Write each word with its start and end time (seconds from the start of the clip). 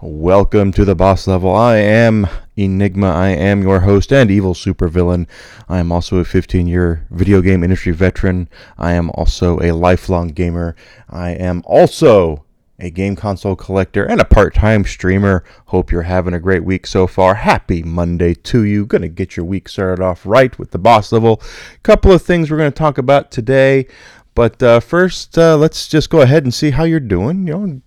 Welcome 0.00 0.70
to 0.74 0.84
the 0.84 0.94
boss 0.94 1.26
level. 1.26 1.52
I 1.52 1.78
am 1.78 2.28
Enygma. 2.56 3.12
I 3.12 3.30
am 3.30 3.62
your 3.62 3.80
host 3.80 4.12
and 4.12 4.30
evil 4.30 4.54
supervillain. 4.54 5.26
I 5.68 5.80
am 5.80 5.90
also 5.90 6.18
a 6.18 6.24
15 6.24 6.68
year 6.68 7.04
video 7.10 7.42
game 7.42 7.64
industry 7.64 7.90
veteran. 7.90 8.48
I 8.78 8.92
am 8.92 9.10
also 9.14 9.58
a 9.58 9.72
lifelong 9.72 10.28
gamer. 10.28 10.76
I 11.10 11.30
am 11.30 11.64
also 11.66 12.44
a 12.78 12.90
game 12.90 13.16
console 13.16 13.56
collector 13.56 14.04
and 14.04 14.20
a 14.20 14.24
part 14.24 14.54
time 14.54 14.84
streamer. 14.84 15.42
Hope 15.66 15.90
you're 15.90 16.02
having 16.02 16.32
a 16.32 16.38
great 16.38 16.62
week 16.62 16.86
so 16.86 17.08
far. 17.08 17.34
Happy 17.34 17.82
Monday 17.82 18.34
to 18.34 18.62
you. 18.62 18.86
Gonna 18.86 19.08
get 19.08 19.36
your 19.36 19.46
week 19.46 19.68
started 19.68 20.00
off 20.00 20.24
right 20.24 20.56
with 20.60 20.70
the 20.70 20.78
boss 20.78 21.10
level. 21.10 21.42
A 21.74 21.78
Couple 21.78 22.12
of 22.12 22.22
things 22.22 22.52
we're 22.52 22.58
gonna 22.58 22.70
talk 22.70 22.98
about 22.98 23.32
today. 23.32 23.88
But 24.36 24.62
uh, 24.62 24.78
first, 24.78 25.36
uh, 25.36 25.56
let's 25.56 25.88
just 25.88 26.08
go 26.08 26.20
ahead 26.20 26.44
and 26.44 26.54
see 26.54 26.70
how 26.70 26.84
you're 26.84 27.00
doing. 27.00 27.48
You 27.48 27.58
know, 27.58 27.80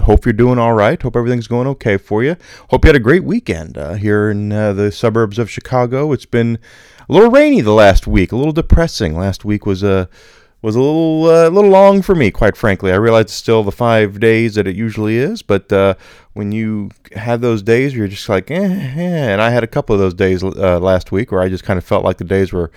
hope 0.00 0.24
you're 0.24 0.32
doing 0.32 0.58
all 0.58 0.72
right. 0.72 1.00
Hope 1.00 1.16
everything's 1.16 1.46
going 1.46 1.66
okay 1.68 1.96
for 1.96 2.22
you. 2.22 2.36
Hope 2.70 2.84
you 2.84 2.88
had 2.88 2.96
a 2.96 3.00
great 3.00 3.24
weekend 3.24 3.76
uh, 3.76 3.94
here 3.94 4.30
in 4.30 4.52
uh, 4.52 4.72
the 4.72 4.90
suburbs 4.90 5.38
of 5.38 5.50
Chicago. 5.50 6.12
It's 6.12 6.26
been 6.26 6.58
a 7.08 7.12
little 7.12 7.30
rainy 7.30 7.60
the 7.60 7.72
last 7.72 8.06
week, 8.06 8.32
a 8.32 8.36
little 8.36 8.52
depressing. 8.52 9.16
Last 9.16 9.44
week 9.44 9.66
was 9.66 9.82
a 9.82 10.08
was 10.62 10.76
a 10.76 10.80
little 10.80 11.24
uh, 11.24 11.48
little 11.48 11.70
long 11.70 12.02
for 12.02 12.14
me, 12.14 12.30
quite 12.30 12.56
frankly. 12.56 12.92
I 12.92 12.96
realize 12.96 13.24
it's 13.24 13.34
still 13.34 13.62
the 13.62 13.72
five 13.72 14.20
days 14.20 14.54
that 14.54 14.66
it 14.66 14.76
usually 14.76 15.18
is, 15.18 15.42
but 15.42 15.72
uh, 15.72 15.94
when 16.32 16.52
you 16.52 16.90
have 17.16 17.40
those 17.40 17.62
days, 17.62 17.94
you're 17.94 18.08
just 18.08 18.28
like, 18.28 18.50
eh, 18.50 18.54
eh. 18.54 19.32
And 19.32 19.42
I 19.42 19.50
had 19.50 19.64
a 19.64 19.68
couple 19.68 19.94
of 19.94 20.00
those 20.00 20.14
days 20.14 20.42
uh, 20.42 20.78
last 20.78 21.10
week 21.10 21.32
where 21.32 21.40
I 21.40 21.48
just 21.48 21.64
kind 21.64 21.78
of 21.78 21.84
felt 21.84 22.04
like 22.04 22.18
the 22.18 22.24
days 22.24 22.52
were 22.52 22.70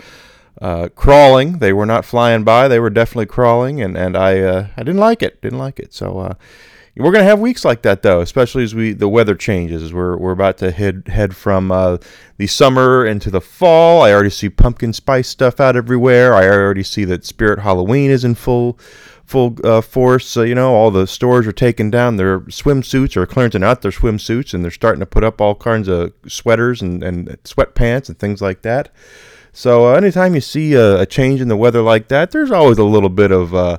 uh, 0.61 0.89
crawling. 0.95 1.59
They 1.59 1.73
were 1.73 1.85
not 1.85 2.05
flying 2.05 2.43
by; 2.43 2.67
they 2.67 2.79
were 2.79 2.89
definitely 2.89 3.27
crawling, 3.27 3.79
and 3.79 3.95
and 3.95 4.17
I 4.17 4.39
uh, 4.39 4.67
I 4.75 4.83
didn't 4.83 4.99
like 4.99 5.21
it. 5.21 5.41
Didn't 5.41 5.59
like 5.59 5.79
it. 5.79 5.93
So 5.93 6.35
we're 6.97 7.11
gonna 7.11 7.25
have 7.25 7.39
weeks 7.39 7.65
like 7.65 7.81
that 7.81 8.03
though, 8.03 8.21
especially 8.21 8.63
as 8.63 8.73
we 8.73 8.93
the 8.93 9.09
weather 9.09 9.35
changes. 9.35 9.83
As 9.83 9.93
we're 9.93 10.15
we're 10.17 10.31
about 10.31 10.57
to 10.59 10.71
head 10.71 11.03
head 11.07 11.35
from 11.35 11.71
uh, 11.71 11.97
the 12.37 12.47
summer 12.47 13.05
into 13.05 13.29
the 13.29 13.41
fall. 13.41 14.01
I 14.01 14.13
already 14.13 14.29
see 14.29 14.49
pumpkin 14.49 14.93
spice 14.93 15.27
stuff 15.27 15.59
out 15.59 15.75
everywhere. 15.75 16.33
I 16.33 16.47
already 16.47 16.83
see 16.83 17.03
that 17.05 17.25
Spirit 17.25 17.59
Halloween 17.59 18.11
is 18.11 18.23
in 18.23 18.35
full 18.35 18.79
full 19.25 19.57
uh, 19.63 19.81
force. 19.81 20.25
So, 20.25 20.43
you 20.43 20.55
know, 20.55 20.73
all 20.73 20.91
the 20.91 21.07
stores 21.07 21.47
are 21.47 21.51
taking 21.51 21.91
down 21.91 22.15
their 22.15 22.41
swimsuits 22.41 23.17
or 23.17 23.25
clearing 23.25 23.63
out 23.63 23.81
their 23.81 23.91
swimsuits, 23.91 24.53
and 24.53 24.63
they're 24.63 24.71
starting 24.71 24.99
to 24.99 25.05
put 25.05 25.23
up 25.23 25.41
all 25.41 25.55
kinds 25.55 25.87
of 25.87 26.13
sweaters 26.27 26.81
and 26.81 27.03
and 27.03 27.27
sweatpants 27.43 28.07
and 28.07 28.17
things 28.17 28.41
like 28.41 28.61
that. 28.61 28.89
So, 29.51 29.87
uh, 29.87 29.95
anytime 29.95 30.35
you 30.35 30.41
see 30.41 30.73
a, 30.73 31.01
a, 31.01 31.05
change 31.05 31.39
in 31.39 31.47
the 31.47 31.55
weather 31.55 31.81
like 31.81 32.09
that, 32.09 32.31
there's 32.31 32.51
always 32.51 32.77
a 32.77 32.83
little 32.83 33.09
bit 33.09 33.31
of 33.31 33.55
uh, 33.55 33.77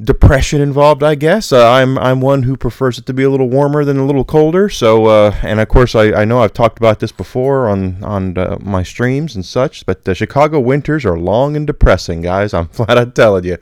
depression 0.00 0.60
involved, 0.60 1.02
I 1.02 1.14
guess. 1.14 1.52
Uh, 1.52 1.68
I'm 1.68 1.98
I'm 1.98 2.20
one 2.20 2.44
who 2.44 2.56
prefers 2.56 2.98
it 2.98 3.06
to 3.06 3.12
be 3.12 3.24
a 3.24 3.30
little 3.30 3.48
warmer 3.48 3.84
than 3.84 3.98
a 3.98 4.06
little 4.06 4.24
colder. 4.24 4.68
So, 4.68 5.06
uh, 5.06 5.34
and 5.42 5.60
of 5.60 5.68
course, 5.68 5.94
I, 5.94 6.12
I 6.12 6.24
know 6.24 6.40
I've 6.40 6.52
talked 6.52 6.78
about 6.78 7.00
this 7.00 7.12
before 7.12 7.68
on 7.68 8.02
on 8.02 8.38
uh, 8.38 8.58
my 8.60 8.82
streams 8.82 9.34
and 9.34 9.44
such. 9.44 9.84
But 9.86 10.04
the 10.04 10.14
Chicago 10.14 10.60
winters 10.60 11.04
are 11.04 11.18
long 11.18 11.56
and 11.56 11.66
depressing, 11.66 12.22
guys. 12.22 12.54
I'm 12.54 12.68
flat 12.68 12.96
out 12.96 13.14
telling 13.14 13.44
you. 13.44 13.58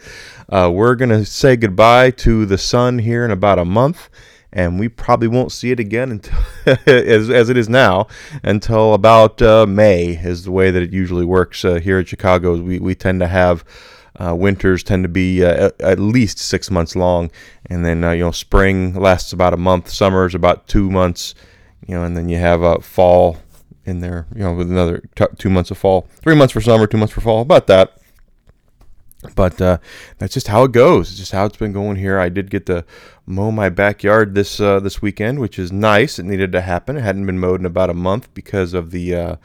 Uh, 0.48 0.70
we're 0.72 0.94
gonna 0.94 1.24
say 1.24 1.56
goodbye 1.56 2.10
to 2.12 2.46
the 2.46 2.58
sun 2.58 2.98
here 3.00 3.24
in 3.24 3.30
about 3.30 3.58
a 3.58 3.64
month. 3.64 4.08
And 4.52 4.80
we 4.80 4.88
probably 4.88 5.28
won't 5.28 5.52
see 5.52 5.70
it 5.70 5.78
again 5.78 6.10
until, 6.12 6.38
as, 6.86 7.28
as 7.28 7.50
it 7.50 7.58
is 7.58 7.68
now, 7.68 8.06
until 8.42 8.94
about 8.94 9.42
uh, 9.42 9.66
May 9.66 10.16
is 10.16 10.44
the 10.44 10.50
way 10.50 10.70
that 10.70 10.82
it 10.82 10.94
usually 10.94 11.26
works 11.26 11.62
uh, 11.62 11.74
here 11.74 11.98
in 11.98 12.06
Chicago. 12.06 12.56
We 12.56 12.78
we 12.78 12.94
tend 12.94 13.20
to 13.20 13.26
have 13.26 13.64
uh, 14.18 14.34
winters 14.34 14.82
tend 14.82 15.04
to 15.04 15.08
be 15.08 15.44
uh, 15.44 15.70
at 15.80 15.98
least 15.98 16.38
six 16.38 16.70
months 16.70 16.96
long, 16.96 17.30
and 17.66 17.84
then 17.84 18.04
uh, 18.04 18.12
you 18.12 18.24
know 18.24 18.30
spring 18.30 18.94
lasts 18.94 19.32
about 19.32 19.54
a 19.54 19.56
month, 19.58 19.88
summer 19.88 20.26
is 20.26 20.34
about 20.34 20.66
two 20.66 20.90
months, 20.90 21.34
you 21.86 21.94
know, 21.94 22.04
and 22.04 22.16
then 22.16 22.28
you 22.28 22.38
have 22.38 22.62
a 22.62 22.80
fall 22.80 23.38
in 23.84 24.00
there, 24.00 24.26
you 24.34 24.42
know, 24.42 24.54
with 24.54 24.70
another 24.70 25.02
t- 25.14 25.24
two 25.38 25.50
months 25.50 25.70
of 25.70 25.78
fall, 25.78 26.08
three 26.20 26.34
months 26.34 26.52
for 26.52 26.60
summer, 26.60 26.86
two 26.86 26.98
months 26.98 27.14
for 27.14 27.20
fall, 27.20 27.42
about 27.42 27.66
that. 27.66 27.92
But 29.34 29.60
uh, 29.60 29.78
that's 30.18 30.34
just 30.34 30.48
how 30.48 30.64
it 30.64 30.72
goes. 30.72 31.10
It's 31.10 31.18
just 31.18 31.32
how 31.32 31.46
it's 31.46 31.56
been 31.56 31.72
going 31.72 31.96
here. 31.96 32.18
I 32.18 32.28
did 32.28 32.50
get 32.50 32.66
to 32.66 32.84
mow 33.26 33.50
my 33.50 33.68
backyard 33.68 34.34
this 34.34 34.60
uh, 34.60 34.78
this 34.80 35.02
weekend, 35.02 35.40
which 35.40 35.58
is 35.58 35.72
nice. 35.72 36.18
It 36.18 36.26
needed 36.26 36.52
to 36.52 36.60
happen. 36.60 36.96
It 36.96 37.02
hadn't 37.02 37.26
been 37.26 37.38
mowed 37.38 37.60
in 37.60 37.66
about 37.66 37.90
a 37.90 37.94
month 37.94 38.32
because 38.34 38.72
of 38.72 38.92
the 38.92 39.38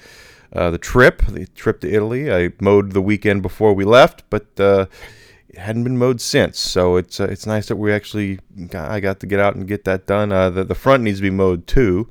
uh, 0.53 0.69
the 0.69 0.77
trip, 0.77 1.21
the 1.27 1.45
trip 1.47 1.79
to 1.81 1.91
Italy. 1.91 2.31
I 2.31 2.51
mowed 2.59 2.91
the 2.91 3.01
weekend 3.01 3.41
before 3.41 3.73
we 3.73 3.85
left, 3.85 4.23
but 4.29 4.47
uh, 4.59 4.85
it 5.47 5.57
hadn't 5.57 5.83
been 5.83 5.97
mowed 5.97 6.19
since. 6.19 6.59
So 6.59 6.97
it's 6.97 7.19
uh, 7.19 7.25
it's 7.25 7.45
nice 7.45 7.67
that 7.67 7.77
we 7.77 7.91
actually 7.91 8.39
got, 8.67 8.91
I 8.91 8.99
got 8.99 9.19
to 9.21 9.27
get 9.27 9.39
out 9.39 9.55
and 9.55 9.67
get 9.67 9.85
that 9.85 10.07
done. 10.07 10.31
Uh, 10.31 10.49
the 10.49 10.63
the 10.63 10.75
front 10.75 11.03
needs 11.03 11.19
to 11.19 11.23
be 11.23 11.29
mowed 11.29 11.67
too, 11.67 12.09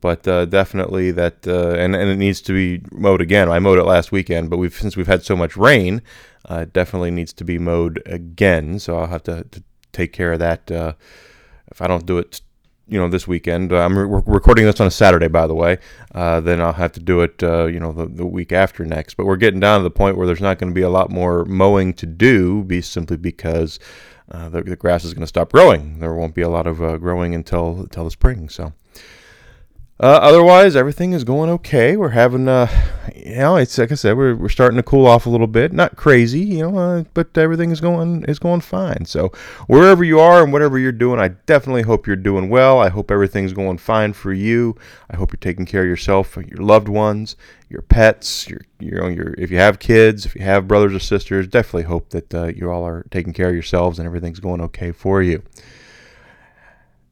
but 0.00 0.26
uh, 0.26 0.46
definitely 0.46 1.10
that 1.10 1.46
and 1.46 1.94
and 1.94 2.10
it 2.10 2.16
needs 2.16 2.40
to 2.42 2.52
be 2.52 2.82
mowed 2.90 3.20
again. 3.20 3.50
I 3.50 3.58
mowed 3.58 3.78
it 3.78 3.84
last 3.84 4.10
weekend, 4.10 4.48
but 4.48 4.58
we've 4.58 4.74
since 4.74 4.96
we've 4.96 5.06
had 5.06 5.24
so 5.24 5.36
much 5.36 5.56
rain, 5.56 6.00
it 6.48 6.72
definitely 6.72 7.10
needs 7.10 7.32
to 7.34 7.44
be 7.44 7.58
mowed 7.58 8.02
again. 8.06 8.78
So 8.78 8.96
I'll 8.98 9.08
have 9.08 9.22
to, 9.24 9.44
to 9.44 9.62
take 9.92 10.12
care 10.12 10.32
of 10.32 10.38
that. 10.38 10.70
if 10.70 11.82
I 11.82 11.86
don't 11.86 12.06
do 12.06 12.18
it 12.18 12.40
you 12.88 12.98
know 12.98 13.08
this 13.08 13.26
weekend. 13.26 13.72
Uh, 13.72 13.78
I'm 13.78 13.96
re- 13.96 14.22
recording 14.26 14.64
this 14.64 14.80
on 14.80 14.86
a 14.86 14.90
Saturday, 14.90 15.28
by 15.28 15.46
the 15.46 15.54
way. 15.54 15.78
Uh, 16.14 16.40
then 16.40 16.60
I'll 16.60 16.72
have 16.72 16.92
to 16.92 17.00
do 17.00 17.20
it, 17.20 17.42
uh, 17.42 17.66
you 17.66 17.80
know, 17.80 17.92
the, 17.92 18.06
the 18.06 18.26
week 18.26 18.52
after 18.52 18.84
next. 18.84 19.14
But 19.14 19.26
we're 19.26 19.36
getting 19.36 19.60
down 19.60 19.80
to 19.80 19.84
the 19.84 19.90
point 19.90 20.16
where 20.16 20.26
there's 20.26 20.40
not 20.40 20.58
going 20.58 20.70
to 20.70 20.74
be 20.74 20.82
a 20.82 20.90
lot 20.90 21.10
more 21.10 21.44
mowing 21.44 21.94
to 21.94 22.06
do, 22.06 22.64
be 22.64 22.80
simply 22.80 23.16
because 23.16 23.78
uh, 24.30 24.48
the, 24.48 24.62
the, 24.62 24.76
grass 24.76 25.04
is 25.04 25.14
going 25.14 25.22
to 25.22 25.26
stop 25.26 25.52
growing. 25.52 26.00
There 26.00 26.14
won't 26.14 26.34
be 26.34 26.42
a 26.42 26.48
lot 26.48 26.66
of 26.66 26.82
uh, 26.82 26.96
growing 26.98 27.34
until 27.34 27.80
until 27.80 28.04
the 28.04 28.10
spring. 28.10 28.48
So. 28.48 28.72
Uh, 30.02 30.18
otherwise, 30.20 30.74
everything 30.74 31.12
is 31.12 31.22
going 31.22 31.48
okay. 31.48 31.96
We're 31.96 32.08
having, 32.08 32.48
uh, 32.48 32.66
you 33.14 33.36
know, 33.36 33.54
it's 33.54 33.78
like 33.78 33.92
I 33.92 33.94
said, 33.94 34.16
we're, 34.16 34.34
we're 34.34 34.48
starting 34.48 34.76
to 34.78 34.82
cool 34.82 35.06
off 35.06 35.26
a 35.26 35.30
little 35.30 35.46
bit. 35.46 35.72
Not 35.72 35.94
crazy, 35.94 36.40
you 36.40 36.68
know, 36.68 36.76
uh, 36.76 37.04
but 37.14 37.38
everything 37.38 37.70
is 37.70 37.80
going 37.80 38.24
is 38.24 38.40
going 38.40 38.62
fine. 38.62 39.04
So 39.04 39.28
wherever 39.68 40.02
you 40.02 40.18
are 40.18 40.42
and 40.42 40.52
whatever 40.52 40.76
you're 40.76 40.90
doing, 40.90 41.20
I 41.20 41.28
definitely 41.28 41.82
hope 41.82 42.08
you're 42.08 42.16
doing 42.16 42.48
well. 42.48 42.80
I 42.80 42.88
hope 42.88 43.12
everything's 43.12 43.52
going 43.52 43.78
fine 43.78 44.12
for 44.12 44.32
you. 44.32 44.76
I 45.08 45.14
hope 45.14 45.30
you're 45.32 45.38
taking 45.38 45.66
care 45.66 45.82
of 45.82 45.88
yourself, 45.88 46.36
your 46.36 46.58
loved 46.58 46.88
ones, 46.88 47.36
your 47.68 47.82
pets, 47.82 48.48
your 48.48 48.62
your 48.80 49.08
your 49.08 49.34
if 49.38 49.52
you 49.52 49.58
have 49.58 49.78
kids, 49.78 50.26
if 50.26 50.34
you 50.34 50.42
have 50.42 50.66
brothers 50.66 50.94
or 50.96 50.98
sisters, 50.98 51.46
definitely 51.46 51.84
hope 51.84 52.08
that 52.08 52.34
uh, 52.34 52.46
you 52.46 52.68
all 52.72 52.84
are 52.84 53.06
taking 53.12 53.32
care 53.32 53.50
of 53.50 53.54
yourselves 53.54 54.00
and 54.00 54.06
everything's 54.06 54.40
going 54.40 54.60
okay 54.62 54.90
for 54.90 55.22
you. 55.22 55.44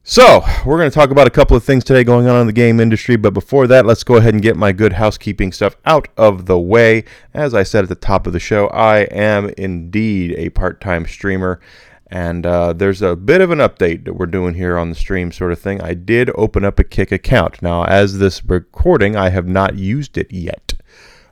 So, 0.03 0.43
we're 0.65 0.79
going 0.79 0.89
to 0.89 0.93
talk 0.93 1.11
about 1.11 1.27
a 1.27 1.31
couple 1.31 1.55
of 1.55 1.63
things 1.63 1.83
today 1.83 2.03
going 2.03 2.25
on 2.25 2.41
in 2.41 2.47
the 2.47 2.53
game 2.53 2.79
industry, 2.79 3.17
but 3.17 3.35
before 3.35 3.67
that, 3.67 3.85
let's 3.85 4.03
go 4.03 4.15
ahead 4.15 4.33
and 4.33 4.41
get 4.41 4.57
my 4.57 4.71
good 4.71 4.93
housekeeping 4.93 5.51
stuff 5.51 5.77
out 5.85 6.07
of 6.17 6.47
the 6.47 6.57
way. 6.57 7.03
As 7.35 7.53
I 7.53 7.61
said 7.61 7.83
at 7.83 7.89
the 7.89 7.93
top 7.93 8.25
of 8.25 8.33
the 8.33 8.39
show, 8.39 8.67
I 8.69 9.01
am 9.01 9.49
indeed 9.59 10.33
a 10.39 10.49
part 10.49 10.81
time 10.81 11.05
streamer, 11.05 11.61
and 12.07 12.47
uh, 12.47 12.73
there's 12.73 13.03
a 13.03 13.15
bit 13.15 13.41
of 13.41 13.51
an 13.51 13.59
update 13.59 14.05
that 14.05 14.15
we're 14.15 14.25
doing 14.25 14.55
here 14.55 14.75
on 14.75 14.89
the 14.89 14.95
stream, 14.95 15.31
sort 15.31 15.51
of 15.51 15.59
thing. 15.59 15.79
I 15.81 15.93
did 15.93 16.31
open 16.33 16.65
up 16.65 16.79
a 16.79 16.83
Kick 16.83 17.11
account. 17.11 17.61
Now, 17.61 17.85
as 17.85 18.17
this 18.17 18.43
recording, 18.43 19.15
I 19.15 19.29
have 19.29 19.47
not 19.47 19.75
used 19.75 20.17
it 20.17 20.33
yet. 20.33 20.70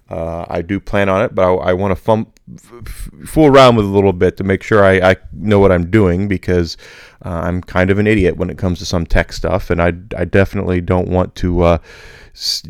Uh, 0.09 0.45
I 0.49 0.61
do 0.63 0.79
plan 0.79 1.07
on 1.07 1.21
it, 1.23 1.35
but 1.35 1.43
I, 1.43 1.69
I 1.69 1.73
want 1.73 1.91
to 1.91 1.95
fum- 1.95 2.33
f- 2.55 3.09
fool 3.27 3.45
around 3.45 3.75
with 3.75 3.85
a 3.85 3.89
little 3.89 4.13
bit 4.13 4.37
to 4.37 4.43
make 4.43 4.63
sure 4.63 4.83
I, 4.83 5.11
I 5.11 5.15
know 5.33 5.59
what 5.59 5.71
I'm 5.71 5.91
doing 5.91 6.27
because 6.27 6.77
uh, 7.23 7.29
I'm 7.43 7.61
kind 7.61 7.91
of 7.91 7.99
an 7.99 8.07
idiot 8.07 8.35
when 8.37 8.49
it 8.49 8.57
comes 8.57 8.79
to 8.79 8.85
some 8.85 9.05
tech 9.05 9.31
stuff, 9.31 9.69
and 9.69 9.79
I, 9.79 9.93
I 10.17 10.25
definitely 10.25 10.81
don't 10.81 11.09
want 11.09 11.35
to 11.35 11.61
uh, 11.61 11.77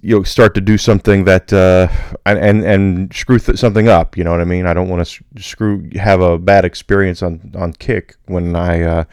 you 0.01 0.17
know 0.17 0.23
start 0.23 0.53
to 0.55 0.61
do 0.61 0.77
something 0.77 1.23
that 1.25 1.53
uh, 1.53 1.87
and 2.25 2.65
and 2.65 3.13
screw 3.13 3.39
th- 3.39 3.57
something 3.57 3.87
up. 3.87 4.17
You 4.17 4.25
know 4.25 4.31
what 4.31 4.41
I 4.41 4.45
mean? 4.45 4.65
I 4.65 4.73
don't 4.73 4.89
want 4.89 5.07
to 5.07 5.41
screw 5.41 5.89
have 5.95 6.19
a 6.21 6.37
bad 6.37 6.65
experience 6.65 7.23
on 7.23 7.53
on 7.55 7.71
Kick 7.73 8.15
when 8.25 8.55
I 8.55 8.81
uh, 8.81 9.03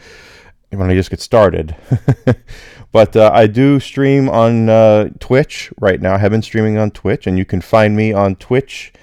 when 0.71 0.89
I 0.89 0.95
just 0.95 1.09
get 1.09 1.21
started. 1.21 1.75
But 2.91 3.15
uh, 3.15 3.29
I 3.33 3.47
do 3.47 3.79
stream 3.79 4.29
on 4.29 4.69
uh, 4.69 5.09
Twitch 5.19 5.71
right 5.79 6.01
now. 6.01 6.15
I 6.15 6.17
have 6.19 6.31
been 6.31 6.41
streaming 6.41 6.77
on 6.77 6.91
Twitch, 6.91 7.27
and 7.27 7.37
you 7.37 7.45
can 7.45 7.61
find 7.61 7.95
me 7.95 8.13
on 8.13 8.35
Twitch 8.35 8.93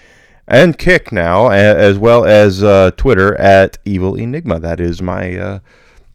and 0.46 0.76
Kick 0.76 1.12
now, 1.12 1.48
as 1.48 1.98
well 1.98 2.24
as 2.24 2.62
uh, 2.62 2.90
Twitter 2.96 3.34
at 3.36 3.78
Evil 3.84 4.14
Enygma. 4.14 4.60
That 4.60 4.80
is 4.80 5.00
my 5.00 5.36
uh, 5.36 5.58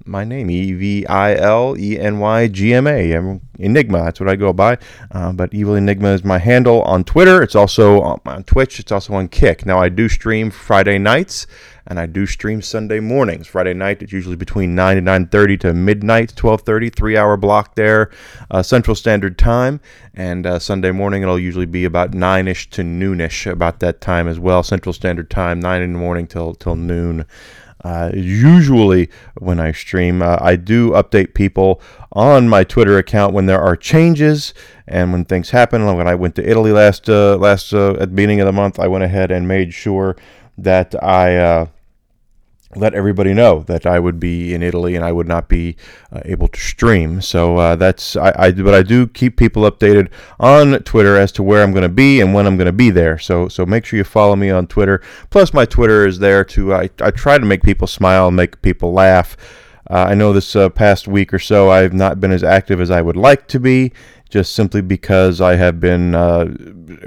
my 0.09 0.23
name, 0.23 0.49
E 0.49 0.73
V 0.73 1.05
I 1.05 1.35
L 1.35 1.75
E 1.77 1.99
N 1.99 2.19
Y 2.19 2.47
G 2.47 2.73
M 2.73 2.87
A. 2.87 3.39
Enygma, 3.59 4.05
that's 4.05 4.19
what 4.19 4.29
I 4.29 4.35
go 4.35 4.53
by. 4.53 4.77
Uh, 5.11 5.31
but 5.33 5.53
Evil 5.53 5.75
Enygma 5.75 6.13
is 6.13 6.23
my 6.23 6.37
handle 6.37 6.81
on 6.83 7.03
Twitter. 7.03 7.41
It's 7.41 7.55
also 7.55 8.01
on 8.01 8.43
Twitch. 8.43 8.79
It's 8.79 8.91
also 8.91 9.13
on 9.13 9.27
Kick. 9.27 9.65
Now, 9.65 9.79
I 9.79 9.89
do 9.89 10.09
stream 10.09 10.49
Friday 10.49 10.97
nights 10.97 11.45
and 11.89 11.99
I 11.99 12.05
do 12.05 12.25
stream 12.27 12.61
Sunday 12.61 12.99
mornings. 12.99 13.47
Friday 13.47 13.73
night, 13.73 14.03
it's 14.03 14.13
usually 14.13 14.35
between 14.35 14.75
9 14.75 14.97
and 14.97 15.07
9.30 15.07 15.59
to 15.61 15.73
midnight, 15.73 16.33
12.30, 16.35 16.95
three-hour 16.95 17.35
block 17.35 17.73
there, 17.75 18.11
uh, 18.51 18.61
Central 18.61 18.93
Standard 18.93 19.39
Time. 19.39 19.81
And 20.13 20.45
uh, 20.45 20.59
Sunday 20.59 20.91
morning, 20.91 21.23
it'll 21.23 21.39
usually 21.39 21.65
be 21.65 21.85
about 21.85 22.11
9-ish 22.11 22.69
to 22.71 22.83
noonish, 22.83 23.51
about 23.51 23.79
that 23.79 24.01
time 24.01 24.27
as 24.27 24.39
well, 24.39 24.61
Central 24.61 24.93
Standard 24.93 25.31
Time, 25.31 25.59
9 25.59 25.81
in 25.81 25.93
the 25.93 25.99
morning 25.99 26.27
till, 26.27 26.53
till 26.53 26.75
noon. 26.75 27.25
Uh, 27.83 28.11
usually 28.13 29.09
when 29.37 29.59
I 29.59 29.71
stream. 29.71 30.21
Uh, 30.21 30.37
I 30.41 30.55
do 30.55 30.91
update 30.91 31.33
people 31.33 31.81
on 32.11 32.49
my 32.49 32.63
Twitter 32.63 32.97
account 32.97 33.33
when 33.33 33.45
there 33.45 33.61
are 33.61 33.75
changes 33.75 34.53
and 34.87 35.11
when 35.11 35.25
things 35.25 35.51
happen. 35.51 35.85
When 35.85 36.07
I 36.07 36.15
went 36.15 36.35
to 36.35 36.49
Italy 36.49 36.71
last 36.71 37.09
uh, 37.09 37.37
last 37.37 37.73
uh, 37.73 37.91
at 37.91 37.99
the 37.99 38.07
beginning 38.07 38.41
of 38.41 38.45
the 38.45 38.53
month, 38.53 38.79
I 38.79 38.87
went 38.87 39.03
ahead 39.03 39.31
and 39.31 39.47
made 39.47 39.73
sure 39.73 40.15
that 40.57 41.01
I 41.03 41.67
let 42.75 42.93
everybody 42.93 43.33
know 43.33 43.63
that 43.63 43.85
I 43.85 43.99
would 43.99 44.19
be 44.19 44.53
in 44.53 44.61
Italy 44.61 44.95
and 44.95 45.03
I 45.03 45.11
would 45.11 45.27
not 45.27 45.49
be 45.49 45.75
uh, 46.11 46.21
able 46.25 46.47
to 46.49 46.59
stream. 46.59 47.19
So 47.21 47.57
uh, 47.57 47.75
that's 47.75 48.15
I, 48.15 48.33
I, 48.37 48.51
but 48.51 48.73
I 48.73 48.83
do 48.83 49.07
keep 49.07 49.37
people 49.37 49.63
updated 49.63 50.09
on 50.39 50.79
Twitter 50.83 51.17
as 51.17 51.31
to 51.33 51.43
where 51.43 51.63
I'm 51.63 51.71
going 51.71 51.83
to 51.83 51.89
be 51.89 52.21
and 52.21 52.33
when 52.33 52.45
I'm 52.45 52.57
going 52.57 52.67
to 52.67 52.71
be 52.71 52.91
there. 52.91 53.17
So 53.17 53.47
so 53.47 53.65
make 53.65 53.85
sure 53.85 53.97
you 53.97 54.03
follow 54.03 54.35
me 54.35 54.49
on 54.51 54.67
Twitter. 54.67 55.01
Plus 55.31 55.53
my 55.53 55.65
Twitter 55.65 56.05
is 56.05 56.19
there 56.19 56.43
to 56.45 56.73
I, 56.73 56.89
I 57.01 57.11
try 57.11 57.37
to 57.37 57.45
make 57.45 57.63
people 57.63 57.87
smile, 57.87 58.29
make 58.29 58.61
people 58.61 58.93
laugh. 58.93 59.35
Uh, 59.89 60.05
I 60.09 60.13
know 60.13 60.33
this 60.33 60.55
uh, 60.55 60.69
past 60.69 61.07
week 61.07 61.33
or 61.33 61.39
so 61.39 61.71
I've 61.71 61.93
not 61.93 62.19
been 62.19 62.31
as 62.31 62.43
active 62.43 62.79
as 62.79 62.91
I 62.91 63.01
would 63.01 63.17
like 63.17 63.47
to 63.47 63.59
be 63.59 63.91
just 64.29 64.53
simply 64.53 64.81
because 64.81 65.41
I 65.41 65.55
have 65.55 65.79
been 65.79 66.13
uh, 66.13 66.45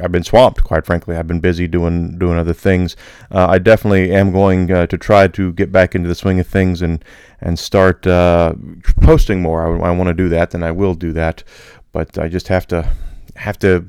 I've 0.03 0.13
been 0.13 0.25
swamped. 0.25 0.65
Quite 0.65 0.85
frankly, 0.85 1.17
I've 1.17 1.29
been 1.29 1.41
busy 1.41 1.69
doing 1.69 2.19
doing 2.19 2.37
other 2.37 2.53
things. 2.53 2.97
Uh, 3.31 3.47
I 3.49 3.59
definitely 3.59 4.13
am 4.13 4.33
going 4.33 4.71
uh, 4.71 4.87
to 4.89 4.99
try 4.99 5.29
to 5.29 5.53
get 5.53 5.71
back 5.71 5.95
into 5.95 6.09
the 6.09 6.15
swing 6.15 6.41
of 6.41 6.47
things 6.47 6.83
and 6.83 7.05
and 7.41 7.59
start 7.59 8.07
uh, 8.07 8.55
posting 9.01 9.41
more. 9.41 9.85
I, 9.85 9.89
I 9.89 9.91
want 9.93 10.09
to 10.09 10.15
do 10.15 10.29
that, 10.31 10.55
and 10.55 10.65
I 10.65 10.73
will 10.73 10.95
do 10.95 11.13
that. 11.13 11.45
But 11.93 12.19
I 12.19 12.29
just 12.29 12.49
have 12.49 12.67
to 12.69 12.89
have 13.37 13.59
to 13.61 13.87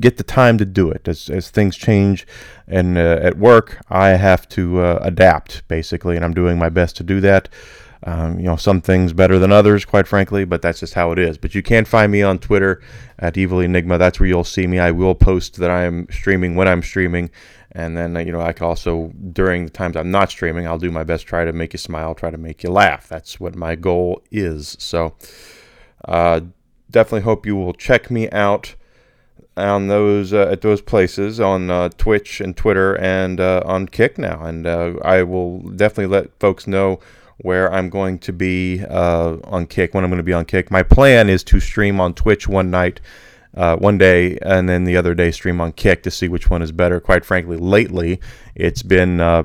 get 0.00 0.16
the 0.16 0.24
time 0.24 0.56
to 0.56 0.64
do 0.64 0.90
it 0.90 1.06
as, 1.06 1.28
as 1.28 1.50
things 1.50 1.76
change 1.76 2.26
and 2.66 2.96
at 2.96 3.36
work 3.36 3.82
i 3.90 4.10
have 4.10 4.48
to 4.48 4.80
adapt 5.02 5.66
basically 5.68 6.14
and 6.14 6.24
i'm 6.24 6.32
doing 6.32 6.58
my 6.58 6.68
best 6.68 6.96
to 6.96 7.02
do 7.02 7.20
that 7.20 7.48
um, 8.04 8.38
you 8.38 8.46
know, 8.46 8.56
some 8.56 8.80
things 8.80 9.12
better 9.12 9.38
than 9.38 9.52
others, 9.52 9.84
quite 9.84 10.06
frankly, 10.06 10.44
but 10.44 10.62
that's 10.62 10.80
just 10.80 10.94
how 10.94 11.12
it 11.12 11.18
is. 11.18 11.36
But 11.36 11.54
you 11.54 11.62
can 11.62 11.84
find 11.84 12.10
me 12.10 12.22
on 12.22 12.38
Twitter 12.38 12.80
at 13.18 13.36
Evil 13.36 13.58
Enygma. 13.58 13.98
That's 13.98 14.18
where 14.18 14.28
you'll 14.28 14.44
see 14.44 14.66
me. 14.66 14.78
I 14.78 14.90
will 14.90 15.14
post 15.14 15.56
that 15.56 15.70
I 15.70 15.84
am 15.84 16.06
streaming 16.10 16.54
when 16.54 16.66
I'm 16.66 16.82
streaming, 16.82 17.30
and 17.72 17.96
then 17.96 18.14
you 18.26 18.32
know 18.32 18.40
I 18.40 18.52
can 18.52 18.66
also 18.66 19.12
during 19.32 19.66
the 19.66 19.70
times 19.70 19.96
I'm 19.96 20.10
not 20.10 20.30
streaming, 20.30 20.66
I'll 20.66 20.78
do 20.78 20.90
my 20.90 21.04
best 21.04 21.26
try 21.26 21.44
to 21.44 21.52
make 21.52 21.74
you 21.74 21.78
smile, 21.78 22.14
try 22.14 22.30
to 22.30 22.38
make 22.38 22.62
you 22.62 22.70
laugh. 22.70 23.06
That's 23.06 23.38
what 23.38 23.54
my 23.54 23.74
goal 23.74 24.22
is. 24.30 24.76
So 24.80 25.14
uh, 26.06 26.40
definitely 26.90 27.22
hope 27.22 27.44
you 27.44 27.56
will 27.56 27.74
check 27.74 28.10
me 28.10 28.30
out 28.30 28.74
on 29.58 29.88
those 29.88 30.32
uh, 30.32 30.48
at 30.50 30.62
those 30.62 30.80
places 30.80 31.38
on 31.38 31.70
uh, 31.70 31.90
Twitch 31.98 32.40
and 32.40 32.56
Twitter 32.56 32.96
and 32.98 33.40
uh, 33.40 33.62
on 33.66 33.86
Kick 33.88 34.16
now, 34.16 34.42
and 34.42 34.66
uh, 34.66 34.94
I 35.04 35.22
will 35.22 35.58
definitely 35.58 36.06
let 36.06 36.38
folks 36.40 36.66
know 36.66 36.98
where 37.42 37.72
I'm 37.72 37.88
going 37.88 38.18
to 38.20 38.32
be 38.32 38.84
uh, 38.88 39.36
on 39.44 39.66
Kick, 39.66 39.94
when 39.94 40.04
I'm 40.04 40.10
going 40.10 40.18
to 40.18 40.24
be 40.24 40.32
on 40.32 40.44
Kick. 40.44 40.70
My 40.70 40.82
plan 40.82 41.28
is 41.28 41.42
to 41.44 41.60
stream 41.60 42.00
on 42.00 42.14
Twitch 42.14 42.46
one 42.46 42.70
night, 42.70 43.00
uh, 43.54 43.76
one 43.76 43.98
day, 43.98 44.38
and 44.42 44.68
then 44.68 44.84
the 44.84 44.96
other 44.96 45.14
day 45.14 45.30
stream 45.30 45.60
on 45.60 45.72
Kick 45.72 46.02
to 46.04 46.10
see 46.10 46.28
which 46.28 46.50
one 46.50 46.62
is 46.62 46.72
better. 46.72 47.00
Quite 47.00 47.24
frankly, 47.24 47.56
lately 47.56 48.20
it's 48.54 48.82
been 48.82 49.20
uh, 49.20 49.44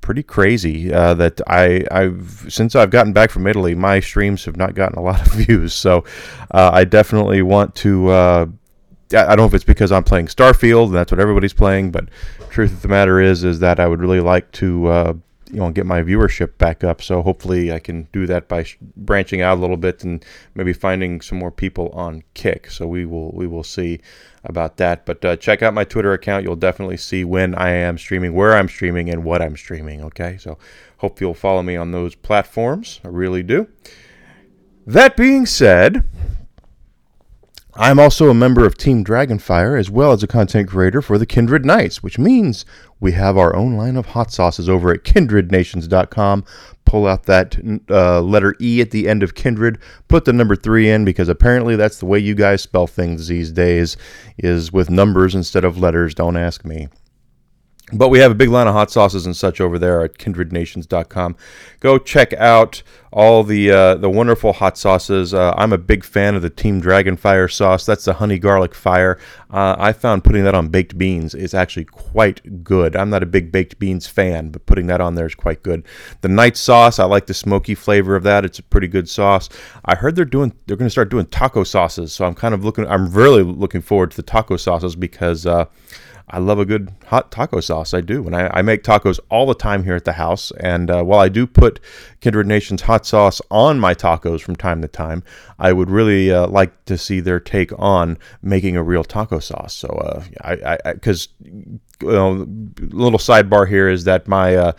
pretty 0.00 0.22
crazy 0.22 0.92
uh, 0.92 1.14
that 1.14 1.40
I, 1.46 1.84
I've 1.90 2.46
since 2.48 2.76
I've 2.76 2.90
gotten 2.90 3.12
back 3.12 3.30
from 3.30 3.46
Italy, 3.46 3.74
my 3.74 4.00
streams 4.00 4.44
have 4.44 4.56
not 4.56 4.74
gotten 4.74 4.98
a 4.98 5.02
lot 5.02 5.26
of 5.26 5.32
views. 5.46 5.72
So 5.72 6.04
uh, 6.50 6.70
I 6.72 6.84
definitely 6.84 7.42
want 7.42 7.74
to. 7.76 8.08
Uh, 8.08 8.46
I 9.12 9.26
don't 9.26 9.36
know 9.36 9.46
if 9.46 9.54
it's 9.54 9.64
because 9.64 9.92
I'm 9.92 10.02
playing 10.02 10.26
Starfield 10.26 10.86
and 10.86 10.94
that's 10.94 11.12
what 11.12 11.20
everybody's 11.20 11.52
playing, 11.52 11.92
but 11.92 12.08
truth 12.50 12.72
of 12.72 12.82
the 12.82 12.88
matter 12.88 13.20
is, 13.20 13.44
is 13.44 13.60
that 13.60 13.78
I 13.78 13.86
would 13.86 14.00
really 14.00 14.20
like 14.20 14.50
to 14.52 15.20
you 15.54 15.60
know 15.60 15.70
get 15.70 15.86
my 15.86 16.02
viewership 16.02 16.58
back 16.58 16.82
up. 16.82 17.00
So 17.00 17.22
hopefully 17.22 17.72
I 17.72 17.78
can 17.78 18.08
do 18.12 18.26
that 18.26 18.48
by 18.48 18.64
sh- 18.64 18.76
branching 18.96 19.40
out 19.40 19.58
a 19.58 19.60
little 19.60 19.76
bit 19.76 20.02
and 20.02 20.24
maybe 20.54 20.72
finding 20.72 21.20
some 21.20 21.38
more 21.38 21.52
people 21.52 21.90
on 21.90 22.24
Kick. 22.34 22.70
So 22.70 22.86
we 22.86 23.06
will 23.06 23.30
we 23.32 23.46
will 23.46 23.62
see 23.62 24.00
about 24.42 24.76
that. 24.78 25.06
But 25.06 25.24
uh, 25.24 25.36
check 25.36 25.62
out 25.62 25.72
my 25.72 25.84
Twitter 25.84 26.12
account. 26.12 26.44
You'll 26.44 26.56
definitely 26.56 26.96
see 26.96 27.24
when 27.24 27.54
I 27.54 27.70
am 27.70 27.96
streaming, 27.98 28.34
where 28.34 28.56
I'm 28.56 28.68
streaming, 28.68 29.08
and 29.08 29.24
what 29.24 29.40
I'm 29.40 29.56
streaming. 29.56 30.02
Okay, 30.04 30.36
so 30.38 30.58
hope 30.98 31.20
you'll 31.20 31.34
follow 31.34 31.62
me 31.62 31.76
on 31.76 31.92
those 31.92 32.14
platforms. 32.14 33.00
I 33.04 33.08
really 33.08 33.42
do. 33.42 33.68
That 34.86 35.16
being 35.16 35.46
said. 35.46 36.04
I'm 37.76 37.98
also 37.98 38.30
a 38.30 38.34
member 38.34 38.64
of 38.64 38.78
Team 38.78 39.04
Dragonfire 39.04 39.78
as 39.78 39.90
well 39.90 40.12
as 40.12 40.22
a 40.22 40.28
content 40.28 40.68
creator 40.68 41.02
for 41.02 41.18
the 41.18 41.26
Kindred 41.26 41.66
Knights, 41.66 42.04
which 42.04 42.20
means 42.20 42.64
we 43.00 43.12
have 43.12 43.36
our 43.36 43.54
own 43.56 43.76
line 43.76 43.96
of 43.96 44.06
hot 44.06 44.30
sauces 44.30 44.68
over 44.68 44.92
at 44.92 45.02
kindrednations.com. 45.02 46.44
Pull 46.84 47.06
out 47.06 47.24
that 47.24 47.56
uh, 47.90 48.20
letter 48.20 48.54
E 48.60 48.80
at 48.80 48.92
the 48.92 49.08
end 49.08 49.24
of 49.24 49.34
Kindred, 49.34 49.78
put 50.06 50.24
the 50.24 50.32
number 50.32 50.54
three 50.54 50.88
in 50.88 51.04
because 51.04 51.28
apparently 51.28 51.74
that's 51.74 51.98
the 51.98 52.06
way 52.06 52.20
you 52.20 52.36
guys 52.36 52.62
spell 52.62 52.86
things 52.86 53.26
these 53.26 53.50
days 53.50 53.96
is 54.38 54.72
with 54.72 54.88
numbers 54.88 55.34
instead 55.34 55.64
of 55.64 55.76
letters. 55.76 56.14
Don't 56.14 56.36
ask 56.36 56.64
me. 56.64 56.88
But 57.94 58.08
we 58.08 58.18
have 58.18 58.32
a 58.32 58.34
big 58.34 58.48
line 58.48 58.66
of 58.66 58.74
hot 58.74 58.90
sauces 58.90 59.24
and 59.24 59.36
such 59.36 59.60
over 59.60 59.78
there 59.78 60.02
at 60.02 60.18
kindrednations.com. 60.18 61.36
Go 61.78 61.98
check 61.98 62.32
out 62.32 62.82
all 63.12 63.44
the 63.44 63.70
uh, 63.70 63.94
the 63.94 64.10
wonderful 64.10 64.52
hot 64.52 64.76
sauces. 64.76 65.32
Uh, 65.32 65.54
I'm 65.56 65.72
a 65.72 65.78
big 65.78 66.02
fan 66.02 66.34
of 66.34 66.42
the 66.42 66.50
Team 66.50 66.82
Dragonfire 66.82 67.50
sauce. 67.50 67.86
That's 67.86 68.04
the 68.04 68.14
honey 68.14 68.40
garlic 68.40 68.74
fire. 68.74 69.16
Uh, 69.48 69.76
I 69.78 69.92
found 69.92 70.24
putting 70.24 70.42
that 70.42 70.56
on 70.56 70.68
baked 70.68 70.98
beans 70.98 71.32
is 71.36 71.54
actually 71.54 71.84
quite 71.84 72.64
good. 72.64 72.96
I'm 72.96 73.10
not 73.10 73.22
a 73.22 73.26
big 73.26 73.52
baked 73.52 73.78
beans 73.78 74.08
fan, 74.08 74.48
but 74.48 74.66
putting 74.66 74.88
that 74.88 75.00
on 75.00 75.14
there 75.14 75.26
is 75.26 75.36
quite 75.36 75.62
good. 75.62 75.84
The 76.22 76.28
night 76.28 76.56
sauce, 76.56 76.98
I 76.98 77.04
like 77.04 77.26
the 77.26 77.34
smoky 77.34 77.76
flavor 77.76 78.16
of 78.16 78.24
that. 78.24 78.44
It's 78.44 78.58
a 78.58 78.64
pretty 78.64 78.88
good 78.88 79.08
sauce. 79.08 79.48
I 79.84 79.94
heard 79.94 80.16
they're 80.16 80.24
doing 80.24 80.52
they're 80.66 80.76
going 80.76 80.86
to 80.86 80.90
start 80.90 81.10
doing 81.10 81.26
taco 81.26 81.62
sauces, 81.62 82.12
so 82.12 82.24
I'm 82.24 82.34
kind 82.34 82.54
of 82.54 82.64
looking. 82.64 82.88
I'm 82.88 83.12
really 83.12 83.44
looking 83.44 83.82
forward 83.82 84.10
to 84.10 84.16
the 84.16 84.24
taco 84.24 84.56
sauces 84.56 84.96
because 84.96 85.46
uh, 85.46 85.66
I 86.28 86.38
love 86.38 86.58
a 86.58 86.64
good 86.64 86.92
hot 87.06 87.30
taco 87.30 87.60
sauce. 87.60 87.92
I 87.92 88.00
do. 88.00 88.24
And 88.26 88.34
I, 88.34 88.50
I 88.54 88.62
make 88.62 88.82
tacos 88.82 89.20
all 89.28 89.46
the 89.46 89.54
time 89.54 89.84
here 89.84 89.94
at 89.94 90.04
the 90.04 90.14
house. 90.14 90.52
And 90.58 90.90
uh, 90.90 91.02
while 91.02 91.20
I 91.20 91.28
do 91.28 91.46
put 91.46 91.80
Kindred 92.20 92.46
Nations 92.46 92.82
hot 92.82 93.04
sauce 93.04 93.42
on 93.50 93.78
my 93.78 93.94
tacos 93.94 94.40
from 94.40 94.56
time 94.56 94.80
to 94.82 94.88
time, 94.88 95.22
I 95.58 95.72
would 95.72 95.90
really 95.90 96.32
uh, 96.32 96.46
like 96.46 96.84
to 96.86 96.96
see 96.96 97.20
their 97.20 97.40
take 97.40 97.72
on 97.78 98.18
making 98.42 98.76
a 98.76 98.82
real 98.82 99.04
taco 99.04 99.38
sauce. 99.38 99.74
So, 99.74 99.88
uh, 99.88 100.24
I, 100.40 100.78
I 100.84 100.92
because, 100.94 101.28
you 101.42 101.80
know, 102.00 102.46
little 102.78 103.18
sidebar 103.18 103.68
here 103.68 103.88
is 103.88 104.04
that 104.04 104.26
my, 104.26 104.56
uh, 104.56 104.72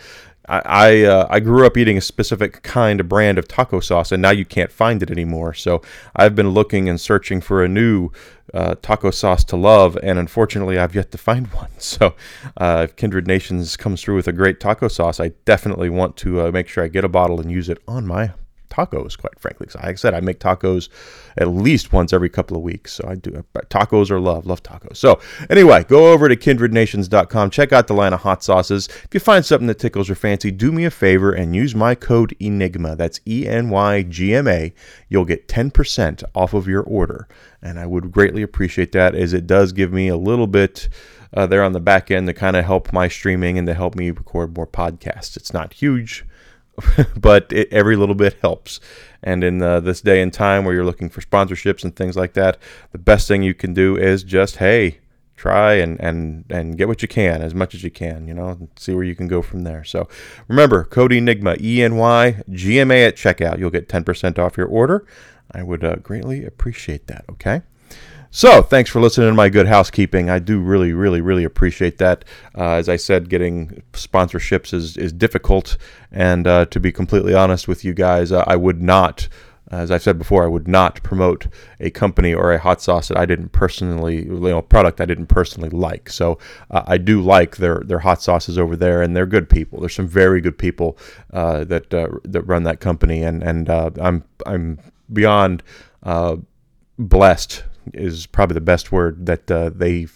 I 0.47 0.61
I, 0.65 1.03
uh, 1.03 1.27
I, 1.29 1.39
grew 1.39 1.65
up 1.65 1.77
eating 1.77 1.97
a 1.97 2.01
specific 2.01 2.61
kind 2.63 2.99
of 2.99 3.09
brand 3.09 3.37
of 3.37 3.47
taco 3.47 3.79
sauce, 3.79 4.11
and 4.11 4.21
now 4.21 4.31
you 4.31 4.45
can't 4.45 4.71
find 4.71 5.01
it 5.01 5.09
anymore. 5.09 5.53
So 5.53 5.81
I've 6.15 6.35
been 6.35 6.49
looking 6.49 6.87
and 6.89 6.99
searching 6.99 7.41
for 7.41 7.63
a 7.63 7.67
new 7.67 8.11
uh, 8.53 8.75
taco 8.81 9.11
sauce 9.11 9.43
to 9.45 9.55
love, 9.55 9.97
and 10.03 10.19
unfortunately, 10.19 10.77
I've 10.77 10.95
yet 10.95 11.11
to 11.11 11.17
find 11.17 11.47
one. 11.53 11.71
So 11.77 12.15
uh, 12.57 12.87
if 12.89 12.95
Kindred 12.95 13.27
Nations 13.27 13.75
comes 13.77 14.01
through 14.01 14.15
with 14.15 14.27
a 14.27 14.33
great 14.33 14.59
taco 14.59 14.87
sauce, 14.87 15.19
I 15.19 15.29
definitely 15.45 15.89
want 15.89 16.17
to 16.17 16.41
uh, 16.41 16.51
make 16.51 16.67
sure 16.67 16.83
I 16.83 16.87
get 16.87 17.03
a 17.03 17.09
bottle 17.09 17.39
and 17.39 17.51
use 17.51 17.69
it 17.69 17.81
on 17.87 18.05
my 18.05 18.31
tacos, 18.75 19.17
quite 19.17 19.39
frankly. 19.39 19.67
So 19.69 19.79
like 19.79 19.89
I 19.89 19.95
said, 19.95 20.13
I 20.13 20.19
make 20.19 20.39
tacos 20.39 20.89
at 21.37 21.47
least 21.47 21.93
once 21.93 22.13
every 22.13 22.29
couple 22.29 22.57
of 22.57 22.63
weeks. 22.63 22.93
So 22.93 23.07
I 23.07 23.15
do 23.15 23.43
tacos 23.69 24.11
are 24.11 24.19
love, 24.19 24.45
love 24.45 24.63
tacos. 24.63 24.97
So 24.97 25.19
anyway, 25.49 25.83
go 25.83 26.11
over 26.11 26.27
to 26.27 26.35
kindrednations.com, 26.35 27.49
check 27.49 27.71
out 27.71 27.87
the 27.87 27.93
line 27.93 28.13
of 28.13 28.21
hot 28.21 28.43
sauces. 28.43 28.87
If 28.87 29.09
you 29.13 29.19
find 29.19 29.45
something 29.45 29.67
that 29.67 29.79
tickles 29.79 30.07
your 30.07 30.15
fancy, 30.15 30.51
do 30.51 30.71
me 30.71 30.85
a 30.85 30.91
favor 30.91 31.31
and 31.31 31.55
use 31.55 31.75
my 31.75 31.95
code 31.95 32.35
ENYGMA. 32.39 32.97
That's 32.97 33.19
E 33.27 33.47
N 33.47 33.69
Y 33.69 34.03
G 34.03 34.33
M 34.35 34.47
A. 34.47 34.73
You'll 35.09 35.25
get 35.25 35.47
10% 35.47 36.23
off 36.33 36.53
of 36.53 36.67
your 36.67 36.83
order. 36.83 37.27
And 37.61 37.79
I 37.79 37.85
would 37.85 38.11
greatly 38.11 38.43
appreciate 38.43 38.91
that 38.91 39.15
as 39.15 39.33
it 39.33 39.47
does 39.47 39.71
give 39.71 39.91
me 39.91 40.07
a 40.07 40.17
little 40.17 40.47
bit. 40.47 40.89
Uh, 41.33 41.45
there 41.45 41.63
on 41.63 41.73
the 41.73 41.81
back 41.81 42.09
end 42.09 42.27
to 42.27 42.33
kind 42.33 42.55
of 42.55 42.63
help 42.63 42.93
my 42.93 43.09
streaming 43.09 43.57
and 43.57 43.67
to 43.67 43.73
help 43.73 43.95
me 43.95 44.09
record 44.09 44.55
more 44.55 44.67
podcasts. 44.67 45.35
It's 45.35 45.53
not 45.53 45.73
huge, 45.73 46.25
but 47.17 47.51
it, 47.51 47.71
every 47.71 47.95
little 47.95 48.15
bit 48.15 48.37
helps. 48.41 48.79
And 49.23 49.43
in 49.43 49.61
uh, 49.61 49.79
this 49.79 50.01
day 50.01 50.21
and 50.21 50.31
time 50.31 50.65
where 50.65 50.73
you're 50.73 50.85
looking 50.85 51.09
for 51.09 51.21
sponsorships 51.21 51.83
and 51.83 51.95
things 51.95 52.15
like 52.15 52.33
that, 52.33 52.57
the 52.91 52.97
best 52.97 53.27
thing 53.27 53.41
you 53.43 53.53
can 53.53 53.73
do 53.73 53.97
is 53.97 54.23
just, 54.23 54.57
hey, 54.57 54.99
try 55.35 55.73
and, 55.73 55.99
and, 55.99 56.45
and 56.49 56.77
get 56.77 56.87
what 56.87 57.01
you 57.01 57.07
can 57.07 57.41
as 57.41 57.53
much 57.53 57.73
as 57.73 57.83
you 57.83 57.91
can, 57.91 58.27
you 58.27 58.33
know, 58.33 58.69
see 58.77 58.93
where 58.93 59.03
you 59.03 59.15
can 59.15 59.27
go 59.27 59.41
from 59.41 59.63
there. 59.63 59.83
So 59.83 60.07
remember, 60.47 60.83
code 60.83 61.11
Enygma, 61.11 61.59
E 61.59 61.83
N 61.83 61.95
Y 61.95 62.41
G 62.51 62.79
M 62.79 62.91
A 62.91 63.05
at 63.05 63.15
checkout. 63.15 63.59
You'll 63.59 63.69
get 63.69 63.89
10% 63.89 64.39
off 64.39 64.57
your 64.57 64.67
order. 64.67 65.05
I 65.51 65.63
would 65.63 65.83
uh, 65.83 65.95
greatly 65.97 66.45
appreciate 66.45 67.07
that, 67.07 67.25
okay? 67.29 67.61
So, 68.35 68.61
thanks 68.61 68.89
for 68.89 68.99
listening 68.99 69.29
to 69.29 69.33
my 69.33 69.47
good 69.47 69.65
housekeeping. 69.65 70.29
I 70.29 70.39
do 70.39 70.59
really, 70.59 70.91
really, 70.91 71.21
really 71.21 71.45
appreciate 71.45 71.99
that. 71.99 72.25
Uh, 72.53 72.71
as 72.71 72.89
I 72.89 72.97
said, 72.97 73.29
getting 73.29 73.81
sponsorships 73.93 74.73
is, 74.73 74.97
is 74.97 75.13
difficult. 75.13 75.77
And 76.11 76.45
uh, 76.45 76.65
to 76.65 76.81
be 76.81 76.91
completely 76.91 77.33
honest 77.33 77.69
with 77.69 77.85
you 77.85 77.93
guys, 77.93 78.33
uh, 78.33 78.43
I 78.45 78.57
would 78.57 78.81
not 78.81 79.29
as 79.71 79.89
I've 79.89 80.03
said 80.03 80.17
before, 80.17 80.43
I 80.43 80.47
would 80.47 80.67
not 80.67 81.01
promote 81.01 81.47
a 81.79 81.89
company 81.89 82.33
or 82.33 82.51
a 82.51 82.59
hot 82.59 82.81
sauce 82.81 83.07
that 83.07 83.17
I 83.17 83.25
didn't 83.25 83.49
personally, 83.53 84.25
you 84.25 84.39
know, 84.39 84.61
product 84.61 84.99
I 84.99 85.05
didn't 85.05 85.27
personally 85.27 85.69
like. 85.69 86.09
So 86.09 86.37
uh, 86.69 86.83
I 86.85 86.97
do 86.97 87.21
like 87.21 87.55
their 87.55 87.83
their 87.85 87.99
hot 87.99 88.21
sauces 88.21 88.59
over 88.59 88.75
there, 88.75 89.01
and 89.01 89.15
they're 89.15 89.25
good 89.25 89.49
people. 89.49 89.79
There's 89.79 89.95
some 89.95 90.09
very 90.09 90.41
good 90.41 90.57
people 90.57 90.97
uh, 91.31 91.63
that 91.63 91.93
uh, 91.93 92.09
that 92.25 92.41
run 92.41 92.63
that 92.63 92.81
company, 92.81 93.23
and 93.23 93.41
and 93.41 93.69
I'm 93.69 94.25
I'm 94.45 94.79
beyond 95.11 95.63
blessed 96.99 97.63
is 97.93 98.25
probably 98.25 98.55
the 98.55 98.61
best 98.61 98.91
word 98.91 99.25
that 99.25 99.49
uh, 99.49 99.69
they 99.73 100.07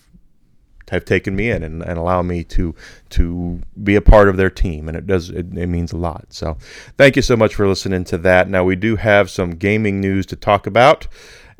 have 0.91 1.05
taken 1.05 1.35
me 1.35 1.49
in 1.51 1.63
and, 1.63 1.83
and 1.83 1.97
allow 1.97 2.21
me 2.21 2.43
to 2.43 2.73
to 3.09 3.61
be 3.83 3.95
a 3.95 4.01
part 4.01 4.27
of 4.27 4.37
their 4.37 4.49
team 4.49 4.87
and 4.87 4.97
it 4.97 5.05
does 5.05 5.29
it, 5.29 5.55
it, 5.55 5.67
means 5.67 5.91
a 5.91 5.97
lot 5.97 6.25
so 6.29 6.57
thank 6.97 7.15
you 7.15 7.21
so 7.21 7.37
much 7.37 7.53
for 7.53 7.67
listening 7.67 8.03
to 8.03 8.17
that 8.17 8.49
now 8.49 8.63
we 8.63 8.75
do 8.75 8.95
have 8.95 9.29
some 9.29 9.51
gaming 9.51 10.01
news 10.01 10.25
to 10.25 10.35
talk 10.35 10.65
about 10.65 11.07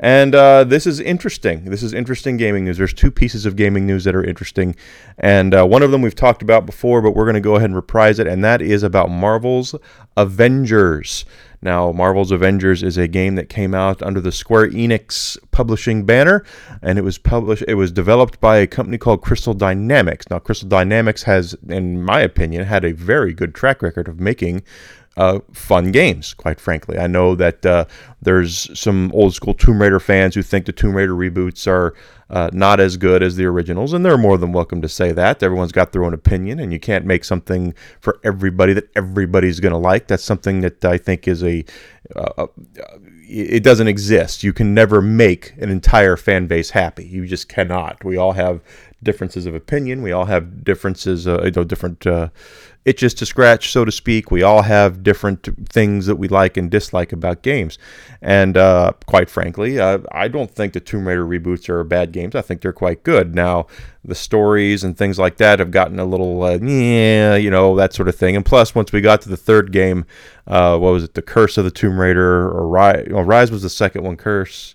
and 0.02 0.34
uh, 0.34 0.64
this 0.64 0.86
is 0.86 0.98
interesting. 0.98 1.66
This 1.66 1.82
is 1.82 1.92
interesting 1.92 2.38
gaming 2.38 2.64
news. 2.64 2.78
There's 2.78 2.94
two 2.94 3.10
pieces 3.10 3.44
of 3.44 3.54
gaming 3.54 3.86
news 3.86 4.04
that 4.04 4.14
are 4.14 4.24
interesting. 4.24 4.74
And 5.18 5.54
uh, 5.54 5.66
one 5.66 5.82
of 5.82 5.90
them 5.90 6.00
we've 6.00 6.14
talked 6.14 6.40
about 6.40 6.64
before, 6.64 7.02
but 7.02 7.10
we're 7.10 7.26
going 7.26 7.34
to 7.34 7.40
go 7.40 7.56
ahead 7.56 7.66
and 7.66 7.76
reprise 7.76 8.18
it. 8.18 8.26
And 8.26 8.42
that 8.42 8.62
is 8.62 8.82
about 8.82 9.10
Marvel's 9.10 9.74
Avengers. 10.16 11.26
Now, 11.62 11.92
Marvel's 11.92 12.30
Avengers 12.30 12.82
is 12.82 12.96
a 12.96 13.06
game 13.06 13.34
that 13.34 13.50
came 13.50 13.74
out 13.74 14.02
under 14.02 14.20
the 14.20 14.32
Square 14.32 14.70
Enix 14.70 15.36
publishing 15.50 16.06
banner, 16.06 16.42
and 16.80 16.98
it 16.98 17.02
was 17.02 17.18
published. 17.18 17.64
It 17.68 17.74
was 17.74 17.92
developed 17.92 18.40
by 18.40 18.56
a 18.56 18.66
company 18.66 18.96
called 18.96 19.20
Crystal 19.20 19.52
Dynamics. 19.52 20.26
Now, 20.30 20.38
Crystal 20.38 20.68
Dynamics 20.68 21.24
has, 21.24 21.54
in 21.68 22.02
my 22.02 22.20
opinion, 22.20 22.64
had 22.64 22.84
a 22.84 22.92
very 22.92 23.34
good 23.34 23.54
track 23.54 23.82
record 23.82 24.08
of 24.08 24.20
making 24.20 24.62
uh, 25.16 25.40
fun 25.52 25.90
games, 25.90 26.34
quite 26.34 26.60
frankly. 26.60 26.98
I 26.98 27.06
know 27.06 27.34
that 27.34 27.66
uh, 27.66 27.84
there's 28.22 28.78
some 28.78 29.10
old 29.12 29.34
school 29.34 29.54
Tomb 29.54 29.80
Raider 29.80 30.00
fans 30.00 30.34
who 30.34 30.42
think 30.42 30.66
the 30.66 30.72
Tomb 30.72 30.94
Raider 30.94 31.14
reboots 31.14 31.66
are 31.66 31.94
uh, 32.30 32.48
not 32.52 32.78
as 32.78 32.96
good 32.96 33.22
as 33.22 33.36
the 33.36 33.44
originals, 33.44 33.92
and 33.92 34.04
they're 34.04 34.16
more 34.16 34.38
than 34.38 34.52
welcome 34.52 34.80
to 34.82 34.88
say 34.88 35.10
that. 35.12 35.42
Everyone's 35.42 35.72
got 35.72 35.92
their 35.92 36.04
own 36.04 36.14
opinion, 36.14 36.60
and 36.60 36.72
you 36.72 36.78
can't 36.78 37.04
make 37.04 37.24
something 37.24 37.74
for 38.00 38.20
everybody 38.22 38.72
that 38.72 38.88
everybody's 38.94 39.58
going 39.58 39.72
to 39.72 39.78
like. 39.78 40.06
That's 40.06 40.22
something 40.22 40.60
that 40.60 40.84
I 40.84 40.96
think 40.96 41.26
is 41.26 41.42
a 41.42 41.64
uh, 42.14 42.32
uh, 42.38 42.46
it 43.30 43.62
doesn't 43.62 43.86
exist. 43.86 44.42
You 44.42 44.52
can 44.52 44.74
never 44.74 45.00
make 45.00 45.54
an 45.58 45.70
entire 45.70 46.16
fan 46.16 46.46
base 46.46 46.70
happy. 46.70 47.06
You 47.06 47.26
just 47.26 47.48
cannot. 47.48 48.02
We 48.04 48.16
all 48.16 48.32
have 48.32 48.60
differences 49.02 49.46
of 49.46 49.54
opinion. 49.54 50.02
We 50.02 50.12
all 50.12 50.26
have 50.26 50.64
differences, 50.64 51.26
uh, 51.26 51.42
you 51.44 51.50
know, 51.50 51.64
different 51.64 52.06
uh, 52.06 52.28
itches 52.84 53.14
to 53.14 53.26
scratch, 53.26 53.70
so 53.70 53.84
to 53.84 53.92
speak. 53.92 54.30
We 54.30 54.42
all 54.42 54.62
have 54.62 55.02
different 55.02 55.48
things 55.68 56.06
that 56.06 56.16
we 56.16 56.28
like 56.28 56.56
and 56.56 56.70
dislike 56.70 57.12
about 57.12 57.42
games. 57.42 57.78
And 58.22 58.56
uh, 58.56 58.92
quite 59.06 59.28
frankly, 59.28 59.78
uh, 59.78 59.98
I 60.12 60.28
don't 60.28 60.50
think 60.50 60.72
the 60.72 60.80
Tomb 60.80 61.06
Raider 61.06 61.24
reboots 61.24 61.68
are 61.68 61.82
bad 61.84 62.12
games. 62.12 62.34
I 62.34 62.42
think 62.42 62.60
they're 62.60 62.72
quite 62.72 63.02
good. 63.02 63.34
Now, 63.34 63.66
the 64.04 64.14
stories 64.14 64.82
and 64.82 64.96
things 64.96 65.18
like 65.18 65.36
that 65.38 65.58
have 65.58 65.70
gotten 65.70 65.98
a 65.98 66.04
little, 66.04 66.42
uh, 66.42 66.58
yeah, 66.58 67.36
you 67.36 67.50
know, 67.50 67.76
that 67.76 67.92
sort 67.92 68.08
of 68.08 68.16
thing. 68.16 68.36
And 68.36 68.44
plus, 68.44 68.74
once 68.74 68.92
we 68.92 69.00
got 69.00 69.20
to 69.22 69.28
the 69.28 69.36
third 69.36 69.72
game, 69.72 70.06
uh, 70.46 70.78
what 70.78 70.92
was 70.92 71.04
it, 71.04 71.14
The 71.14 71.22
Curse 71.22 71.58
of 71.58 71.64
the 71.64 71.70
Tomb 71.70 72.00
Raider, 72.00 72.48
or 72.48 72.66
Rise, 72.66 73.06
well, 73.10 73.24
Rise 73.24 73.50
was 73.50 73.62
the 73.62 73.70
second 73.70 74.04
one, 74.04 74.16
Curse. 74.16 74.74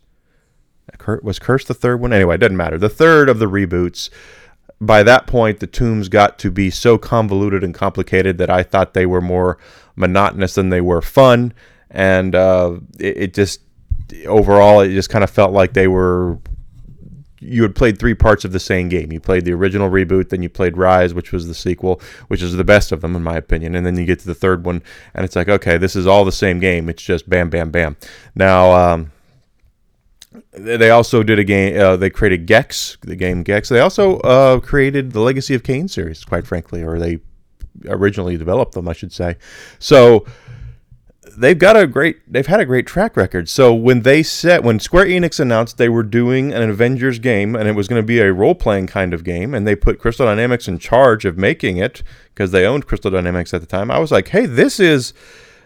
Was 1.24 1.40
Curse 1.40 1.66
the 1.66 1.74
third 1.74 2.00
one? 2.00 2.14
Anyway, 2.14 2.36
it 2.36 2.40
doesn't 2.40 2.58
matter. 2.58 2.78
The 2.78 2.90
third 2.90 3.30
of 3.30 3.40
the 3.40 3.48
reboots 3.48 4.10
by 4.82 5.04
that 5.04 5.26
point, 5.28 5.60
the 5.60 5.68
tombs 5.68 6.10
got 6.10 6.38
to 6.40 6.52
be 6.52 6.70
so 6.70 6.98
convoluted 6.98 7.64
and 7.64 7.74
complicated 7.74 8.38
that 8.38 8.50
I 8.50 8.64
thought 8.64 8.94
they 8.94 9.06
were 9.06 9.22
more 9.22 9.58
monotonous 9.96 10.56
than 10.56 10.70
they 10.70 10.82
were 10.82 11.02
fun. 11.02 11.54
And 11.90 12.36
uh, 12.36 12.80
it, 13.00 13.18
it 13.18 13.34
just, 13.34 13.62
overall, 14.26 14.82
it 14.82 14.90
just 14.90 15.10
kind 15.10 15.24
of 15.24 15.30
felt 15.30 15.54
like 15.54 15.74
they 15.74 15.88
were 15.88 16.40
you 17.40 17.62
had 17.62 17.76
played 17.76 18.00
three 18.00 18.16
parts 18.16 18.44
of 18.44 18.52
the 18.52 18.60
same 18.60 18.90
game. 18.90 19.12
You 19.12 19.20
played 19.20 19.46
the 19.46 19.54
original 19.54 19.90
reboot, 19.90 20.30
then 20.30 20.42
you 20.42 20.50
played 20.50 20.78
Rise, 20.78 21.14
which 21.14 21.32
was 21.32 21.48
the 21.48 21.54
sequel, 21.54 22.02
which 22.28 22.42
is 22.42 22.54
the 22.54 22.64
best 22.64 22.92
of 22.92 23.02
them 23.02 23.16
in 23.16 23.24
my 23.24 23.38
opinion, 23.38 23.76
and 23.76 23.86
then 23.86 23.98
you 23.98 24.06
get 24.06 24.20
to 24.20 24.26
the 24.26 24.36
third 24.36 24.66
one, 24.66 24.82
and 25.14 25.24
it's 25.26 25.36
like, 25.36 25.50
okay, 25.50 25.78
this 25.78 25.96
is 25.96 26.08
all 26.08 26.26
the 26.26 26.32
same 26.32 26.60
game. 26.60 26.90
It's 26.90 27.04
just 27.04 27.30
bam, 27.30 27.50
bam, 27.50 27.72
bam. 27.72 27.98
Now, 28.34 28.72
um, 28.72 29.12
they 30.52 30.90
also 30.90 31.24
did 31.24 31.40
a 31.40 31.44
game. 31.44 31.80
Uh, 31.80 31.96
they 31.96 32.10
created 32.10 32.46
Gex, 32.46 32.98
the 33.02 33.16
game 33.16 33.44
Gex. 33.44 33.70
They 33.70 33.80
also 33.80 34.20
uh, 34.20 34.60
created 34.60 35.12
the 35.12 35.20
Legacy 35.20 35.56
of 35.56 35.64
Kain 35.64 35.88
series, 35.88 36.24
quite 36.24 36.48
frankly, 36.48 36.84
or 36.84 37.00
they 37.00 37.20
originally 37.88 38.38
developed 38.38 38.74
them, 38.74 38.88
I 38.88 38.94
should 38.94 39.12
say. 39.12 39.38
So 39.80 40.26
they've 41.38 41.58
got 41.58 41.76
a 41.76 41.88
great. 41.88 42.18
They've 42.32 42.48
had 42.48 42.60
a 42.60 42.66
great 42.66 42.88
track 42.88 43.18
record. 43.18 43.50
So 43.50 43.74
when 43.74 44.02
they 44.02 44.24
set, 44.24 44.64
when 44.64 44.80
Square 44.80 45.08
Enix 45.08 45.40
announced 45.40 45.78
they 45.78 45.90
were 45.90 46.04
doing 46.04 46.54
an 46.54 46.70
Avengers 46.70 47.20
game 47.20 47.56
and 47.56 47.68
it 47.68 47.74
was 47.74 47.88
going 47.88 48.02
to 48.02 48.06
be 48.06 48.20
a 48.20 48.32
role 48.34 48.56
playing 48.56 48.88
kind 48.88 49.14
of 49.14 49.24
game, 49.24 49.54
and 49.54 49.68
they 49.68 49.76
put 49.76 50.00
Crystal 50.00 50.26
Dynamics 50.26 50.68
in 50.68 50.80
charge 50.80 51.26
of 51.26 51.38
making 51.38 51.78
it 51.78 52.04
because 52.34 52.52
they 52.52 52.66
owned 52.66 52.88
Crystal 52.88 53.12
Dynamics 53.12 53.54
at 53.54 53.62
the 53.62 53.68
time, 53.68 53.92
I 53.92 54.00
was 54.00 54.12
like, 54.12 54.30
hey, 54.30 54.46
this 54.46 54.80
is 54.80 55.14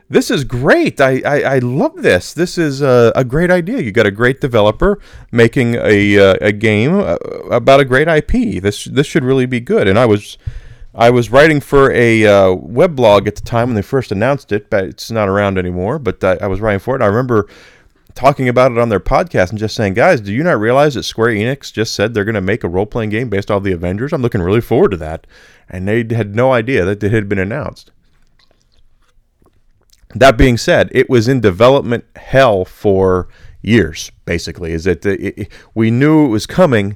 this 0.09 0.31
is 0.31 0.43
great. 0.43 0.99
I, 0.99 1.21
I, 1.25 1.41
I 1.41 1.59
love 1.59 2.01
this. 2.01 2.33
This 2.33 2.57
is 2.57 2.81
a, 2.81 3.11
a, 3.15 3.23
great 3.23 3.51
idea. 3.51 3.79
You 3.79 3.91
got 3.91 4.07
a 4.07 4.11
great 4.11 4.41
developer 4.41 4.99
making 5.31 5.75
a, 5.75 6.17
uh, 6.17 6.35
a 6.41 6.51
game 6.51 6.99
uh, 6.99 7.15
about 7.51 7.79
a 7.79 7.85
great 7.85 8.07
IP. 8.07 8.61
This 8.61 8.85
this 8.85 9.05
should 9.05 9.23
really 9.23 9.45
be 9.45 9.59
good. 9.59 9.87
And 9.87 9.99
I 9.99 10.05
was 10.05 10.37
I 10.95 11.11
was 11.11 11.29
writing 11.29 11.61
for 11.61 11.91
a 11.91 12.25
uh, 12.25 12.53
web 12.53 12.95
blog 12.95 13.27
at 13.27 13.35
the 13.35 13.41
time 13.41 13.69
when 13.69 13.75
they 13.75 13.83
first 13.83 14.11
announced 14.11 14.51
it, 14.51 14.69
but 14.71 14.85
it's 14.85 15.11
not 15.11 15.29
around 15.29 15.59
anymore. 15.59 15.99
But 15.99 16.23
I, 16.23 16.37
I 16.41 16.47
was 16.47 16.59
writing 16.59 16.79
for 16.79 16.95
it. 16.95 17.03
I 17.03 17.05
remember 17.05 17.47
talking 18.15 18.49
about 18.49 18.71
it 18.71 18.79
on 18.79 18.89
their 18.89 18.99
podcast 18.99 19.51
and 19.51 19.59
just 19.59 19.75
saying, 19.75 19.93
guys, 19.93 20.19
do 20.19 20.33
you 20.33 20.43
not 20.43 20.59
realize 20.59 20.95
that 20.95 21.03
Square 21.03 21.35
Enix 21.35 21.71
just 21.71 21.93
said 21.93 22.13
they're 22.13 22.25
going 22.25 22.33
to 22.33 22.41
make 22.41 22.63
a 22.63 22.67
role 22.67 22.87
playing 22.87 23.11
game 23.11 23.29
based 23.29 23.51
off 23.51 23.61
the 23.61 23.71
Avengers? 23.71 24.11
I'm 24.11 24.23
looking 24.23 24.41
really 24.41 24.61
forward 24.61 24.89
to 24.91 24.97
that. 24.97 25.27
And 25.69 25.87
they 25.87 26.03
had 26.15 26.35
no 26.35 26.51
idea 26.51 26.83
that 26.85 27.03
it 27.03 27.11
had 27.11 27.29
been 27.29 27.37
announced. 27.37 27.91
That 30.15 30.37
being 30.37 30.57
said, 30.57 30.89
it 30.91 31.09
was 31.09 31.27
in 31.27 31.39
development 31.39 32.05
hell 32.15 32.65
for 32.65 33.27
years. 33.61 34.11
Basically, 34.25 34.71
is 34.71 34.85
that 34.85 35.05
it, 35.05 35.51
we 35.75 35.91
knew 35.91 36.25
it 36.25 36.29
was 36.29 36.47
coming, 36.47 36.95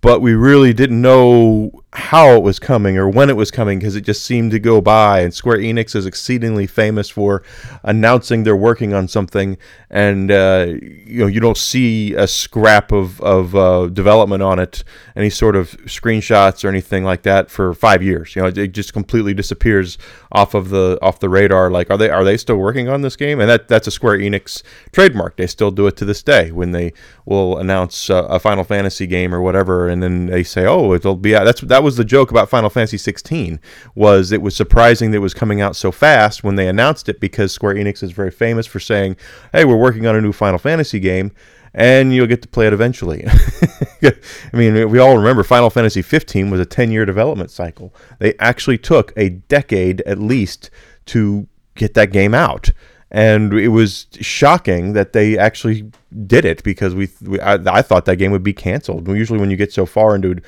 but 0.00 0.20
we 0.20 0.34
really 0.34 0.72
didn't 0.72 1.00
know 1.00 1.70
how 1.96 2.36
it 2.36 2.42
was 2.42 2.58
coming 2.58 2.98
or 2.98 3.08
when 3.08 3.30
it 3.30 3.36
was 3.36 3.50
coming 3.50 3.78
because 3.78 3.96
it 3.96 4.02
just 4.02 4.22
seemed 4.22 4.50
to 4.50 4.58
go 4.58 4.82
by. 4.82 5.20
And 5.20 5.32
Square 5.32 5.58
Enix 5.58 5.96
is 5.96 6.04
exceedingly 6.04 6.66
famous 6.66 7.08
for 7.08 7.42
announcing 7.82 8.44
they're 8.44 8.54
working 8.54 8.92
on 8.92 9.08
something, 9.08 9.56
and 9.90 10.30
uh, 10.30 10.66
you 10.68 11.20
know 11.20 11.26
you 11.26 11.40
don't 11.40 11.56
see 11.56 12.14
a 12.14 12.26
scrap 12.26 12.92
of 12.92 13.20
of 13.22 13.56
uh, 13.56 13.86
development 13.86 14.42
on 14.42 14.58
it, 14.58 14.84
any 15.16 15.30
sort 15.30 15.56
of 15.56 15.70
screenshots 15.86 16.64
or 16.64 16.68
anything 16.68 17.02
like 17.02 17.22
that 17.22 17.50
for 17.50 17.72
five 17.72 18.02
years. 18.02 18.36
You 18.36 18.42
know, 18.42 18.48
it 18.48 18.68
just 18.68 18.92
completely 18.92 19.32
disappears 19.32 19.96
off 20.32 20.54
of 20.54 20.68
the 20.68 20.98
off 21.00 21.18
the 21.20 21.30
radar. 21.30 21.70
Like, 21.70 21.90
are 21.90 21.96
they 21.96 22.10
are 22.10 22.24
they 22.24 22.36
still 22.36 22.56
working 22.56 22.88
on 22.88 23.00
this 23.00 23.16
game? 23.16 23.40
And 23.40 23.48
that 23.48 23.68
that's 23.68 23.86
a 23.86 23.90
Square 23.90 24.18
Enix 24.18 24.62
trademark. 24.92 25.36
They 25.36 25.46
still 25.46 25.70
do 25.70 25.86
it 25.86 25.96
to 25.96 26.04
this 26.04 26.22
day 26.22 26.50
when 26.50 26.72
they 26.72 26.92
will 27.24 27.56
announce 27.58 28.10
uh, 28.10 28.26
a 28.28 28.38
Final 28.38 28.64
Fantasy 28.64 29.06
game 29.06 29.34
or 29.34 29.40
whatever, 29.40 29.85
and 29.88 30.02
then 30.02 30.26
they 30.26 30.42
say, 30.42 30.66
"Oh, 30.66 30.92
it'll 30.92 31.16
be 31.16 31.34
out." 31.34 31.44
That's 31.44 31.60
that 31.62 31.82
was 31.82 31.96
the 31.96 32.04
joke 32.04 32.30
about 32.30 32.48
Final 32.48 32.70
Fantasy 32.70 32.98
16 32.98 33.60
was 33.94 34.32
it 34.32 34.42
was 34.42 34.56
surprising 34.56 35.10
that 35.10 35.18
it 35.18 35.20
was 35.20 35.34
coming 35.34 35.60
out 35.60 35.76
so 35.76 35.90
fast 35.92 36.44
when 36.44 36.56
they 36.56 36.68
announced 36.68 37.08
it 37.08 37.20
because 37.20 37.52
Square 37.52 37.74
Enix 37.74 38.02
is 38.02 38.12
very 38.12 38.30
famous 38.30 38.66
for 38.66 38.80
saying, 38.80 39.16
"Hey, 39.52 39.64
we're 39.64 39.76
working 39.76 40.06
on 40.06 40.16
a 40.16 40.20
new 40.20 40.32
Final 40.32 40.58
Fantasy 40.58 41.00
game." 41.00 41.32
And 41.78 42.14
you'll 42.14 42.26
get 42.26 42.40
to 42.40 42.48
play 42.48 42.66
it 42.66 42.72
eventually. 42.72 43.26
I 44.02 44.12
mean, 44.54 44.88
we 44.88 44.98
all 44.98 45.18
remember 45.18 45.42
Final 45.42 45.68
Fantasy 45.68 46.00
15 46.00 46.48
was 46.48 46.58
a 46.58 46.64
10 46.64 46.90
year 46.90 47.04
development 47.04 47.50
cycle. 47.50 47.94
They 48.18 48.32
actually 48.38 48.78
took 48.78 49.12
a 49.14 49.28
decade 49.28 50.00
at 50.02 50.18
least 50.18 50.70
to 51.06 51.46
get 51.74 51.92
that 51.92 52.12
game 52.12 52.32
out 52.32 52.70
and 53.10 53.52
it 53.52 53.68
was 53.68 54.06
shocking 54.20 54.92
that 54.94 55.12
they 55.12 55.38
actually 55.38 55.90
did 56.26 56.44
it 56.44 56.62
because 56.64 56.94
we, 56.94 57.08
we 57.22 57.38
I, 57.40 57.54
I, 57.54 57.82
thought 57.82 58.04
that 58.06 58.16
game 58.16 58.32
would 58.32 58.42
be 58.42 58.52
canceled. 58.52 59.06
Usually, 59.08 59.38
when 59.38 59.50
you 59.50 59.56
get 59.56 59.72
so 59.72 59.86
far 59.86 60.14
into 60.14 60.40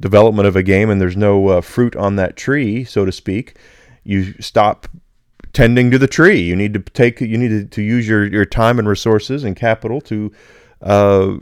development 0.00 0.48
of 0.48 0.56
a 0.56 0.62
game 0.62 0.88
and 0.88 1.00
there's 1.00 1.16
no 1.16 1.48
uh, 1.48 1.60
fruit 1.60 1.94
on 1.96 2.16
that 2.16 2.36
tree, 2.36 2.84
so 2.84 3.04
to 3.04 3.12
speak, 3.12 3.58
you 4.04 4.32
stop 4.40 4.88
tending 5.52 5.90
to 5.90 5.98
the 5.98 6.06
tree. 6.06 6.40
You 6.40 6.56
need 6.56 6.74
to 6.74 6.80
take 6.80 7.20
you 7.20 7.36
need 7.36 7.48
to, 7.48 7.64
to 7.64 7.82
use 7.82 8.08
your, 8.08 8.26
your 8.26 8.44
time 8.44 8.78
and 8.78 8.88
resources 8.88 9.44
and 9.44 9.54
capital 9.54 10.00
to 10.02 10.32
uh, 10.82 11.36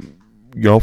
you 0.54 0.62
know 0.62 0.82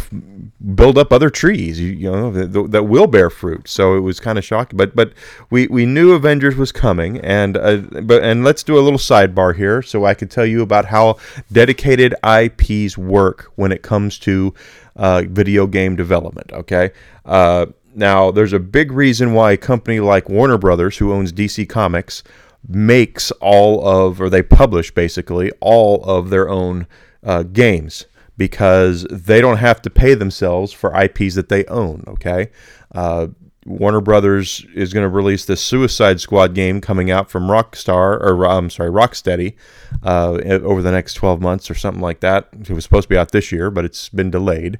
build 0.75 0.97
up 0.97 1.13
other 1.13 1.29
trees 1.29 1.79
you, 1.79 1.91
you 1.91 2.11
know 2.11 2.31
that, 2.31 2.71
that, 2.71 2.83
will 2.83 3.07
bear 3.07 3.29
fruit. 3.29 3.67
So 3.67 3.95
it 3.95 4.01
was 4.01 4.19
kind 4.19 4.37
of 4.37 4.43
shocking. 4.43 4.77
But 4.77 4.95
but 4.95 5.13
we 5.49 5.67
we 5.67 5.85
knew 5.85 6.11
avengers 6.11 6.55
was 6.55 6.71
coming 6.71 7.19
and 7.19 7.57
uh, 7.57 7.77
but 8.03 8.23
and 8.23 8.43
let's 8.43 8.63
do 8.63 8.77
a 8.77 8.81
little 8.81 8.99
sidebar 8.99 9.55
here 9.55 9.81
so 9.81 10.05
i 10.05 10.13
can 10.13 10.27
tell 10.27 10.45
you 10.45 10.61
about 10.61 10.85
how 10.85 11.17
dedicated 11.51 12.13
ips 12.23 12.97
work 12.97 13.51
when 13.55 13.71
it 13.71 13.81
comes 13.81 14.19
to 14.19 14.53
uh, 14.97 15.23
video 15.27 15.67
game 15.67 15.95
development 15.95 16.51
okay? 16.51 16.91
Uh, 17.25 17.67
now 17.93 18.31
there's 18.31 18.53
a 18.53 18.59
big 18.59 18.91
reason 18.91 19.33
why 19.33 19.53
a 19.53 19.57
company 19.57 19.99
like 19.99 20.29
warner 20.29 20.57
brothers 20.57 20.97
who 20.97 21.13
owns 21.13 21.31
dc 21.31 21.67
comics 21.69 22.23
makes 22.67 23.31
all 23.41 23.85
of, 23.87 24.21
or 24.21 24.29
they 24.29 24.43
publish 24.43 24.91
basically 24.91 25.51
all 25.59 26.03
of 26.03 26.29
their 26.29 26.47
own 26.47 26.85
uh, 27.23 27.43
games 27.43 28.05
because 28.37 29.05
they 29.09 29.41
don't 29.41 29.57
have 29.57 29.81
to 29.83 29.89
pay 29.89 30.13
themselves 30.13 30.71
for 30.73 30.99
IPs 30.99 31.35
that 31.35 31.49
they 31.49 31.65
own. 31.65 32.03
Okay. 32.07 32.49
Uh, 32.93 33.27
Warner 33.65 34.01
Brothers 34.01 34.65
is 34.73 34.91
going 34.91 35.03
to 35.03 35.09
release 35.09 35.45
this 35.45 35.63
Suicide 35.63 36.19
Squad 36.19 36.55
game 36.55 36.81
coming 36.81 37.11
out 37.11 37.29
from 37.29 37.43
Rockstar, 37.43 38.19
or 38.19 38.45
I'm 38.45 38.71
sorry, 38.71 38.89
Rocksteady, 38.89 39.53
uh, 40.01 40.31
over 40.63 40.81
the 40.81 40.91
next 40.91 41.13
12 41.13 41.39
months 41.41 41.69
or 41.69 41.75
something 41.75 42.01
like 42.01 42.21
that. 42.21 42.49
It 42.59 42.71
was 42.71 42.83
supposed 42.83 43.03
to 43.03 43.09
be 43.09 43.17
out 43.17 43.31
this 43.31 43.51
year, 43.51 43.69
but 43.69 43.85
it's 43.85 44.09
been 44.09 44.31
delayed. 44.31 44.79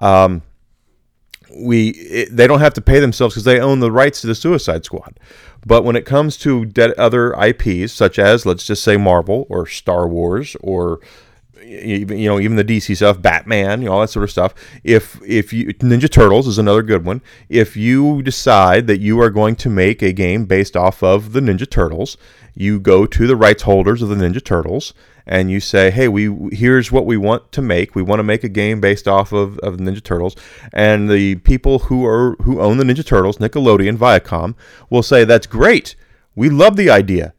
Um, 0.00 0.42
we 1.54 1.90
it, 1.90 2.36
they 2.36 2.46
don't 2.46 2.60
have 2.60 2.74
to 2.74 2.80
pay 2.80 2.98
themselves 2.98 3.34
because 3.34 3.44
they 3.44 3.60
own 3.60 3.80
the 3.80 3.92
rights 3.92 4.20
to 4.20 4.26
the 4.26 4.34
Suicide 4.34 4.84
Squad. 4.84 5.18
But 5.64 5.84
when 5.84 5.96
it 5.96 6.04
comes 6.04 6.36
to 6.38 6.64
de- 6.64 6.98
other 7.00 7.32
IPs, 7.32 7.92
such 7.92 8.18
as 8.18 8.44
let's 8.44 8.66
just 8.66 8.82
say 8.82 8.96
Marvel 8.96 9.46
or 9.48 9.66
Star 9.66 10.08
Wars 10.08 10.56
or 10.60 11.00
even 11.66 12.18
you 12.18 12.28
know 12.28 12.38
even 12.38 12.56
the 12.56 12.64
DC 12.64 12.96
stuff, 12.96 13.20
Batman, 13.20 13.82
you 13.82 13.88
know 13.88 13.94
all 13.94 14.00
that 14.00 14.08
sort 14.08 14.24
of 14.24 14.30
stuff. 14.30 14.54
If 14.84 15.20
if 15.26 15.52
you 15.52 15.66
Ninja 15.74 16.10
Turtles 16.10 16.46
is 16.46 16.58
another 16.58 16.82
good 16.82 17.04
one. 17.04 17.22
If 17.48 17.76
you 17.76 18.22
decide 18.22 18.86
that 18.86 19.00
you 19.00 19.20
are 19.20 19.30
going 19.30 19.56
to 19.56 19.70
make 19.70 20.02
a 20.02 20.12
game 20.12 20.46
based 20.46 20.76
off 20.76 21.02
of 21.02 21.32
the 21.32 21.40
Ninja 21.40 21.68
Turtles, 21.68 22.16
you 22.54 22.78
go 22.78 23.06
to 23.06 23.26
the 23.26 23.36
rights 23.36 23.64
holders 23.64 24.02
of 24.02 24.08
the 24.08 24.14
Ninja 24.14 24.42
Turtles 24.42 24.94
and 25.26 25.50
you 25.50 25.60
say, 25.60 25.90
"Hey, 25.90 26.08
we 26.08 26.32
here's 26.54 26.92
what 26.92 27.04
we 27.04 27.16
want 27.16 27.50
to 27.52 27.62
make. 27.62 27.94
We 27.94 28.02
want 28.02 28.20
to 28.20 28.24
make 28.24 28.44
a 28.44 28.48
game 28.48 28.80
based 28.80 29.08
off 29.08 29.32
of, 29.32 29.58
of 29.58 29.76
Ninja 29.76 30.02
Turtles." 30.02 30.36
And 30.72 31.10
the 31.10 31.36
people 31.36 31.80
who 31.80 32.06
are 32.06 32.36
who 32.42 32.60
own 32.60 32.78
the 32.78 32.84
Ninja 32.84 33.04
Turtles, 33.04 33.38
Nickelodeon, 33.38 33.96
Viacom, 33.96 34.54
will 34.88 35.02
say, 35.02 35.24
"That's 35.24 35.46
great. 35.46 35.96
We 36.34 36.48
love 36.48 36.76
the 36.76 36.90
idea. 36.90 37.34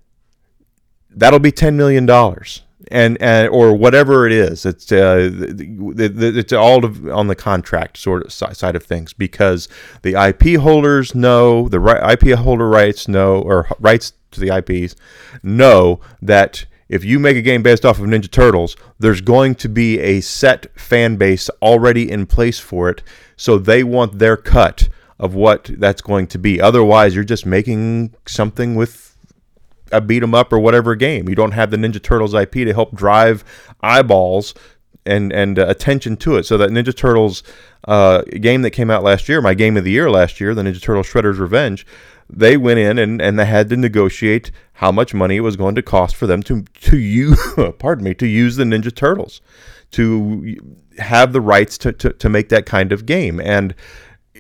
That'll 1.09 1.39
be 1.39 1.51
ten 1.51 1.77
million 1.77 2.05
dollars." 2.05 2.63
And, 2.91 3.21
and 3.21 3.49
or 3.49 3.75
whatever 3.75 4.25
it 4.25 4.31
is. 4.31 4.65
It's 4.65 4.91
uh, 4.91 5.29
it's 5.31 6.53
all 6.53 6.85
on 7.11 7.27
the 7.27 7.35
contract 7.35 7.97
sort 7.97 8.25
of 8.25 8.31
side 8.31 8.75
of 8.75 8.83
things 8.83 9.13
because 9.13 9.67
the 10.01 10.15
IP 10.15 10.59
holders 10.59 11.15
know 11.15 11.67
the 11.67 11.81
IP 12.11 12.37
holder 12.37 12.67
rights 12.67 13.07
know 13.07 13.41
or 13.41 13.67
rights 13.79 14.13
to 14.31 14.39
the 14.39 14.55
IPs 14.55 14.95
know 15.43 15.99
that 16.21 16.65
if 16.89 17.03
you 17.03 17.19
make 17.19 17.35
a 17.35 17.41
game 17.41 17.63
based 17.63 17.85
off 17.85 17.99
of 17.99 18.05
Ninja 18.05 18.31
Turtles, 18.31 18.77
there's 18.97 19.21
going 19.21 19.55
to 19.55 19.67
be 19.67 19.99
a 19.99 20.21
set 20.21 20.67
fan 20.79 21.17
base 21.17 21.49
already 21.61 22.09
in 22.09 22.25
place 22.25 22.59
for 22.59 22.89
it, 22.89 23.03
so 23.35 23.57
they 23.57 23.83
want 23.83 24.19
their 24.19 24.37
cut 24.37 24.87
of 25.19 25.33
what 25.33 25.65
that's 25.77 26.01
going 26.01 26.27
to 26.27 26.37
be. 26.37 26.61
Otherwise, 26.61 27.15
you're 27.15 27.23
just 27.23 27.45
making 27.45 28.13
something 28.25 28.75
with 28.75 29.06
a 29.91 30.01
beat 30.01 30.23
'em 30.23 30.33
up 30.33 30.51
or 30.51 30.59
whatever 30.59 30.95
game. 30.95 31.29
You 31.29 31.35
don't 31.35 31.51
have 31.51 31.71
the 31.71 31.77
Ninja 31.77 32.01
Turtles 32.01 32.33
IP 32.33 32.53
to 32.53 32.73
help 32.73 32.95
drive 32.95 33.43
eyeballs 33.81 34.53
and 35.05 35.31
and 35.31 35.57
uh, 35.57 35.65
attention 35.67 36.17
to 36.17 36.35
it. 36.35 36.45
So 36.45 36.57
that 36.57 36.69
Ninja 36.69 36.95
Turtles 36.95 37.43
uh, 37.87 38.21
game 38.23 38.61
that 38.61 38.71
came 38.71 38.91
out 38.91 39.03
last 39.03 39.29
year, 39.29 39.41
my 39.41 39.53
game 39.53 39.77
of 39.77 39.83
the 39.83 39.91
year 39.91 40.09
last 40.09 40.39
year, 40.39 40.53
the 40.53 40.63
Ninja 40.63 40.81
Turtles 40.81 41.07
Shredder's 41.07 41.39
Revenge, 41.39 41.85
they 42.29 42.57
went 42.57 42.79
in 42.79 42.99
and, 42.99 43.21
and 43.21 43.39
they 43.39 43.45
had 43.45 43.69
to 43.69 43.77
negotiate 43.77 44.51
how 44.73 44.91
much 44.91 45.13
money 45.13 45.37
it 45.37 45.41
was 45.41 45.55
going 45.55 45.75
to 45.75 45.81
cost 45.81 46.15
for 46.15 46.27
them 46.27 46.43
to 46.43 46.63
to 46.81 46.97
use 46.97 47.39
pardon 47.79 48.03
me 48.03 48.13
to 48.13 48.27
use 48.27 48.57
the 48.57 48.63
Ninja 48.63 48.93
Turtles 48.93 49.41
to 49.91 50.57
have 50.97 51.31
the 51.31 51.41
rights 51.41 51.77
to, 51.77 51.93
to, 51.93 52.11
to 52.11 52.29
make 52.29 52.49
that 52.49 52.65
kind 52.65 52.91
of 52.91 53.05
game 53.05 53.39
and 53.39 53.73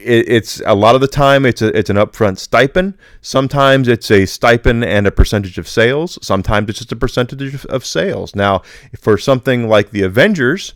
it, 0.03 0.29
it's 0.29 0.61
a 0.65 0.75
lot 0.75 0.95
of 0.95 1.01
the 1.01 1.07
time 1.07 1.45
it's 1.45 1.61
a, 1.61 1.77
it's 1.77 1.89
an 1.89 1.97
upfront 1.97 2.39
stipend. 2.39 2.97
Sometimes 3.21 3.87
it's 3.87 4.09
a 4.11 4.25
stipend 4.25 4.83
and 4.83 5.07
a 5.07 5.11
percentage 5.11 5.57
of 5.57 5.67
sales. 5.67 6.17
Sometimes 6.21 6.69
it's 6.69 6.79
just 6.79 6.91
a 6.91 6.95
percentage 6.95 7.53
of, 7.53 7.65
of 7.65 7.85
sales. 7.85 8.35
Now, 8.35 8.61
for 8.99 9.17
something 9.17 9.67
like 9.67 9.91
the 9.91 10.03
Avengers, 10.03 10.73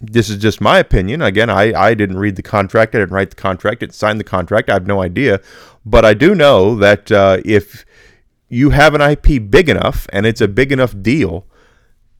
this 0.00 0.28
is 0.28 0.38
just 0.38 0.60
my 0.60 0.78
opinion. 0.78 1.22
Again, 1.22 1.48
I, 1.48 1.72
I 1.72 1.94
didn't 1.94 2.18
read 2.18 2.36
the 2.36 2.42
contract. 2.42 2.94
I 2.94 2.98
didn't 2.98 3.14
write 3.14 3.30
the 3.30 3.36
contract. 3.36 3.78
I 3.78 3.86
didn't 3.86 3.94
sign 3.94 4.18
the 4.18 4.24
contract. 4.24 4.68
I 4.68 4.74
have 4.74 4.86
no 4.86 5.02
idea. 5.02 5.40
But 5.86 6.04
I 6.04 6.14
do 6.14 6.34
know 6.34 6.74
that 6.76 7.12
uh, 7.12 7.38
if 7.44 7.84
you 8.48 8.70
have 8.70 8.94
an 8.94 9.00
IP 9.00 9.50
big 9.50 9.68
enough 9.68 10.06
and 10.12 10.26
it's 10.26 10.40
a 10.40 10.48
big 10.48 10.72
enough 10.72 11.00
deal, 11.00 11.46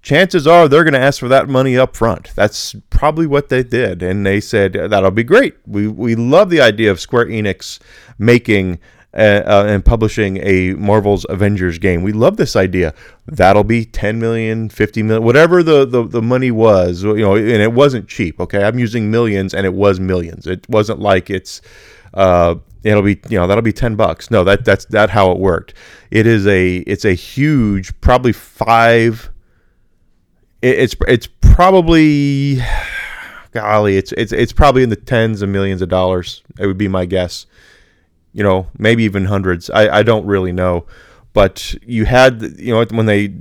chances 0.02 0.46
are 0.46 0.68
they're 0.68 0.84
going 0.84 0.92
to 0.94 1.00
ask 1.00 1.20
for 1.20 1.28
that 1.28 1.48
money 1.48 1.78
up 1.78 1.96
front. 1.96 2.32
That's 2.34 2.74
probably 2.90 3.26
what 3.26 3.48
they 3.48 3.62
did. 3.62 4.02
And 4.02 4.26
they 4.26 4.40
said, 4.40 4.72
that'll 4.72 5.12
be 5.12 5.24
great. 5.24 5.56
We, 5.66 5.88
we 5.88 6.14
love 6.14 6.50
the 6.50 6.60
idea 6.60 6.90
of 6.90 7.00
Square 7.00 7.26
Enix 7.26 7.78
making 8.18 8.80
uh, 9.14 9.42
uh, 9.44 9.64
and 9.68 9.84
publishing 9.84 10.38
a 10.38 10.72
Marvel's 10.74 11.26
Avengers 11.28 11.78
game. 11.78 12.02
We 12.02 12.12
love 12.12 12.36
this 12.36 12.56
idea. 12.56 12.94
That'll 13.26 13.64
be 13.64 13.84
10 13.84 14.18
million, 14.18 14.68
50 14.68 15.02
million, 15.02 15.22
whatever 15.22 15.62
the, 15.62 15.84
the, 15.84 16.06
the 16.06 16.22
money 16.22 16.50
was, 16.50 17.02
you 17.02 17.16
know, 17.16 17.36
and 17.36 17.46
it 17.46 17.72
wasn't 17.72 18.08
cheap. 18.08 18.40
Okay. 18.40 18.64
I'm 18.64 18.78
using 18.78 19.10
millions 19.10 19.54
and 19.54 19.66
it 19.66 19.74
was 19.74 20.00
millions. 20.00 20.46
It 20.46 20.68
wasn't 20.68 20.98
like 20.98 21.30
it's, 21.30 21.60
uh, 22.14 22.56
it'll 22.82 23.02
be 23.02 23.20
you 23.28 23.38
know 23.38 23.46
that'll 23.46 23.62
be 23.62 23.72
10 23.72 23.94
bucks 23.94 24.28
no 24.28 24.42
that 24.42 24.64
that's 24.64 24.86
that 24.86 25.08
how 25.08 25.30
it 25.30 25.38
worked 25.38 25.72
it 26.10 26.26
is 26.26 26.48
a 26.48 26.78
it's 26.78 27.04
a 27.04 27.14
huge 27.14 27.98
probably 28.00 28.32
five 28.32 29.30
it's 30.62 30.94
it's 31.08 31.26
probably 31.40 32.60
golly, 33.52 33.96
it's 33.96 34.12
it's 34.12 34.32
it's 34.32 34.52
probably 34.52 34.82
in 34.82 34.88
the 34.88 34.96
tens 34.96 35.42
of 35.42 35.48
millions 35.48 35.82
of 35.82 35.88
dollars. 35.88 36.42
It 36.58 36.66
would 36.66 36.78
be 36.78 36.88
my 36.88 37.04
guess. 37.04 37.46
You 38.32 38.42
know, 38.42 38.68
maybe 38.78 39.02
even 39.04 39.26
hundreds. 39.26 39.68
I, 39.68 39.98
I 39.98 40.02
don't 40.02 40.24
really 40.24 40.52
know, 40.52 40.86
but 41.34 41.74
you 41.82 42.06
had 42.06 42.42
you 42.58 42.72
know 42.72 42.84
when 42.90 43.06
they 43.06 43.34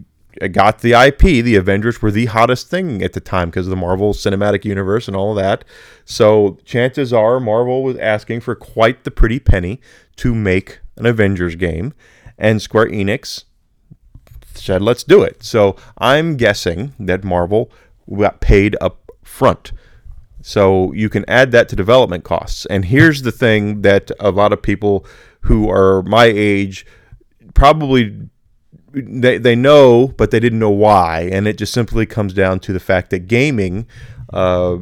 got 0.51 0.79
the 0.79 0.93
IP, 0.93 1.19
the 1.19 1.55
Avengers 1.55 2.01
were 2.01 2.12
the 2.12 2.25
hottest 2.25 2.69
thing 2.69 3.01
at 3.01 3.13
the 3.13 3.19
time 3.19 3.49
because 3.49 3.67
of 3.67 3.69
the 3.69 3.75
Marvel 3.75 4.13
Cinematic 4.13 4.65
Universe 4.65 5.07
and 5.07 5.15
all 5.15 5.31
of 5.31 5.38
that. 5.38 5.63
So 6.03 6.57
chances 6.65 7.13
are 7.13 7.39
Marvel 7.39 7.84
was 7.84 7.97
asking 7.97 8.41
for 8.41 8.55
quite 8.55 9.03
the 9.03 9.12
pretty 9.12 9.39
penny 9.39 9.79
to 10.17 10.36
make 10.36 10.79
an 10.97 11.05
Avengers 11.05 11.55
game, 11.55 11.93
and 12.38 12.62
Square 12.62 12.88
Enix 12.88 13.45
said, 14.57 14.81
let's 14.81 15.03
do 15.03 15.21
it. 15.23 15.43
So 15.43 15.75
I'm 15.97 16.37
guessing 16.37 16.93
that 16.99 17.23
Marvel 17.23 17.71
got 18.15 18.41
paid 18.41 18.75
up 18.81 19.11
front. 19.23 19.71
So 20.41 20.91
you 20.93 21.09
can 21.09 21.23
add 21.27 21.51
that 21.51 21.69
to 21.69 21.75
development 21.75 22.23
costs. 22.23 22.65
And 22.65 22.85
here's 22.85 23.21
the 23.21 23.31
thing 23.31 23.81
that 23.81 24.11
a 24.19 24.31
lot 24.31 24.53
of 24.53 24.61
people 24.61 25.05
who 25.41 25.69
are 25.69 26.01
my 26.03 26.25
age 26.25 26.85
probably 27.53 28.29
they, 28.93 29.37
they 29.37 29.55
know, 29.55 30.07
but 30.17 30.31
they 30.31 30.39
didn't 30.39 30.59
know 30.59 30.69
why. 30.69 31.29
And 31.31 31.47
it 31.47 31.57
just 31.57 31.73
simply 31.73 32.05
comes 32.05 32.33
down 32.33 32.59
to 32.61 32.73
the 32.73 32.79
fact 32.79 33.09
that 33.11 33.19
gaming, 33.19 33.87
uh, 34.33 34.77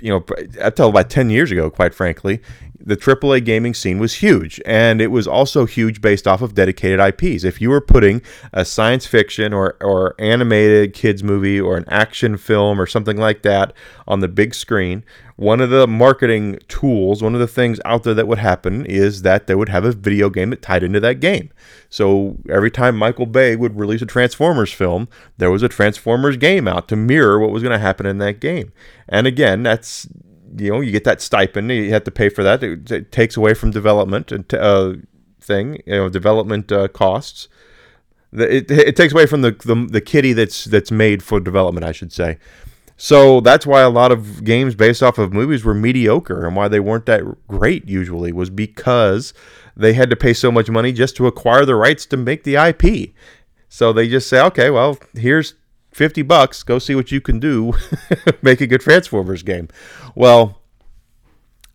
you 0.00 0.10
know, 0.10 0.24
I 0.62 0.70
tell 0.70 0.88
about 0.88 1.10
10 1.10 1.30
years 1.30 1.50
ago, 1.50 1.70
quite 1.70 1.94
frankly, 1.94 2.40
the 2.86 2.96
AAA 2.96 3.44
gaming 3.44 3.74
scene 3.74 3.98
was 3.98 4.14
huge, 4.14 4.60
and 4.64 5.00
it 5.00 5.08
was 5.08 5.26
also 5.26 5.66
huge 5.66 6.00
based 6.00 6.28
off 6.28 6.40
of 6.40 6.54
dedicated 6.54 7.00
IPs. 7.00 7.42
If 7.42 7.60
you 7.60 7.68
were 7.68 7.80
putting 7.80 8.22
a 8.52 8.64
science 8.64 9.04
fiction 9.06 9.52
or, 9.52 9.76
or 9.80 10.14
animated 10.20 10.94
kids 10.94 11.24
movie 11.24 11.60
or 11.60 11.76
an 11.76 11.84
action 11.88 12.36
film 12.36 12.80
or 12.80 12.86
something 12.86 13.16
like 13.16 13.42
that 13.42 13.72
on 14.06 14.20
the 14.20 14.28
big 14.28 14.54
screen, 14.54 15.02
one 15.34 15.60
of 15.60 15.70
the 15.70 15.88
marketing 15.88 16.60
tools, 16.68 17.24
one 17.24 17.34
of 17.34 17.40
the 17.40 17.48
things 17.48 17.80
out 17.84 18.04
there 18.04 18.14
that 18.14 18.28
would 18.28 18.38
happen 18.38 18.86
is 18.86 19.22
that 19.22 19.48
they 19.48 19.56
would 19.56 19.68
have 19.68 19.84
a 19.84 19.90
video 19.90 20.30
game 20.30 20.50
that 20.50 20.62
tied 20.62 20.84
into 20.84 21.00
that 21.00 21.18
game. 21.18 21.50
So 21.90 22.36
every 22.48 22.70
time 22.70 22.96
Michael 22.96 23.26
Bay 23.26 23.56
would 23.56 23.76
release 23.76 24.00
a 24.00 24.06
Transformers 24.06 24.72
film, 24.72 25.08
there 25.38 25.50
was 25.50 25.64
a 25.64 25.68
Transformers 25.68 26.36
game 26.36 26.68
out 26.68 26.86
to 26.88 26.96
mirror 26.96 27.40
what 27.40 27.50
was 27.50 27.64
going 27.64 27.72
to 27.72 27.80
happen 27.80 28.06
in 28.06 28.18
that 28.18 28.40
game. 28.40 28.72
And 29.08 29.26
again, 29.26 29.64
that's 29.64 30.08
you 30.56 30.70
know 30.70 30.80
you 30.80 30.92
get 30.92 31.04
that 31.04 31.20
stipend 31.20 31.70
you 31.70 31.90
have 31.90 32.04
to 32.04 32.10
pay 32.10 32.28
for 32.28 32.42
that. 32.42 32.62
It, 32.62 32.90
it 32.90 33.12
takes 33.12 33.36
away 33.36 33.54
from 33.54 33.70
development 33.70 34.32
and 34.32 34.52
uh, 34.54 34.94
thing 35.40 35.82
you 35.86 35.96
know 35.96 36.08
development 36.08 36.72
uh, 36.72 36.88
costs. 36.88 37.48
It, 38.32 38.70
it 38.70 38.96
takes 38.96 39.12
away 39.12 39.26
from 39.26 39.42
the, 39.42 39.52
the 39.52 39.86
the 39.90 40.00
kitty 40.00 40.32
that's 40.32 40.64
that's 40.64 40.90
made 40.90 41.22
for 41.22 41.40
development 41.40 41.84
I 41.84 41.92
should 41.92 42.12
say. 42.12 42.38
So 42.98 43.40
that's 43.40 43.66
why 43.66 43.82
a 43.82 43.90
lot 43.90 44.10
of 44.10 44.42
games 44.42 44.74
based 44.74 45.02
off 45.02 45.18
of 45.18 45.32
movies 45.32 45.64
were 45.64 45.74
mediocre 45.74 46.46
and 46.46 46.56
why 46.56 46.68
they 46.68 46.80
weren't 46.80 47.04
that 47.06 47.22
great 47.46 47.86
usually 47.86 48.32
was 48.32 48.48
because 48.48 49.34
they 49.76 49.92
had 49.92 50.08
to 50.08 50.16
pay 50.16 50.32
so 50.32 50.50
much 50.50 50.70
money 50.70 50.92
just 50.92 51.14
to 51.16 51.26
acquire 51.26 51.66
the 51.66 51.74
rights 51.74 52.06
to 52.06 52.16
make 52.16 52.44
the 52.44 52.54
IP 52.56 53.12
so 53.68 53.92
they 53.92 54.08
just 54.08 54.28
say 54.28 54.40
okay 54.40 54.70
well 54.70 54.98
here's 55.12 55.54
50 55.96 56.22
bucks, 56.22 56.62
go 56.62 56.78
see 56.78 56.94
what 56.94 57.10
you 57.10 57.22
can 57.22 57.40
do, 57.40 57.72
make 58.42 58.60
a 58.60 58.66
good 58.66 58.82
Transformers 58.82 59.42
game. 59.42 59.68
Well, 60.14 60.60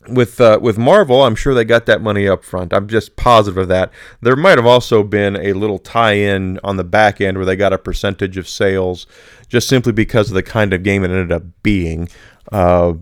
with 0.08 0.40
uh, 0.40 0.58
with 0.62 0.78
Marvel, 0.78 1.22
I'm 1.22 1.34
sure 1.34 1.54
they 1.54 1.64
got 1.64 1.86
that 1.86 2.00
money 2.00 2.28
up 2.28 2.44
front. 2.44 2.72
I'm 2.72 2.88
just 2.88 3.16
positive 3.16 3.58
of 3.58 3.68
that. 3.68 3.92
There 4.20 4.36
might 4.36 4.58
have 4.58 4.66
also 4.66 5.02
been 5.02 5.36
a 5.36 5.52
little 5.52 5.78
tie-in 5.78 6.60
on 6.62 6.76
the 6.76 6.84
back 6.84 7.20
end 7.20 7.36
where 7.36 7.46
they 7.46 7.56
got 7.56 7.72
a 7.72 7.78
percentage 7.78 8.36
of 8.36 8.48
sales, 8.48 9.06
just 9.48 9.68
simply 9.68 9.92
because 9.92 10.28
of 10.28 10.34
the 10.34 10.42
kind 10.42 10.72
of 10.72 10.82
game 10.82 11.02
it 11.04 11.10
ended 11.10 11.32
up 11.32 11.42
being. 11.62 12.08
Uh, 12.50 12.94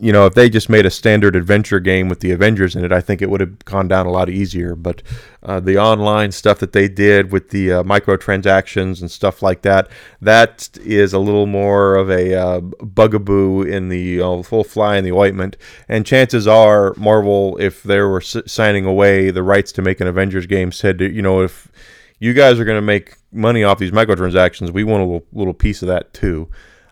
you 0.00 0.12
know, 0.12 0.26
if 0.26 0.34
they 0.34 0.48
just 0.48 0.68
made 0.68 0.86
a 0.86 0.90
standard 0.90 1.34
adventure 1.34 1.80
game 1.80 2.08
with 2.08 2.20
the 2.20 2.30
Avengers 2.30 2.76
in 2.76 2.84
it, 2.84 2.92
I 2.92 3.00
think 3.00 3.20
it 3.20 3.30
would 3.30 3.40
have 3.40 3.64
gone 3.64 3.88
down 3.88 4.06
a 4.06 4.10
lot 4.10 4.28
easier. 4.28 4.74
But 4.74 5.02
uh, 5.42 5.60
the 5.60 5.78
online 5.78 6.32
stuff 6.32 6.58
that 6.60 6.72
they 6.72 6.88
did 6.88 7.32
with 7.32 7.50
the 7.50 7.72
uh, 7.72 7.82
microtransactions 7.82 9.00
and 9.00 9.10
stuff 9.10 9.42
like 9.42 9.62
that, 9.62 9.88
that 10.20 10.68
is 10.82 11.12
a 11.12 11.18
little 11.18 11.46
more 11.46 11.96
of 11.96 12.10
a 12.10 12.34
uh, 12.34 12.60
bugaboo 12.60 13.62
in 13.62 13.88
the 13.88 14.18
full 14.44 14.64
fly 14.64 14.96
in 14.96 15.04
the 15.04 15.12
ointment. 15.12 15.56
And 15.88 16.06
chances 16.06 16.46
are, 16.46 16.94
Marvel, 16.96 17.56
if 17.58 17.82
they 17.82 18.00
were 18.00 18.20
s- 18.20 18.36
signing 18.46 18.84
away 18.84 19.30
the 19.30 19.42
rights 19.42 19.72
to 19.72 19.82
make 19.82 20.00
an 20.00 20.06
Avengers 20.06 20.46
game, 20.46 20.72
said, 20.72 21.00
you 21.00 21.22
know, 21.22 21.42
if 21.42 21.68
you 22.20 22.34
guys 22.34 22.58
are 22.58 22.64
going 22.64 22.78
to 22.78 22.82
make 22.82 23.16
money 23.32 23.62
off 23.64 23.78
these 23.78 23.90
microtransactions, 23.90 24.70
we 24.70 24.84
want 24.84 25.02
a 25.02 25.04
little, 25.04 25.26
little 25.32 25.54
piece 25.54 25.82
of 25.82 25.88
that 25.88 26.12
too. 26.12 26.48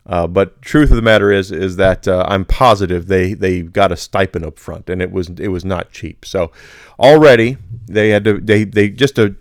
Uh, 0.09 0.27
but 0.27 0.63
truth 0.63 0.91
of 0.91 0.97
the 0.97 1.03
matter 1.03 1.33
is, 1.33 1.51
is 1.51 1.77
that 1.77 2.07
uh, 2.07 2.25
I'm 2.29 2.45
positive 2.45 3.07
they 3.07 3.35
they 3.35 3.63
got 3.63 3.91
a 3.91 3.97
stipend 3.97 4.45
up 4.45 4.59
front, 4.59 4.89
and 4.89 5.03
it 5.03 5.11
was 5.11 5.29
it 5.31 5.49
was 5.49 5.65
not 5.65 5.91
cheap. 5.91 6.25
So 6.25 6.53
already 6.99 7.59
they 7.87 8.11
had 8.11 8.25
to 8.25 8.39
they 8.39 8.65
they 8.65 8.89
just 8.89 9.17
to 9.17 9.35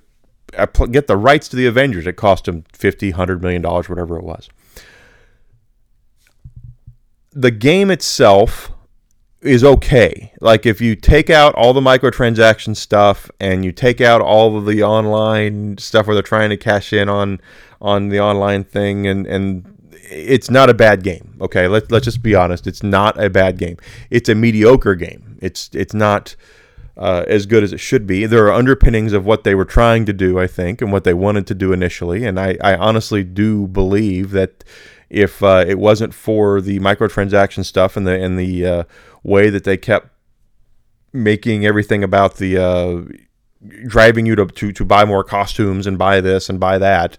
uh, 0.57 0.65
get 0.65 1.07
the 1.07 1.17
rights 1.17 1.47
to 1.49 1.55
the 1.55 1.67
Avengers, 1.67 2.07
it 2.07 2.13
cost 2.13 2.45
them 2.45 2.63
50, 2.73 3.11
100 3.11 3.41
million 3.41 3.61
dollars, 3.61 3.89
whatever 3.89 4.17
it 4.17 4.23
was. 4.23 4.49
The 7.31 7.51
game 7.51 7.91
itself 7.91 8.71
is 9.41 9.63
okay. 9.63 10.33
Like 10.41 10.65
if 10.65 10.81
you 10.81 10.95
take 10.95 11.29
out 11.29 11.53
all 11.55 11.73
the 11.73 11.81
microtransaction 11.81 12.75
stuff 12.75 13.29
and 13.39 13.63
you 13.63 13.71
take 13.71 14.01
out 14.01 14.21
all 14.21 14.57
of 14.57 14.65
the 14.65 14.81
online 14.83 15.77
stuff 15.77 16.07
where 16.07 16.15
they're 16.15 16.23
trying 16.23 16.49
to 16.49 16.57
cash 16.57 16.91
in 16.91 17.09
on 17.09 17.39
on 17.81 18.09
the 18.09 18.19
online 18.19 18.63
thing 18.63 19.05
and 19.05 19.27
and 19.27 19.74
it's 20.09 20.49
not 20.49 20.69
a 20.69 20.73
bad 20.73 21.03
game. 21.03 21.35
Okay, 21.41 21.67
let's 21.67 21.89
let's 21.91 22.05
just 22.05 22.21
be 22.21 22.35
honest. 22.35 22.67
It's 22.67 22.83
not 22.83 23.21
a 23.21 23.29
bad 23.29 23.57
game. 23.57 23.77
It's 24.09 24.29
a 24.29 24.35
mediocre 24.35 24.95
game. 24.95 25.37
It's 25.41 25.69
it's 25.73 25.93
not 25.93 26.35
uh, 26.97 27.25
as 27.27 27.45
good 27.45 27.63
as 27.63 27.73
it 27.73 27.79
should 27.79 28.07
be. 28.07 28.25
There 28.25 28.45
are 28.45 28.53
underpinnings 28.53 29.13
of 29.13 29.25
what 29.25 29.43
they 29.43 29.55
were 29.55 29.65
trying 29.65 30.05
to 30.05 30.13
do, 30.13 30.39
I 30.39 30.47
think, 30.47 30.81
and 30.81 30.91
what 30.91 31.03
they 31.03 31.13
wanted 31.13 31.47
to 31.47 31.55
do 31.55 31.73
initially. 31.73 32.25
And 32.25 32.39
I, 32.39 32.57
I 32.61 32.75
honestly 32.75 33.23
do 33.23 33.67
believe 33.67 34.31
that 34.31 34.63
if 35.09 35.43
uh, 35.43 35.65
it 35.67 35.77
wasn't 35.77 36.13
for 36.13 36.61
the 36.61 36.79
microtransaction 36.79 37.65
stuff 37.65 37.97
and 37.97 38.07
the 38.07 38.21
and 38.21 38.39
the 38.39 38.65
uh, 38.65 38.83
way 39.23 39.49
that 39.49 39.63
they 39.63 39.77
kept 39.77 40.09
making 41.13 41.65
everything 41.65 42.03
about 42.03 42.37
the 42.37 42.57
uh, 42.57 43.01
driving 43.87 44.25
you 44.25 44.35
to, 44.35 44.45
to 44.45 44.71
to 44.71 44.85
buy 44.85 45.05
more 45.05 45.23
costumes 45.23 45.87
and 45.87 45.97
buy 45.97 46.21
this 46.21 46.49
and 46.49 46.59
buy 46.59 46.77
that 46.77 47.17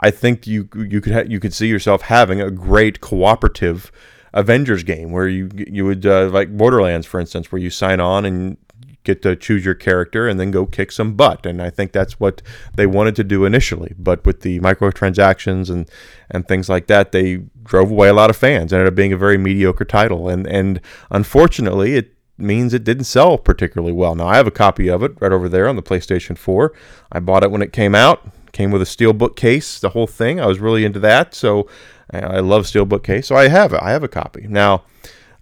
I 0.00 0.10
think 0.10 0.46
you 0.46 0.68
you 0.74 1.00
could 1.00 1.12
ha- 1.12 1.24
you 1.26 1.40
could 1.40 1.52
see 1.52 1.66
yourself 1.66 2.02
having 2.02 2.40
a 2.40 2.50
great 2.50 3.00
cooperative 3.00 3.90
Avengers 4.32 4.84
game 4.84 5.10
where 5.10 5.28
you 5.28 5.48
you 5.54 5.84
would 5.84 6.06
uh, 6.06 6.28
like 6.28 6.56
Borderlands, 6.56 7.06
for 7.06 7.18
instance, 7.20 7.50
where 7.50 7.60
you 7.60 7.70
sign 7.70 8.00
on 8.00 8.24
and 8.24 8.56
get 9.04 9.22
to 9.22 9.34
choose 9.34 9.64
your 9.64 9.74
character 9.74 10.28
and 10.28 10.38
then 10.38 10.50
go 10.50 10.66
kick 10.66 10.92
some 10.92 11.14
butt. 11.14 11.46
And 11.46 11.62
I 11.62 11.70
think 11.70 11.92
that's 11.92 12.20
what 12.20 12.42
they 12.74 12.86
wanted 12.86 13.16
to 13.16 13.24
do 13.24 13.44
initially. 13.44 13.94
But 13.98 14.24
with 14.26 14.42
the 14.42 14.60
microtransactions 14.60 15.70
and 15.70 15.88
and 16.30 16.46
things 16.46 16.68
like 16.68 16.86
that, 16.88 17.12
they 17.12 17.38
drove 17.62 17.90
away 17.90 18.08
a 18.08 18.14
lot 18.14 18.30
of 18.30 18.36
fans. 18.36 18.72
Ended 18.72 18.88
up 18.88 18.94
being 18.94 19.12
a 19.12 19.18
very 19.18 19.38
mediocre 19.38 19.84
title, 19.84 20.28
and 20.28 20.46
and 20.46 20.80
unfortunately, 21.10 21.96
it 21.96 22.14
means 22.36 22.72
it 22.72 22.84
didn't 22.84 23.04
sell 23.04 23.36
particularly 23.36 23.92
well. 23.92 24.14
Now 24.14 24.28
I 24.28 24.36
have 24.36 24.46
a 24.46 24.52
copy 24.52 24.88
of 24.88 25.02
it 25.02 25.12
right 25.20 25.32
over 25.32 25.48
there 25.48 25.68
on 25.68 25.74
the 25.74 25.82
PlayStation 25.82 26.38
4. 26.38 26.72
I 27.10 27.18
bought 27.18 27.42
it 27.42 27.50
when 27.50 27.62
it 27.62 27.72
came 27.72 27.96
out. 27.96 28.24
Came 28.52 28.70
with 28.70 28.82
a 28.82 28.86
steel 28.86 29.12
bookcase, 29.12 29.80
the 29.80 29.90
whole 29.90 30.06
thing. 30.06 30.40
I 30.40 30.46
was 30.46 30.58
really 30.58 30.84
into 30.84 31.00
that, 31.00 31.34
so 31.34 31.68
I 32.10 32.40
love 32.40 32.66
steel 32.66 32.86
bookcase. 32.86 33.26
So 33.26 33.36
I 33.36 33.48
have 33.48 33.72
it. 33.72 33.80
I 33.82 33.90
have 33.90 34.02
a 34.02 34.08
copy. 34.08 34.46
Now, 34.48 34.84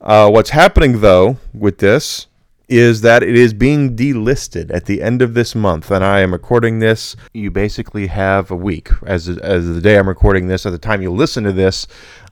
uh, 0.01 0.31
what's 0.31 0.51
happening 0.51 1.01
though 1.01 1.38
with 1.53 1.79
this 1.79 2.27
is 2.68 3.00
that 3.02 3.22
it 3.22 3.37
is 3.37 3.55
being 3.55 3.94
delisted 3.94 4.74
at 4.74 4.87
the 4.87 5.00
end 5.00 5.22
of 5.22 5.35
this 5.35 5.55
month, 5.55 5.90
and 5.90 6.05
I 6.05 6.20
am 6.20 6.33
recording 6.33 6.81
this. 6.81 7.14
You 7.33 7.50
basically 7.50 8.09
have 8.09 8.50
a 8.50 8.57
week 8.57 8.90
as 9.05 9.29
as 9.29 9.66
the 9.66 9.81
day 9.81 9.98
I'm 9.98 10.09
recording 10.09 10.48
this. 10.48 10.66
At 10.66 10.70
the 10.70 10.79
time 10.79 11.00
you 11.00 11.11
listen 11.11 11.44
to 11.44 11.52
this, 11.52 11.87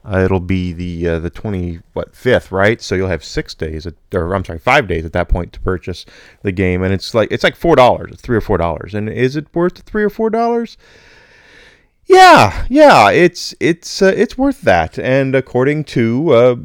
uh, 0.04 0.18
it'll 0.18 0.40
be 0.40 0.72
the 0.72 1.08
uh, 1.08 1.18
the 1.20 1.30
twenty 1.30 1.80
what 1.92 2.16
fifth, 2.16 2.50
right? 2.50 2.82
So 2.82 2.94
you'll 2.94 3.08
have 3.08 3.22
six 3.22 3.54
days, 3.54 3.86
at, 3.86 3.94
or 4.12 4.34
I'm 4.34 4.44
sorry, 4.44 4.58
five 4.58 4.88
days 4.88 5.04
at 5.04 5.12
that 5.12 5.28
point 5.28 5.52
to 5.52 5.60
purchase 5.60 6.04
the 6.42 6.52
game, 6.52 6.82
and 6.82 6.92
it's 6.92 7.14
like 7.14 7.30
it's 7.30 7.44
like 7.44 7.56
four 7.56 7.76
dollars, 7.76 8.10
it's 8.12 8.22
three 8.22 8.36
or 8.36 8.42
four 8.42 8.58
dollars, 8.58 8.94
and 8.94 9.08
is 9.08 9.36
it 9.36 9.46
worth 9.54 9.82
three 9.82 10.02
or 10.02 10.10
four 10.10 10.30
dollars? 10.30 10.76
Yeah, 12.06 12.66
yeah, 12.68 13.10
it's 13.10 13.54
it's 13.60 14.02
uh, 14.02 14.12
it's 14.14 14.36
worth 14.36 14.60
that, 14.62 14.98
and 14.98 15.34
according 15.34 15.84
to 15.84 16.30
uh, 16.30 16.56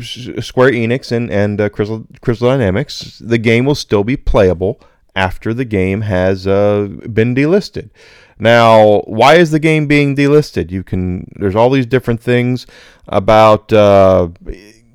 Square 0.00 0.72
Enix 0.72 1.12
and 1.12 1.30
and 1.30 1.60
uh, 1.60 1.68
Crystal 1.68 2.06
Crystal 2.20 2.48
Dynamics, 2.48 3.18
the 3.24 3.38
game 3.38 3.64
will 3.64 3.74
still 3.74 4.04
be 4.04 4.16
playable 4.16 4.80
after 5.16 5.52
the 5.52 5.64
game 5.64 6.02
has 6.02 6.46
uh, 6.46 6.88
been 7.12 7.34
delisted. 7.34 7.90
Now, 8.38 9.00
why 9.00 9.34
is 9.34 9.50
the 9.50 9.58
game 9.58 9.86
being 9.86 10.14
delisted? 10.14 10.70
You 10.70 10.84
can 10.84 11.30
there's 11.36 11.56
all 11.56 11.70
these 11.70 11.86
different 11.86 12.20
things 12.20 12.66
about 13.08 13.72
uh, 13.72 14.28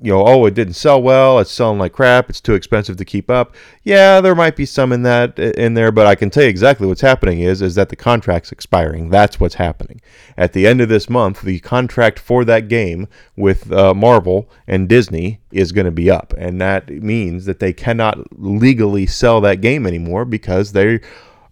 you 0.04 0.12
know, 0.12 0.22
oh, 0.22 0.44
it 0.44 0.52
didn't 0.52 0.74
sell 0.74 1.00
well, 1.00 1.38
it's 1.38 1.50
selling 1.50 1.78
like 1.78 1.94
crap, 1.94 2.28
it's 2.28 2.40
too 2.40 2.52
expensive 2.52 2.98
to 2.98 3.06
keep 3.06 3.30
up. 3.30 3.54
Yeah, 3.84 4.20
there 4.20 4.34
might 4.34 4.54
be 4.54 4.66
some 4.66 4.92
in 4.92 5.02
that 5.04 5.38
in 5.38 5.72
there, 5.72 5.90
but 5.90 6.06
I 6.06 6.14
can 6.14 6.28
tell 6.28 6.42
you 6.42 6.50
exactly 6.50 6.86
what's 6.86 7.00
happening 7.00 7.40
is 7.40 7.62
is 7.62 7.74
that 7.76 7.88
the 7.88 7.96
contract's 7.96 8.52
expiring. 8.52 9.08
That's 9.08 9.40
what's 9.40 9.54
happening. 9.54 10.02
At 10.36 10.52
the 10.52 10.66
end 10.66 10.82
of 10.82 10.90
this 10.90 11.08
month, 11.08 11.40
the 11.40 11.58
contract 11.60 12.18
for 12.18 12.44
that 12.44 12.68
game 12.68 13.08
with 13.34 13.72
uh, 13.72 13.94
Marvel 13.94 14.50
and 14.66 14.90
Disney 14.90 15.40
is 15.50 15.72
going 15.72 15.86
to 15.86 15.90
be 15.90 16.10
up, 16.10 16.34
and 16.36 16.60
that 16.60 16.90
means 16.90 17.46
that 17.46 17.58
they 17.58 17.72
cannot 17.72 18.18
legally 18.38 19.06
sell 19.06 19.40
that 19.40 19.62
game 19.62 19.86
anymore 19.86 20.26
because 20.26 20.72
they 20.72 21.00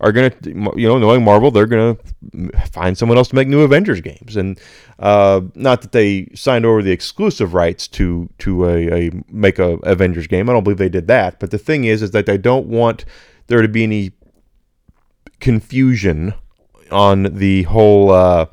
are 0.03 0.11
going 0.11 0.31
to, 0.31 0.51
you 0.51 0.89
know, 0.89 0.99
knowing 0.99 1.25
Marvel, 1.25 1.53
they're 1.53 1.67
going 1.67 1.97
to 1.97 2.61
find 2.67 2.99
someone 2.99 3.17
else 3.17 3.29
to 3.29 3.37
make 3.37 3.47
new 3.47 3.63
Avengers 3.63 4.01
games. 4.01 4.37
And 4.37 4.61
uh, 4.99 5.43
not 5.55 5.81
that 5.83 5.93
they 5.93 6.29
signed 6.35 6.67
over 6.67 6.83
the 6.83 6.91
exclusive 6.91 7.55
rights 7.55 7.87
to 7.89 8.29
to 8.39 8.69
a, 8.69 9.07
a 9.07 9.11
make 9.29 9.61
a 9.61 9.75
Avengers 9.85 10.27
game. 10.27 10.51
I 10.51 10.53
don't 10.53 10.65
believe 10.65 10.79
they 10.79 10.89
did 10.89 11.07
that. 11.07 11.39
But 11.39 11.53
the 11.53 11.59
thing 11.59 11.85
is, 11.85 12.03
is 12.03 12.11
that 12.11 12.27
they 12.27 12.37
don't 12.37 12.67
want 12.67 13.05
there 13.47 13.63
to 13.63 13.69
be 13.69 13.85
any 13.85 14.13
confusion 15.41 16.35
on 16.91 17.23
the 17.23 17.63
whole. 17.63 18.11
Uh, 18.11 18.47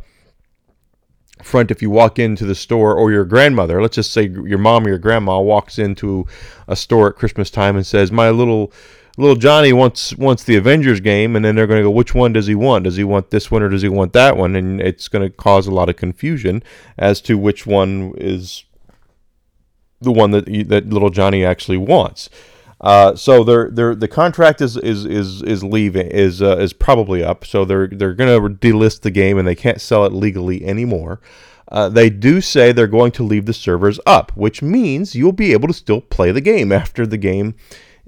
front 1.42 1.72
if 1.72 1.82
you 1.82 1.90
walk 1.90 2.20
into 2.20 2.46
the 2.46 2.54
store 2.54 2.94
or 2.94 3.14
your 3.14 3.24
grandmother 3.24 3.82
let's 3.82 3.96
just 3.96 4.12
say 4.12 4.28
your 4.28 4.58
mom 4.58 4.86
or 4.86 4.90
your 4.90 4.98
grandma 4.98 5.40
walks 5.40 5.80
into 5.80 6.28
a 6.68 6.76
store 6.76 7.10
at 7.10 7.16
christmas 7.16 7.50
time 7.50 7.78
and 7.78 7.88
says 7.88 8.12
my 8.12 8.30
little 8.30 8.74
little 9.20 9.36
Johnny 9.36 9.74
wants 9.74 10.16
wants 10.16 10.44
the 10.44 10.56
Avengers 10.56 11.02
game, 11.02 11.36
and 11.36 11.44
then 11.44 11.56
they're 11.56 11.68
going 11.68 11.80
to 11.80 11.88
go, 11.88 11.92
which 11.92 12.16
one 12.16 12.34
does 12.34 12.48
he 12.48 12.56
want? 12.56 12.86
Does 12.86 12.96
he 12.96 13.04
want 13.04 13.30
this 13.30 13.52
one 13.52 13.62
or 13.62 13.70
does 13.70 13.82
he 13.82 13.90
want 13.90 14.14
that 14.14 14.38
one? 14.38 14.56
And 14.56 14.80
it's 14.80 15.08
going 15.08 15.30
to 15.30 15.36
cause 15.36 15.68
a 15.68 15.72
lot 15.72 15.90
of 15.90 15.98
confusion 15.98 16.64
as 16.98 17.20
to 17.22 17.38
which 17.38 17.66
one 17.68 18.14
is 18.18 18.64
the 20.00 20.12
one 20.12 20.32
that 20.32 20.46
that 20.70 20.90
little 20.90 21.10
Johnny 21.10 21.44
actually 21.44 21.78
wants. 21.78 22.30
Uh, 22.82 23.14
so 23.14 23.44
they're, 23.44 23.70
they're, 23.70 23.94
the 23.94 24.08
contract 24.08 24.62
is 24.62 24.78
is 24.78 25.06
is 25.06 25.42
is 25.44 25.64
leaving 25.66 26.08
is 26.08 26.42
uh, 26.42 26.58
is 26.58 26.72
probably 26.72 27.22
up. 27.22 27.46
So 27.46 27.66
they're 27.66 27.88
they're 27.88 28.14
going 28.14 28.42
to 28.42 28.56
delist 28.56 29.02
the 29.02 29.12
game 29.12 29.38
and 29.38 29.48
they 29.48 29.56
can't 29.56 29.82
sell 29.82 30.06
it 30.06 30.14
legally 30.14 30.66
anymore. 30.66 31.20
Uh, 31.68 31.90
they 31.90 32.10
do 32.10 32.42
say 32.42 32.72
they're 32.72 32.88
going 32.88 33.12
to 33.12 33.24
leave 33.24 33.46
the 33.46 33.54
servers 33.54 34.00
up, 34.06 34.32
which 34.36 34.62
means 34.62 35.14
you'll 35.14 35.32
be 35.32 35.52
able 35.52 35.68
to 35.68 35.74
still 35.74 36.02
play 36.02 36.32
the 36.32 36.42
game 36.42 36.72
after 36.72 37.06
the 37.06 37.18
game 37.18 37.54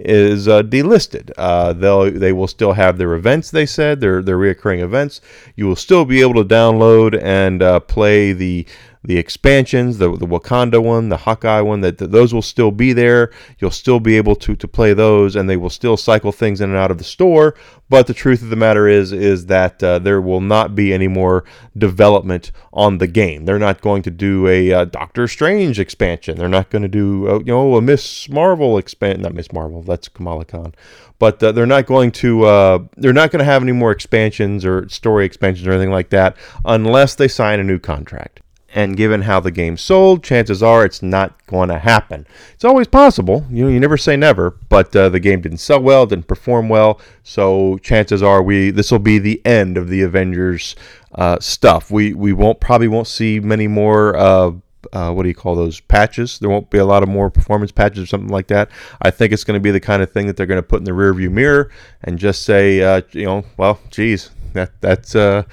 is 0.06 0.48
uh, 0.48 0.64
delisted. 0.64 1.32
Uh, 1.38 1.74
they'll 1.74 2.12
they 2.12 2.32
will 2.34 2.48
still 2.48 2.74
have 2.74 2.98
their 2.98 3.14
events. 3.14 3.52
They 3.52 3.66
said 3.66 4.00
their 4.00 4.22
their 4.22 4.38
reoccurring 4.38 4.82
events. 4.82 5.22
You 5.56 5.68
will 5.68 5.76
still 5.76 6.06
be 6.06 6.22
able 6.22 6.36
to 6.36 6.46
download 6.46 7.20
and 7.22 7.62
uh, 7.62 7.80
play 7.80 8.34
the 8.34 8.66
the 9.04 9.18
expansions, 9.18 9.98
the, 9.98 10.16
the 10.16 10.28
Wakanda 10.28 10.82
one, 10.82 11.10
the 11.10 11.18
Hawkeye 11.18 11.62
one, 11.62 11.82
that, 11.82 11.98
that, 11.98 12.12
those 12.12 12.34
will 12.34 12.44
still 12.44 12.70
be 12.70 12.94
there. 12.94 13.32
You'll 13.58 13.72
still 13.72 14.00
be 14.00 14.16
able 14.16 14.36
to, 14.36 14.56
to 14.56 14.68
play 14.68 14.94
those, 14.94 15.36
and 15.36 15.50
they 15.50 15.58
will 15.58 15.72
still 15.72 15.98
cycle 15.98 16.32
things 16.32 16.62
in 16.62 16.70
and 16.70 16.78
out 16.78 16.92
of 16.92 17.00
the 17.00 17.04
store. 17.04 17.56
But 17.90 18.06
the 18.06 18.14
truth 18.14 18.44
of 18.44 18.50
the 18.50 18.56
matter 18.56 18.88
is, 18.88 19.12
is 19.12 19.48
that 19.48 19.82
uh, 19.84 20.00
there 20.00 20.22
will 20.22 20.40
not 20.40 20.76
be 20.76 20.94
any 20.94 21.08
more 21.08 21.44
development 21.76 22.52
on 22.72 23.00
the 23.00 23.08
game. 23.08 23.46
They're 23.46 23.60
not 23.60 23.82
going 23.82 24.04
to 24.04 24.12
do 24.12 24.48
a 24.48 24.72
uh, 24.72 24.86
Doctor 24.86 25.28
Strange 25.28 25.80
expansion. 25.80 26.38
They're 26.38 26.48
not 26.48 26.70
going 26.70 26.84
to 26.84 26.88
do, 26.88 27.28
uh, 27.28 27.40
you 27.40 27.46
know, 27.46 27.76
a 27.76 27.82
Miss 27.82 28.30
Marvel 28.30 28.78
expansion. 28.78 29.24
Not 29.24 29.34
Miss 29.34 29.52
Marvel. 29.52 29.82
That's 29.82 30.08
Kamala 30.10 30.46
Khan. 30.46 30.76
But 31.18 31.42
uh, 31.42 31.52
they're 31.52 31.66
not 31.66 31.88
going 31.88 32.12
to. 32.12 32.46
Uh, 32.46 32.80
they're 32.98 33.14
not 33.14 33.32
going 33.32 33.40
to 33.40 33.46
have 33.46 33.64
any 33.64 33.72
more 33.72 33.92
expansions 33.92 34.64
or 34.64 34.88
story 34.88 35.26
expansions 35.26 35.68
or 35.68 35.72
anything 35.72 35.92
like 35.92 36.10
that 36.12 36.38
unless 36.66 37.16
they 37.16 37.28
sign 37.28 37.60
a 37.60 37.64
new 37.64 37.80
contract. 37.80 38.41
And 38.74 38.96
given 38.96 39.24
how 39.24 39.40
the 39.40 39.52
game 39.52 39.76
sold, 39.76 40.24
chances 40.24 40.64
are 40.64 40.86
it's 40.86 41.04
not 41.04 41.46
going 41.46 41.70
to 41.70 41.80
happen. 41.80 42.26
It's 42.54 42.64
always 42.64 42.88
possible. 42.88 43.46
You 43.50 43.66
know, 43.66 43.70
you 43.70 43.80
never 43.80 43.98
say 43.98 44.16
never. 44.16 44.52
But 44.70 44.96
uh, 44.96 45.10
the 45.10 45.20
game 45.20 45.42
didn't 45.42 45.58
sell 45.58 45.82
well, 45.82 46.06
didn't 46.06 46.28
perform 46.28 46.70
well, 46.70 47.00
so 47.24 47.78
chances 47.80 48.24
are 48.24 48.42
we 48.42 48.72
this 48.72 48.92
will 48.92 49.00
be 49.00 49.20
the 49.20 49.42
end 49.46 49.78
of 49.78 49.90
the 49.90 50.02
Avengers 50.02 50.76
uh, 51.16 51.40
stuff. 51.40 51.92
We 51.92 52.14
we 52.14 52.32
won't 52.32 52.60
probably 52.62 52.88
won't 52.88 53.08
see 53.08 53.40
many 53.42 53.68
more 53.68 54.16
uh, 54.16 54.52
uh, 54.94 55.12
what 55.12 55.24
do 55.24 55.30
you 55.30 55.36
call 55.36 55.56
those 55.56 55.80
patches. 55.80 56.40
There 56.40 56.50
won't 56.50 56.70
be 56.70 56.78
a 56.78 56.86
lot 56.86 57.04
of 57.04 57.10
more 57.10 57.30
performance 57.30 57.72
patches 57.72 58.04
or 58.04 58.06
something 58.06 58.30
like 58.30 58.48
that. 58.48 58.70
I 59.02 59.12
think 59.12 59.34
it's 59.34 59.44
going 59.44 59.60
to 59.60 59.64
be 59.64 59.72
the 59.72 59.80
kind 59.80 60.02
of 60.02 60.12
thing 60.12 60.28
that 60.28 60.38
they're 60.38 60.46
going 60.46 60.62
to 60.62 60.68
put 60.68 60.80
in 60.80 60.86
the 60.86 60.92
rearview 60.92 61.32
mirror 61.32 61.72
and 62.04 62.18
just 62.18 62.44
say, 62.44 62.82
uh, 62.82 63.02
you 63.12 63.26
know, 63.26 63.46
well, 63.58 63.80
geez, 63.90 64.32
that 64.54 64.80
that's 64.82 65.16
uh, 65.16 65.44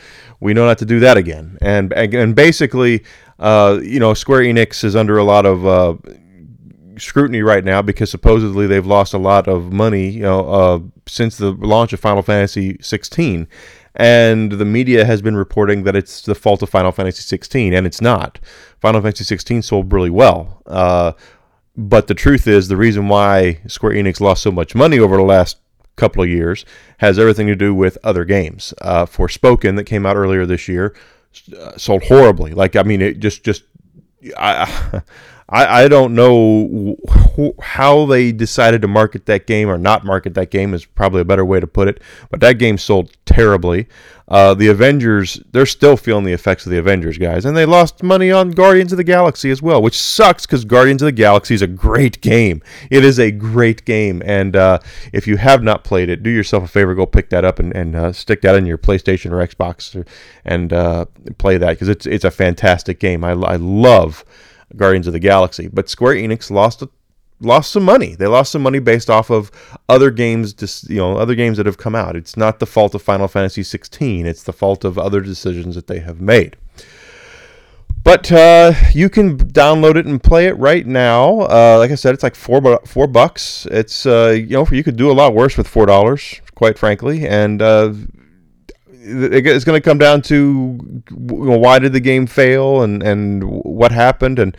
we 0.40 0.54
know 0.54 0.66
not 0.66 0.78
to 0.78 0.84
do 0.84 1.00
that 1.00 1.16
again. 1.16 1.58
And 1.60 1.92
and 1.92 2.34
basically, 2.34 3.04
uh, 3.38 3.80
you 3.82 4.00
know, 4.00 4.14
Square 4.14 4.42
Enix 4.42 4.84
is 4.84 4.96
under 4.96 5.18
a 5.18 5.24
lot 5.24 5.46
of 5.46 5.66
uh, 5.66 5.94
scrutiny 6.98 7.42
right 7.42 7.64
now 7.64 7.82
because 7.82 8.10
supposedly 8.10 8.66
they've 8.66 8.86
lost 8.86 9.14
a 9.14 9.18
lot 9.18 9.48
of 9.48 9.72
money, 9.72 10.10
you 10.10 10.22
know, 10.22 10.48
uh, 10.48 10.80
since 11.06 11.36
the 11.36 11.52
launch 11.52 11.92
of 11.92 12.00
Final 12.00 12.22
Fantasy 12.22 12.76
16, 12.80 13.48
and 13.94 14.52
the 14.52 14.64
media 14.64 15.04
has 15.04 15.22
been 15.22 15.36
reporting 15.36 15.84
that 15.84 15.96
it's 15.96 16.22
the 16.22 16.34
fault 16.34 16.62
of 16.62 16.70
Final 16.70 16.92
Fantasy 16.92 17.22
16, 17.22 17.72
and 17.72 17.86
it's 17.86 18.00
not. 18.00 18.38
Final 18.80 19.00
Fantasy 19.00 19.24
16 19.24 19.62
sold 19.62 19.92
really 19.92 20.10
well, 20.10 20.62
uh, 20.66 21.12
but 21.76 22.06
the 22.06 22.14
truth 22.14 22.46
is 22.46 22.68
the 22.68 22.76
reason 22.76 23.08
why 23.08 23.60
Square 23.66 23.92
Enix 23.92 24.20
lost 24.20 24.42
so 24.42 24.50
much 24.50 24.74
money 24.74 24.98
over 24.98 25.16
the 25.16 25.22
last 25.22 25.58
couple 25.98 26.22
of 26.22 26.28
years 26.28 26.64
has 26.98 27.18
everything 27.18 27.46
to 27.48 27.56
do 27.56 27.74
with 27.74 27.98
other 28.02 28.24
games. 28.24 28.72
Uh, 28.80 29.04
Forspoken 29.04 29.76
that 29.76 29.84
came 29.84 30.06
out 30.06 30.16
earlier 30.16 30.46
this 30.46 30.68
year 30.68 30.94
uh, 31.58 31.76
sold 31.76 32.04
horribly. 32.04 32.52
Like 32.52 32.76
I 32.76 32.82
mean, 32.82 33.02
it 33.02 33.18
just 33.20 33.44
just 33.44 33.64
I. 34.36 35.02
I, 35.48 35.84
I 35.84 35.88
don't 35.88 36.14
know 36.14 36.96
wh- 37.06 37.62
how 37.62 38.04
they 38.06 38.32
decided 38.32 38.82
to 38.82 38.88
market 38.88 39.26
that 39.26 39.46
game 39.46 39.68
or 39.68 39.78
not 39.78 40.04
market 40.04 40.34
that 40.34 40.50
game 40.50 40.74
is 40.74 40.84
probably 40.84 41.22
a 41.22 41.24
better 41.24 41.44
way 41.44 41.58
to 41.58 41.66
put 41.66 41.88
it. 41.88 42.02
But 42.30 42.40
that 42.40 42.54
game 42.54 42.76
sold 42.76 43.16
terribly. 43.24 43.88
Uh, 44.28 44.52
the 44.52 44.68
Avengers, 44.68 45.40
they're 45.52 45.64
still 45.64 45.96
feeling 45.96 46.24
the 46.24 46.34
effects 46.34 46.66
of 46.66 46.72
the 46.72 46.78
Avengers, 46.78 47.16
guys. 47.16 47.46
And 47.46 47.56
they 47.56 47.64
lost 47.64 48.02
money 48.02 48.30
on 48.30 48.50
Guardians 48.50 48.92
of 48.92 48.98
the 48.98 49.04
Galaxy 49.04 49.50
as 49.50 49.62
well, 49.62 49.80
which 49.80 49.98
sucks 49.98 50.44
because 50.44 50.66
Guardians 50.66 51.00
of 51.00 51.06
the 51.06 51.12
Galaxy 51.12 51.54
is 51.54 51.62
a 51.62 51.66
great 51.66 52.20
game. 52.20 52.60
It 52.90 53.04
is 53.04 53.18
a 53.18 53.30
great 53.30 53.86
game. 53.86 54.22
And 54.26 54.54
uh, 54.54 54.80
if 55.14 55.26
you 55.26 55.38
have 55.38 55.62
not 55.62 55.82
played 55.82 56.10
it, 56.10 56.22
do 56.22 56.28
yourself 56.28 56.64
a 56.64 56.68
favor, 56.68 56.94
go 56.94 57.06
pick 57.06 57.30
that 57.30 57.46
up 57.46 57.58
and, 57.58 57.74
and 57.74 57.96
uh, 57.96 58.12
stick 58.12 58.42
that 58.42 58.54
in 58.54 58.66
your 58.66 58.76
PlayStation 58.76 59.30
or 59.30 59.46
Xbox 59.46 60.06
and 60.44 60.74
uh, 60.74 61.06
play 61.38 61.56
that 61.56 61.70
because 61.70 61.88
it's, 61.88 62.04
it's 62.04 62.24
a 62.24 62.30
fantastic 62.30 63.00
game. 63.00 63.24
I, 63.24 63.30
I 63.30 63.56
love 63.56 64.26
Guardians 64.76 65.06
of 65.06 65.12
the 65.12 65.18
Galaxy. 65.18 65.68
But 65.68 65.88
Square 65.88 66.14
Enix 66.16 66.50
lost 66.50 66.82
a, 66.82 66.88
lost 67.40 67.72
some 67.72 67.84
money. 67.84 68.14
They 68.14 68.26
lost 68.26 68.52
some 68.52 68.62
money 68.62 68.78
based 68.78 69.10
off 69.10 69.30
of 69.30 69.50
other 69.88 70.10
games, 70.10 70.52
just 70.52 70.88
you 70.90 70.96
know, 70.96 71.16
other 71.16 71.34
games 71.34 71.56
that 71.56 71.66
have 71.66 71.78
come 71.78 71.94
out. 71.94 72.16
It's 72.16 72.36
not 72.36 72.58
the 72.58 72.66
fault 72.66 72.94
of 72.94 73.02
Final 73.02 73.28
Fantasy 73.28 73.62
16. 73.62 74.26
It's 74.26 74.42
the 74.42 74.52
fault 74.52 74.84
of 74.84 74.98
other 74.98 75.20
decisions 75.20 75.74
that 75.74 75.86
they 75.86 76.00
have 76.00 76.20
made. 76.20 76.56
But 78.04 78.32
uh, 78.32 78.72
you 78.94 79.10
can 79.10 79.36
download 79.36 79.96
it 79.96 80.06
and 80.06 80.22
play 80.22 80.46
it 80.46 80.56
right 80.56 80.86
now. 80.86 81.40
Uh, 81.40 81.76
like 81.78 81.90
I 81.90 81.94
said, 81.94 82.14
it's 82.14 82.22
like 82.22 82.34
four 82.34 82.80
four 82.86 83.06
bucks. 83.06 83.66
It's 83.70 84.06
uh, 84.06 84.34
you 84.38 84.54
know 84.54 84.66
you 84.70 84.82
could 84.82 84.96
do 84.96 85.10
a 85.10 85.12
lot 85.12 85.34
worse 85.34 85.58
with 85.58 85.68
four 85.68 85.84
dollars, 85.84 86.40
quite 86.54 86.78
frankly. 86.78 87.26
And 87.26 87.60
uh, 87.60 87.92
it's 89.00 89.64
going 89.64 89.80
to 89.80 89.84
come 89.84 89.98
down 89.98 90.22
to 90.22 91.02
why 91.10 91.78
did 91.78 91.92
the 91.92 92.00
game 92.00 92.26
fail 92.26 92.82
and 92.82 93.02
and 93.02 93.44
what 93.44 93.92
happened? 93.92 94.38
And 94.38 94.56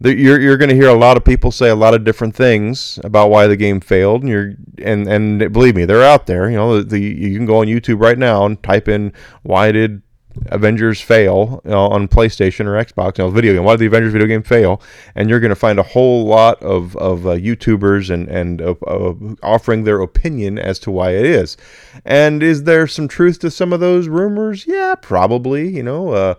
the, 0.00 0.14
you're 0.14 0.40
you're 0.40 0.56
going 0.56 0.70
to 0.70 0.74
hear 0.74 0.88
a 0.88 0.94
lot 0.94 1.16
of 1.16 1.24
people 1.24 1.52
say 1.52 1.68
a 1.68 1.76
lot 1.76 1.94
of 1.94 2.04
different 2.04 2.34
things 2.34 2.98
about 3.04 3.30
why 3.30 3.46
the 3.46 3.56
game 3.56 3.80
failed. 3.80 4.22
And 4.22 4.30
you're 4.30 4.52
and 4.78 5.06
and 5.06 5.52
believe 5.52 5.76
me 5.76 5.84
they're 5.84 6.02
out 6.02 6.26
there. 6.26 6.50
You 6.50 6.56
know 6.56 6.78
the, 6.78 6.84
the 6.84 7.00
you 7.00 7.36
can 7.36 7.46
go 7.46 7.58
on 7.58 7.66
YouTube 7.66 8.00
right 8.00 8.18
now 8.18 8.44
and 8.46 8.62
type 8.62 8.88
in 8.88 9.12
why 9.42 9.72
did 9.72 10.02
Avengers 10.46 11.00
fail 11.00 11.60
you 11.64 11.70
know, 11.70 11.88
on 11.88 12.08
PlayStation 12.08 12.66
or 12.66 12.82
Xbox, 12.82 13.18
you 13.18 13.24
know, 13.24 13.30
video 13.30 13.54
game. 13.54 13.64
Why 13.64 13.74
did 13.74 13.80
the 13.80 13.86
Avengers 13.86 14.12
video 14.12 14.26
game 14.26 14.42
fail? 14.42 14.80
And 15.14 15.28
you're 15.28 15.40
going 15.40 15.50
to 15.50 15.56
find 15.56 15.78
a 15.78 15.82
whole 15.82 16.24
lot 16.24 16.62
of, 16.62 16.96
of 16.96 17.26
uh, 17.26 17.30
YouTubers 17.36 18.10
and 18.10 18.28
and 18.28 18.62
uh, 18.62 18.74
uh, 18.86 19.14
offering 19.42 19.84
their 19.84 20.00
opinion 20.00 20.58
as 20.58 20.78
to 20.80 20.90
why 20.90 21.10
it 21.10 21.24
is. 21.24 21.56
And 22.04 22.42
is 22.42 22.64
there 22.64 22.86
some 22.86 23.08
truth 23.08 23.38
to 23.40 23.50
some 23.50 23.72
of 23.72 23.80
those 23.80 24.08
rumors? 24.08 24.66
Yeah, 24.66 24.94
probably. 24.94 25.68
You 25.68 25.82
know, 25.82 26.10
uh, 26.10 26.34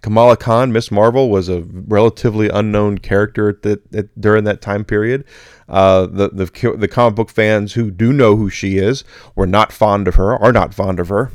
Kamala 0.00 0.36
Khan, 0.36 0.72
Miss 0.72 0.90
Marvel, 0.90 1.30
was 1.30 1.48
a 1.48 1.62
relatively 1.62 2.48
unknown 2.48 2.98
character 2.98 3.48
at 3.48 3.78
at, 3.94 4.20
during 4.20 4.44
that 4.44 4.60
time 4.60 4.84
period. 4.84 5.24
Uh, 5.68 6.06
the, 6.06 6.28
the 6.28 6.76
the 6.76 6.88
comic 6.88 7.16
book 7.16 7.30
fans 7.30 7.72
who 7.72 7.90
do 7.90 8.12
know 8.12 8.36
who 8.36 8.50
she 8.50 8.78
is 8.78 9.04
were 9.34 9.46
not 9.46 9.72
fond 9.72 10.08
of 10.08 10.14
her, 10.16 10.36
are 10.36 10.52
not 10.52 10.74
fond 10.74 11.00
of 11.00 11.08
her. 11.08 11.30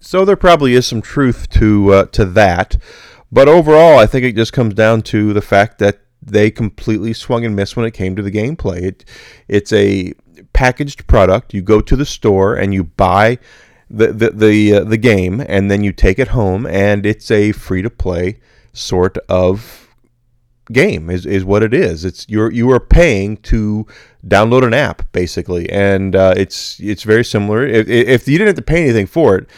So 0.00 0.24
there 0.24 0.36
probably 0.36 0.74
is 0.74 0.86
some 0.86 1.02
truth 1.02 1.48
to 1.50 1.92
uh, 1.92 2.04
to 2.06 2.24
that, 2.24 2.76
but 3.32 3.48
overall, 3.48 3.98
I 3.98 4.06
think 4.06 4.24
it 4.24 4.36
just 4.36 4.52
comes 4.52 4.74
down 4.74 5.02
to 5.02 5.32
the 5.32 5.42
fact 5.42 5.78
that 5.78 6.00
they 6.22 6.50
completely 6.50 7.12
swung 7.12 7.44
and 7.44 7.56
missed 7.56 7.76
when 7.76 7.86
it 7.86 7.94
came 7.94 8.14
to 8.16 8.22
the 8.22 8.30
gameplay. 8.30 8.82
It 8.82 9.04
it's 9.48 9.72
a 9.72 10.12
packaged 10.52 11.06
product. 11.06 11.52
You 11.52 11.62
go 11.62 11.80
to 11.80 11.96
the 11.96 12.06
store 12.06 12.54
and 12.54 12.72
you 12.72 12.84
buy 12.84 13.38
the 13.90 14.12
the 14.12 14.30
the, 14.30 14.74
uh, 14.74 14.84
the 14.84 14.96
game, 14.96 15.40
and 15.40 15.70
then 15.70 15.82
you 15.82 15.92
take 15.92 16.18
it 16.18 16.28
home, 16.28 16.66
and 16.66 17.04
it's 17.04 17.30
a 17.30 17.52
free 17.52 17.82
to 17.82 17.90
play 17.90 18.40
sort 18.72 19.18
of 19.28 19.88
game 20.70 21.08
is, 21.10 21.26
is 21.26 21.44
what 21.44 21.62
it 21.62 21.74
is. 21.74 22.04
It's 22.04 22.26
you're 22.28 22.50
you 22.52 22.70
are 22.70 22.80
paying 22.80 23.38
to 23.38 23.86
download 24.26 24.64
an 24.64 24.74
app 24.74 25.10
basically, 25.12 25.68
and 25.70 26.14
uh, 26.14 26.34
it's 26.36 26.78
it's 26.80 27.02
very 27.02 27.24
similar. 27.24 27.66
If, 27.66 27.88
if 27.88 28.28
you 28.28 28.38
didn't 28.38 28.48
have 28.48 28.56
to 28.56 28.62
pay 28.62 28.84
anything 28.84 29.06
for 29.06 29.36
it, 29.36 29.48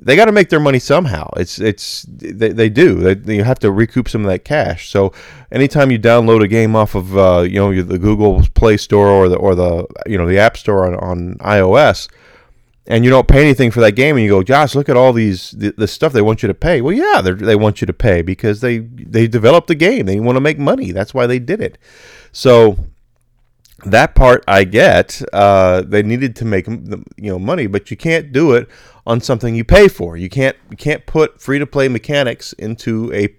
they 0.00 0.14
got 0.14 0.26
to 0.26 0.32
make 0.32 0.48
their 0.48 0.60
money 0.60 0.78
somehow. 0.78 1.28
It's 1.36 1.58
it's 1.58 2.02
they, 2.08 2.50
they 2.50 2.68
do. 2.68 3.14
They, 3.14 3.36
you 3.36 3.44
have 3.44 3.58
to 3.60 3.72
recoup 3.72 4.08
some 4.08 4.24
of 4.24 4.30
that 4.30 4.44
cash. 4.44 4.88
So 4.90 5.12
anytime 5.50 5.90
you 5.90 5.98
download 5.98 6.42
a 6.42 6.48
game 6.48 6.76
off 6.76 6.94
of 6.94 7.16
uh, 7.16 7.40
you 7.40 7.56
know 7.56 7.82
the 7.82 7.98
Google 7.98 8.46
Play 8.54 8.76
Store 8.76 9.08
or 9.08 9.28
the 9.28 9.36
or 9.36 9.54
the 9.54 9.86
you 10.06 10.16
know 10.16 10.26
the 10.26 10.38
App 10.38 10.56
Store 10.56 10.86
on, 10.86 10.94
on 10.96 11.34
iOS, 11.38 12.08
and 12.86 13.04
you 13.04 13.10
don't 13.10 13.26
pay 13.26 13.42
anything 13.42 13.72
for 13.72 13.80
that 13.80 13.92
game, 13.92 14.16
and 14.16 14.24
you 14.24 14.30
go, 14.30 14.42
Josh, 14.44 14.76
look 14.76 14.88
at 14.88 14.96
all 14.96 15.12
these 15.12 15.50
the, 15.50 15.74
the 15.76 15.88
stuff 15.88 16.12
they 16.12 16.22
want 16.22 16.42
you 16.42 16.46
to 16.46 16.54
pay. 16.54 16.80
Well, 16.80 16.94
yeah, 16.94 17.20
they 17.20 17.56
want 17.56 17.80
you 17.80 17.86
to 17.86 17.92
pay 17.92 18.22
because 18.22 18.60
they 18.60 18.78
they 18.78 19.26
developed 19.26 19.66
the 19.66 19.74
game. 19.74 20.06
They 20.06 20.20
want 20.20 20.36
to 20.36 20.40
make 20.40 20.58
money. 20.58 20.92
That's 20.92 21.12
why 21.12 21.26
they 21.26 21.40
did 21.40 21.60
it. 21.60 21.76
So 22.30 22.76
that 23.84 24.14
part 24.14 24.44
I 24.46 24.64
get. 24.64 25.22
Uh, 25.32 25.82
they 25.82 26.02
needed 26.02 26.36
to 26.36 26.44
make 26.44 26.68
you 26.68 27.04
know 27.16 27.38
money, 27.38 27.66
but 27.66 27.90
you 27.90 27.96
can't 27.96 28.32
do 28.32 28.52
it 28.52 28.68
on 29.08 29.22
something 29.22 29.54
you 29.54 29.64
pay 29.64 29.88
for. 29.88 30.16
You 30.16 30.28
can't 30.28 30.56
you 30.70 30.76
can't 30.76 31.06
put 31.06 31.40
free 31.40 31.58
to 31.58 31.66
play 31.66 31.88
mechanics 31.88 32.52
into 32.52 33.12
a 33.12 33.34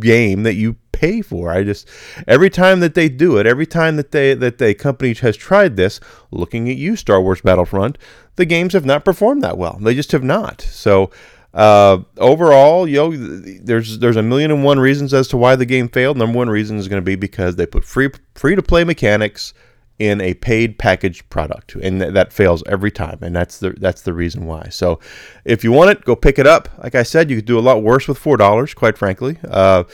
game 0.00 0.42
that 0.42 0.54
you 0.54 0.74
pay 0.90 1.22
for. 1.22 1.52
I 1.52 1.62
just 1.62 1.88
every 2.26 2.50
time 2.50 2.80
that 2.80 2.94
they 2.94 3.08
do 3.08 3.38
it, 3.38 3.46
every 3.46 3.66
time 3.66 3.94
that 3.96 4.10
they 4.10 4.34
that 4.34 4.58
the 4.58 4.74
company 4.74 5.14
has 5.14 5.36
tried 5.36 5.76
this, 5.76 6.00
looking 6.32 6.68
at 6.68 6.76
you, 6.76 6.96
Star 6.96 7.22
Wars 7.22 7.40
Battlefront, 7.40 7.96
the 8.34 8.44
games 8.44 8.72
have 8.72 8.84
not 8.84 9.04
performed 9.04 9.42
that 9.42 9.56
well. 9.56 9.78
They 9.80 9.94
just 9.94 10.10
have 10.10 10.24
not. 10.24 10.60
So 10.60 11.12
uh, 11.54 11.98
overall, 12.18 12.88
you 12.88 12.96
know, 12.96 13.16
there's 13.62 14.00
there's 14.00 14.16
a 14.16 14.22
million 14.22 14.50
and 14.50 14.64
one 14.64 14.80
reasons 14.80 15.14
as 15.14 15.28
to 15.28 15.36
why 15.36 15.54
the 15.54 15.64
game 15.64 15.88
failed. 15.88 16.16
Number 16.16 16.38
one 16.38 16.50
reason 16.50 16.76
is 16.76 16.88
going 16.88 17.00
to 17.00 17.06
be 17.06 17.14
because 17.14 17.54
they 17.54 17.66
put 17.66 17.84
free 17.84 18.10
free 18.34 18.56
to 18.56 18.62
play 18.62 18.82
mechanics 18.82 19.54
in 20.00 20.18
a 20.22 20.32
paid 20.32 20.78
packaged 20.78 21.28
product, 21.28 21.74
and 21.76 22.00
th- 22.00 22.14
that 22.14 22.32
fails 22.32 22.62
every 22.66 22.90
time, 22.90 23.18
and 23.20 23.36
that's 23.36 23.58
the 23.58 23.70
that's 23.70 24.00
the 24.00 24.14
reason 24.14 24.46
why. 24.46 24.68
So, 24.70 24.98
if 25.44 25.62
you 25.62 25.70
want 25.70 25.90
it, 25.90 26.04
go 26.04 26.16
pick 26.16 26.38
it 26.38 26.46
up. 26.46 26.70
Like 26.82 26.94
I 26.94 27.02
said, 27.02 27.30
you 27.30 27.36
could 27.36 27.44
do 27.44 27.58
a 27.58 27.60
lot 27.60 27.82
worse 27.82 28.08
with 28.08 28.18
four 28.18 28.38
dollars, 28.38 28.72
quite 28.72 28.96
frankly. 28.96 29.36
Uh, 29.46 29.84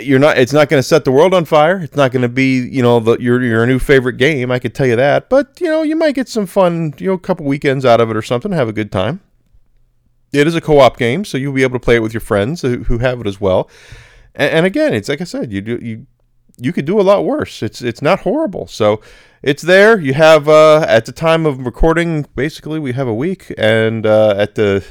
you're 0.00 0.18
not. 0.18 0.36
It's 0.36 0.52
not 0.52 0.68
going 0.68 0.80
to 0.80 0.86
set 0.86 1.04
the 1.04 1.12
world 1.12 1.32
on 1.32 1.44
fire. 1.44 1.78
It's 1.78 1.94
not 1.94 2.10
going 2.10 2.22
to 2.22 2.28
be, 2.28 2.58
you 2.58 2.82
know, 2.82 2.98
the, 2.98 3.16
your 3.18 3.40
your 3.40 3.64
new 3.66 3.78
favorite 3.78 4.16
game. 4.16 4.50
I 4.50 4.58
could 4.58 4.74
tell 4.74 4.86
you 4.86 4.96
that. 4.96 5.30
But 5.30 5.60
you 5.60 5.68
know, 5.68 5.82
you 5.82 5.94
might 5.94 6.16
get 6.16 6.28
some 6.28 6.46
fun, 6.46 6.92
you 6.98 7.06
know, 7.06 7.14
a 7.14 7.18
couple 7.18 7.46
weekends 7.46 7.84
out 7.84 8.00
of 8.00 8.10
it 8.10 8.16
or 8.16 8.22
something. 8.22 8.50
Have 8.50 8.68
a 8.68 8.72
good 8.72 8.90
time. 8.90 9.20
It 10.32 10.48
is 10.48 10.56
a 10.56 10.60
co-op 10.60 10.96
game, 10.96 11.24
so 11.24 11.38
you'll 11.38 11.52
be 11.52 11.62
able 11.62 11.78
to 11.78 11.84
play 11.84 11.94
it 11.94 12.02
with 12.02 12.12
your 12.12 12.20
friends 12.20 12.62
who, 12.62 12.82
who 12.82 12.98
have 12.98 13.20
it 13.20 13.28
as 13.28 13.40
well. 13.40 13.70
And, 14.34 14.50
and 14.50 14.66
again, 14.66 14.92
it's 14.92 15.08
like 15.08 15.20
I 15.20 15.24
said, 15.24 15.52
you 15.52 15.60
do 15.60 15.78
you 15.80 16.06
you 16.58 16.72
could 16.72 16.84
do 16.84 17.00
a 17.00 17.02
lot 17.02 17.24
worse. 17.24 17.62
It's 17.62 17.82
it's 17.82 18.02
not 18.02 18.20
horrible. 18.20 18.66
So 18.66 19.00
it's 19.42 19.62
there. 19.62 19.98
You 19.98 20.14
have 20.14 20.48
uh, 20.48 20.84
at 20.88 21.06
the 21.06 21.12
time 21.12 21.46
of 21.46 21.64
recording, 21.64 22.26
basically 22.34 22.78
we 22.78 22.92
have 22.92 23.08
a 23.08 23.14
week, 23.14 23.52
and 23.58 24.06
uh, 24.06 24.34
at 24.38 24.54
the 24.54 24.84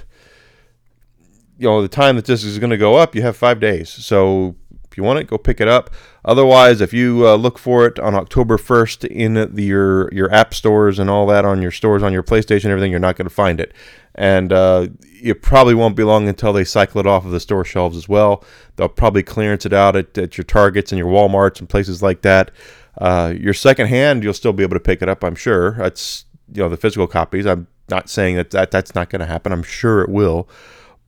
you 1.58 1.68
know 1.68 1.82
the 1.82 1.88
time 1.88 2.16
that 2.16 2.26
this 2.26 2.44
is 2.44 2.60
going 2.60 2.70
to 2.70 2.78
go 2.78 2.96
up, 2.96 3.16
you 3.16 3.22
have 3.22 3.38
five 3.38 3.60
days. 3.60 3.90
So 3.90 4.56
if 4.94 4.98
you 4.98 5.04
want 5.04 5.18
it, 5.18 5.26
go 5.26 5.40
pick 5.40 5.60
it 5.60 5.68
up. 5.68 5.90
Otherwise, 6.24 6.80
if 6.80 6.94
you 6.94 7.28
uh, 7.28 7.36
look 7.36 7.58
for 7.58 7.88
it 7.88 7.98
on 7.98 8.14
October 8.14 8.58
1st 8.58 9.06
in 9.08 9.34
the, 9.34 9.64
your 9.64 10.14
your 10.14 10.32
app 10.32 10.54
stores 10.54 11.00
and 11.00 11.10
all 11.10 11.26
that 11.26 11.46
on 11.46 11.64
your 11.64 11.72
stores 11.72 12.04
on 12.04 12.14
your 12.14 12.22
PlayStation, 12.22 12.66
everything, 12.66 12.92
you're 12.92 13.00
not 13.00 13.16
going 13.16 13.28
to 13.28 13.34
find 13.34 13.60
it. 13.60 13.74
And 14.14 14.54
uh, 14.54 14.90
it 15.02 15.42
probably 15.42 15.74
won't 15.74 15.96
be 15.96 16.04
long 16.04 16.28
until 16.28 16.54
they 16.54 16.64
cycle 16.64 17.02
it 17.02 17.08
off 17.08 17.26
of 17.26 17.32
the 17.32 17.40
store 17.40 17.66
shelves 17.66 17.98
as 17.98 18.08
well. 18.08 18.44
They'll 18.76 18.88
probably 18.88 19.24
clearance 19.24 19.66
it 19.66 19.74
out 19.74 19.96
at, 19.96 20.16
at 20.16 20.38
your 20.38 20.46
Targets 20.46 20.92
and 20.92 21.00
your 21.00 21.12
WalMarts 21.12 21.60
and 21.60 21.68
places 21.68 22.04
like 22.04 22.22
that. 22.22 22.52
Uh, 23.00 23.34
your 23.36 23.56
second 23.56 23.88
hand, 23.88 24.24
you'll 24.24 24.36
still 24.36 24.54
be 24.54 24.62
able 24.62 24.76
to 24.76 24.80
pick 24.80 25.02
it 25.02 25.10
up, 25.10 25.24
I'm 25.24 25.34
sure. 25.34 25.72
That's 25.72 26.26
you 26.54 26.62
know 26.62 26.70
the 26.70 26.78
physical 26.78 27.08
copies. 27.08 27.48
I'm 27.48 27.66
not 27.90 28.12
saying 28.12 28.36
that, 28.36 28.52
that 28.52 28.70
that's 28.70 28.94
not 28.94 29.10
going 29.10 29.22
to 29.22 29.26
happen. 29.26 29.52
I'm 29.52 29.64
sure 29.64 30.02
it 30.02 30.10
will. 30.10 30.48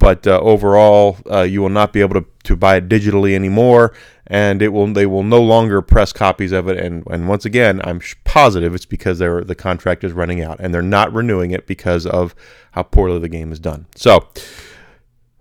But 0.05 0.27
uh, 0.27 0.39
overall, 0.39 1.17
uh, 1.31 1.41
you 1.41 1.63
will 1.63 1.69
not 1.69 1.91
be 1.91 1.99
able 1.99 2.13
to, 2.21 2.27
to 2.43 2.55
buy 2.55 2.75
it 2.75 2.87
digitally 2.87 3.33
anymore, 3.33 3.91
and 4.27 4.61
it 4.61 4.67
will 4.67 4.85
they 4.93 5.07
will 5.07 5.23
no 5.23 5.41
longer 5.41 5.81
press 5.81 6.13
copies 6.13 6.51
of 6.51 6.67
it. 6.67 6.77
And, 6.77 7.03
and 7.07 7.27
once 7.27 7.43
again, 7.43 7.81
I'm 7.83 7.99
positive 8.23 8.75
it's 8.75 8.85
because 8.85 9.17
they're 9.17 9.43
the 9.43 9.55
contract 9.55 10.03
is 10.03 10.11
running 10.11 10.43
out, 10.43 10.59
and 10.59 10.71
they're 10.71 10.83
not 10.83 11.11
renewing 11.11 11.49
it 11.49 11.65
because 11.65 12.05
of 12.05 12.35
how 12.73 12.83
poorly 12.83 13.17
the 13.17 13.27
game 13.27 13.51
is 13.51 13.57
done. 13.57 13.87
So 13.95 14.29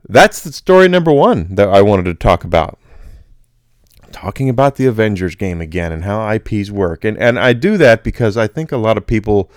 that's 0.08 0.40
the 0.40 0.50
story 0.50 0.88
number 0.88 1.12
one 1.12 1.56
that 1.56 1.68
I 1.68 1.82
wanted 1.82 2.04
to 2.04 2.14
talk 2.14 2.42
about 2.42 2.78
talking 4.12 4.48
about 4.48 4.76
the 4.76 4.86
Avengers 4.86 5.34
game 5.34 5.60
again 5.60 5.92
and 5.92 6.04
how 6.04 6.26
IPs 6.26 6.70
work. 6.70 7.04
And 7.04 7.18
and 7.18 7.38
I 7.38 7.52
do 7.52 7.76
that 7.76 8.02
because 8.02 8.38
I 8.38 8.46
think 8.46 8.72
a 8.72 8.78
lot 8.78 8.96
of 8.96 9.06
people 9.06 9.50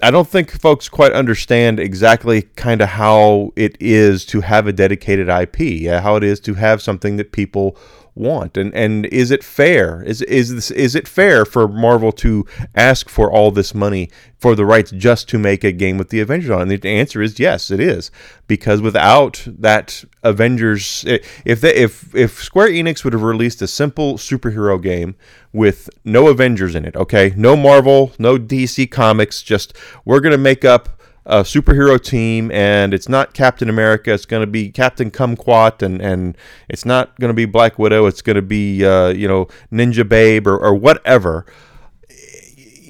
I 0.00 0.12
don't 0.12 0.28
think 0.28 0.52
folks 0.52 0.88
quite 0.88 1.12
understand 1.12 1.80
exactly 1.80 2.42
kind 2.54 2.80
of 2.80 2.90
how 2.90 3.52
it 3.56 3.76
is 3.80 4.24
to 4.26 4.42
have 4.42 4.68
a 4.68 4.72
dedicated 4.72 5.28
IP, 5.28 5.90
how 5.90 6.14
it 6.14 6.22
is 6.22 6.38
to 6.40 6.54
have 6.54 6.80
something 6.80 7.16
that 7.16 7.32
people 7.32 7.76
want? 8.18 8.56
And 8.56 8.74
and 8.74 9.06
is 9.06 9.30
it 9.30 9.44
fair? 9.44 10.02
Is 10.02 10.22
is 10.22 10.54
this 10.54 10.70
is 10.70 10.94
it 10.94 11.06
fair 11.06 11.44
for 11.44 11.68
Marvel 11.68 12.12
to 12.12 12.46
ask 12.74 13.08
for 13.08 13.30
all 13.30 13.50
this 13.50 13.74
money 13.74 14.10
for 14.38 14.54
the 14.54 14.64
rights 14.64 14.90
just 14.90 15.28
to 15.30 15.38
make 15.38 15.64
a 15.64 15.72
game 15.72 15.98
with 15.98 16.10
the 16.10 16.20
Avengers 16.20 16.50
on 16.50 16.62
and 16.62 16.70
the 16.70 16.88
answer 16.88 17.22
is 17.22 17.38
yes 17.38 17.70
it 17.70 17.80
is. 17.80 18.10
Because 18.46 18.80
without 18.80 19.44
that 19.46 20.04
Avengers 20.22 21.04
if 21.44 21.60
they, 21.60 21.74
if 21.74 22.14
if 22.14 22.42
Square 22.42 22.68
Enix 22.68 23.04
would 23.04 23.12
have 23.12 23.22
released 23.22 23.62
a 23.62 23.68
simple 23.68 24.14
superhero 24.14 24.80
game 24.82 25.16
with 25.52 25.88
no 26.04 26.28
Avengers 26.28 26.74
in 26.74 26.84
it 26.84 26.96
okay? 26.96 27.32
No 27.36 27.56
Marvel 27.56 28.12
no 28.18 28.36
DC 28.36 28.90
comics 28.90 29.42
just 29.42 29.76
we're 30.04 30.20
going 30.20 30.32
to 30.32 30.38
make 30.38 30.64
up 30.64 30.97
a 31.28 31.42
superhero 31.42 32.02
team, 32.02 32.50
and 32.50 32.94
it's 32.94 33.08
not 33.08 33.34
Captain 33.34 33.68
America. 33.68 34.12
It's 34.12 34.24
going 34.24 34.40
to 34.40 34.50
be 34.50 34.70
Captain 34.70 35.10
Kumquat, 35.10 35.82
and 35.82 36.00
and 36.00 36.36
it's 36.68 36.86
not 36.86 37.18
going 37.20 37.28
to 37.28 37.34
be 37.34 37.44
Black 37.44 37.78
Widow. 37.78 38.06
It's 38.06 38.22
going 38.22 38.36
to 38.36 38.42
be 38.42 38.84
uh, 38.84 39.08
you 39.08 39.28
know 39.28 39.46
Ninja 39.70 40.08
Babe 40.08 40.46
or, 40.46 40.56
or 40.56 40.74
whatever. 40.74 41.46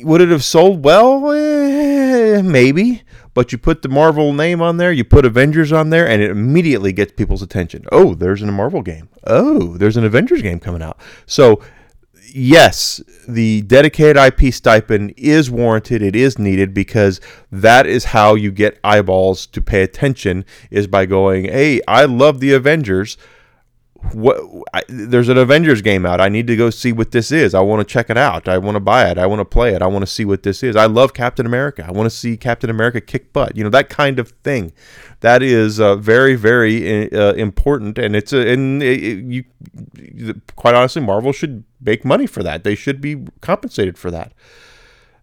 Would 0.02 0.20
it 0.20 0.28
have 0.28 0.44
sold 0.44 0.84
well? 0.84 1.32
Eh, 1.32 2.40
maybe. 2.40 3.02
But 3.34 3.52
you 3.52 3.58
put 3.58 3.82
the 3.82 3.88
Marvel 3.88 4.32
name 4.32 4.60
on 4.60 4.78
there, 4.78 4.90
you 4.90 5.04
put 5.04 5.24
Avengers 5.24 5.72
on 5.72 5.90
there, 5.90 6.08
and 6.08 6.20
it 6.20 6.30
immediately 6.30 6.92
gets 6.92 7.12
people's 7.12 7.42
attention. 7.42 7.84
Oh, 7.92 8.14
there's 8.14 8.42
a 8.42 8.46
Marvel 8.46 8.82
game. 8.82 9.08
Oh, 9.24 9.76
there's 9.76 9.96
an 9.96 10.04
Avengers 10.04 10.42
game 10.42 10.58
coming 10.58 10.82
out. 10.82 10.98
So 11.24 11.60
yes, 12.34 13.00
the 13.28 13.62
dedicated 13.62 14.16
IP 14.16 14.52
stipend 14.52 15.14
is 15.16 15.50
warranted. 15.50 16.02
It 16.02 16.16
is 16.16 16.38
needed 16.38 16.72
because 16.74 17.20
that 17.50 17.86
is 17.86 18.06
how 18.06 18.34
you 18.34 18.50
get 18.50 18.78
eyeballs 18.84 19.46
to 19.48 19.60
pay 19.60 19.82
attention 19.82 20.44
is 20.70 20.86
by 20.86 21.06
going, 21.06 21.44
"Hey, 21.44 21.80
I 21.88 22.04
love 22.04 22.40
the 22.40 22.52
Avengers." 22.52 23.16
What 24.12 24.40
I, 24.72 24.82
there's 24.88 25.28
an 25.28 25.38
Avengers 25.38 25.82
game 25.82 26.06
out. 26.06 26.20
I 26.20 26.28
need 26.28 26.46
to 26.46 26.56
go 26.56 26.70
see 26.70 26.92
what 26.92 27.10
this 27.10 27.32
is. 27.32 27.52
I 27.52 27.60
want 27.60 27.86
to 27.86 27.92
check 27.92 28.08
it 28.10 28.16
out. 28.16 28.48
I 28.48 28.56
want 28.56 28.76
to 28.76 28.80
buy 28.80 29.10
it. 29.10 29.18
I 29.18 29.26
want 29.26 29.40
to 29.40 29.44
play 29.44 29.74
it. 29.74 29.82
I 29.82 29.86
want 29.86 30.02
to 30.02 30.06
see 30.06 30.24
what 30.24 30.44
this 30.44 30.62
is. 30.62 30.76
I 30.76 30.86
love 30.86 31.14
Captain 31.14 31.44
America. 31.44 31.84
I 31.86 31.90
want 31.90 32.06
to 32.08 32.16
see 32.16 32.36
Captain 32.36 32.70
America 32.70 33.00
kick 33.00 33.32
butt. 33.32 33.56
You 33.56 33.64
know 33.64 33.70
that 33.70 33.88
kind 33.88 34.18
of 34.18 34.30
thing 34.44 34.72
that 35.20 35.42
is 35.42 35.80
uh, 35.80 35.96
very 35.96 36.36
very 36.36 37.12
uh, 37.12 37.32
important 37.34 37.98
and 37.98 38.14
it's 38.14 38.32
a 38.32 38.52
and 38.52 38.82
it, 38.82 39.24
you 39.24 39.44
quite 40.56 40.74
honestly 40.74 41.02
marvel 41.02 41.32
should 41.32 41.64
make 41.80 42.04
money 42.04 42.26
for 42.26 42.42
that 42.42 42.64
they 42.64 42.74
should 42.74 43.00
be 43.00 43.24
compensated 43.40 43.98
for 43.98 44.10
that 44.10 44.32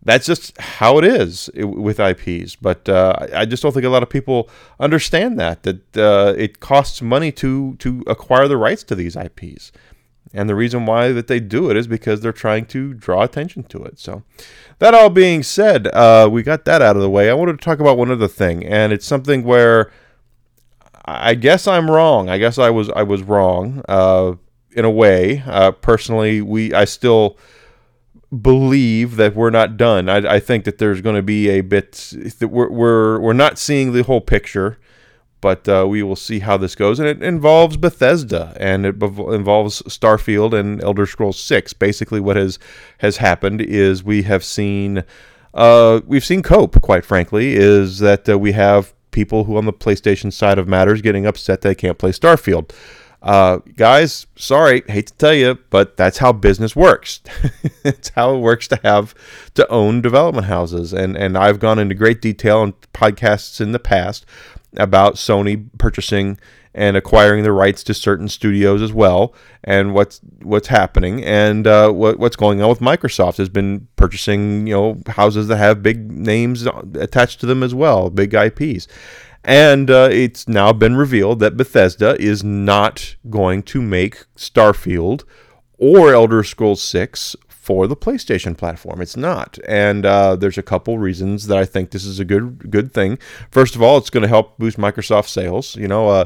that's 0.06 0.28
just 0.28 0.58
how 0.60 1.00
it 1.00 1.04
is 1.04 1.50
with 1.56 2.00
IPs. 2.00 2.56
But 2.56 2.88
uh, 2.88 3.28
I 3.34 3.46
just 3.46 3.64
don't 3.64 3.74
think 3.74 3.86
a 3.86 3.90
lot 3.90 4.04
of 4.04 4.10
people 4.10 4.50
understand 4.80 5.40
that 5.40 5.64
that 5.64 5.98
uh, 5.98 6.34
it 6.38 6.60
costs 6.60 7.02
money 7.02 7.32
to 7.34 7.76
to 7.78 8.04
acquire 8.08 8.48
the 8.48 8.58
rights 8.58 8.84
to 8.84 8.96
these 8.96 9.16
IPs, 9.16 9.72
and 10.34 10.48
the 10.48 10.56
reason 10.56 10.86
why 10.86 11.12
that 11.12 11.28
they 11.28 11.40
do 11.40 11.70
it 11.70 11.76
is 11.76 11.88
because 11.88 12.22
they're 12.22 12.32
trying 12.32 12.66
to 12.68 12.94
draw 12.94 13.24
attention 13.24 13.64
to 13.64 13.84
it. 13.84 14.00
So, 14.00 14.24
that 14.80 14.94
all 14.94 15.10
being 15.10 15.42
said, 15.44 15.88
uh, 15.88 16.30
we 16.32 16.44
got 16.44 16.66
that 16.66 16.82
out 16.82 16.96
of 16.96 17.02
the 17.02 17.10
way. 17.10 17.30
I 17.30 17.34
wanted 17.34 17.60
to 17.60 17.66
talk 17.66 17.80
about 17.80 17.98
one 17.98 18.12
other 18.12 18.28
thing, 18.28 18.64
and 18.64 18.94
it's 18.94 19.06
something 19.06 19.44
where 19.44 19.92
I 21.04 21.34
guess 21.36 21.68
I'm 21.68 21.90
wrong. 21.90 22.30
I 22.30 22.38
guess 22.38 22.60
I 22.60 22.70
was 22.70 22.90
I 22.90 23.04
was 23.04 23.24
wrong 23.24 23.82
uh, 23.90 24.34
in 24.72 24.86
a 24.86 24.92
way. 24.92 25.44
Uh, 25.48 25.72
personally, 25.72 26.42
we 26.42 26.74
I 26.74 26.86
still 26.86 27.38
believe 28.42 29.16
that 29.16 29.36
we're 29.36 29.50
not 29.50 29.78
done. 29.78 30.10
I, 30.10 30.36
I 30.36 30.40
think 30.40 30.66
that 30.66 30.78
there's 30.78 31.02
going 31.02 31.16
to 31.16 31.24
be 31.24 31.50
a 31.50 31.62
bit 31.62 32.14
that 32.40 32.50
we're 32.50 32.70
we're 32.70 33.20
we're 33.20 33.34
not 33.34 33.58
seeing 33.58 33.94
the 33.94 34.04
whole 34.04 34.22
picture 34.22 34.78
but 35.46 35.70
uh, 35.70 35.86
we 35.88 36.02
will 36.02 36.16
see 36.16 36.40
how 36.40 36.58
this 36.58 36.74
goes. 36.74 36.98
And 36.98 37.08
it 37.08 37.22
involves 37.22 37.78
Bethesda 37.78 38.58
and 38.60 38.84
it 38.84 38.96
involves 38.96 39.84
Starfield 39.84 40.54
and 40.54 40.84
Elder 40.84 41.06
Scrolls 41.06 41.40
Six. 41.40 41.72
Basically, 41.72 42.20
what 42.20 42.36
has 42.36 42.58
has 42.98 43.18
happened 43.18 43.62
is 43.62 44.04
we 44.04 44.24
have 44.24 44.44
seen 44.44 45.04
uh, 45.54 46.02
we've 46.08 46.26
seen 46.26 46.42
cope. 46.42 46.82
Quite 46.82 47.06
frankly, 47.06 47.54
is 47.54 48.00
that 48.00 48.28
uh, 48.28 48.40
we 48.40 48.54
have 48.54 48.96
people 49.12 49.44
who 49.44 49.56
on 49.56 49.66
the 49.66 49.72
PlayStation 49.72 50.34
side 50.34 50.58
of 50.58 50.68
matters 50.68 51.04
getting 51.04 51.28
upset 51.28 51.62
they 51.62 51.76
can't 51.76 52.00
play 52.00 52.12
Starfield. 52.12 52.72
Uh, 53.26 53.58
guys, 53.76 54.28
sorry, 54.36 54.84
hate 54.88 55.08
to 55.08 55.14
tell 55.16 55.34
you, 55.34 55.58
but 55.72 55.98
that's 55.98 56.20
how 56.20 56.32
business 56.32 56.76
works. 56.76 57.22
it's 57.84 58.10
how 58.10 58.36
it 58.36 58.40
works 58.40 58.68
to 58.68 58.80
have 58.84 59.16
to 59.56 59.68
own 59.70 60.00
development 60.00 60.46
houses, 60.46 60.94
and 60.94 61.18
and 61.18 61.36
I've 61.36 61.60
gone 61.60 61.80
into 61.80 61.96
great 61.96 62.22
detail 62.22 62.62
in 62.62 62.74
podcasts 62.94 63.60
in 63.60 63.72
the 63.72 63.80
past 63.80 64.28
about 64.78 65.16
Sony 65.16 65.66
purchasing 65.80 66.38
and 66.76 66.98
acquiring 66.98 67.44
the 67.44 67.54
rights 67.54 67.84
to 67.86 67.96
certain 67.96 68.28
studios 68.28 68.84
as 68.84 68.94
well, 68.94 69.34
and 69.64 69.96
what's 69.96 70.22
what's 70.44 70.68
happening, 70.68 71.24
and 71.24 71.66
uh, 71.66 71.90
what 71.90 72.20
what's 72.20 72.36
going 72.36 72.62
on 72.62 72.70
with 72.70 72.80
Microsoft 72.80 73.38
has 73.38 73.50
been 73.50 73.88
purchasing 73.96 74.68
you 74.68 74.74
know 74.76 75.02
houses 75.08 75.48
that 75.48 75.58
have 75.58 75.82
big 75.82 76.12
names 76.12 76.68
attached 76.94 77.40
to 77.40 77.48
them 77.48 77.64
as 77.64 77.74
well, 77.74 78.12
big 78.12 78.36
IPs, 78.36 78.88
and 79.46 79.92
uh, 79.92 80.10
it's 80.12 80.48
now 80.48 80.74
been 80.74 80.96
revealed 80.96 81.40
that 81.40 81.56
Bethesda 81.56 82.20
is 82.20 82.44
not 82.44 83.16
going 83.30 83.64
to 83.64 83.82
make 83.82 84.26
Starfield 84.36 85.24
or 85.78 86.14
Elder 86.14 86.44
Scrolls 86.44 86.82
Six 86.82 87.36
for 87.48 87.88
the 87.88 87.96
PlayStation 87.96 88.58
platform. 88.58 89.02
It's 89.02 89.16
not, 89.16 89.58
and 89.68 90.06
uh, 90.06 90.36
there's 90.36 90.58
a 90.58 90.64
couple 90.64 90.98
reasons 90.98 91.48
that 91.48 91.58
I 91.58 91.66
think 91.66 91.92
this 91.92 92.06
is 92.06 92.20
a 92.20 92.26
good 92.26 92.70
good 92.72 92.92
thing. 92.92 93.18
First 93.52 93.76
of 93.76 93.82
all, 93.82 93.98
it's 93.98 94.10
going 94.10 94.24
to 94.24 94.28
help 94.28 94.58
boost 94.58 94.78
Microsoft 94.78 95.28
sales. 95.28 95.76
You 95.76 95.88
know, 95.88 96.10
uh, 96.10 96.26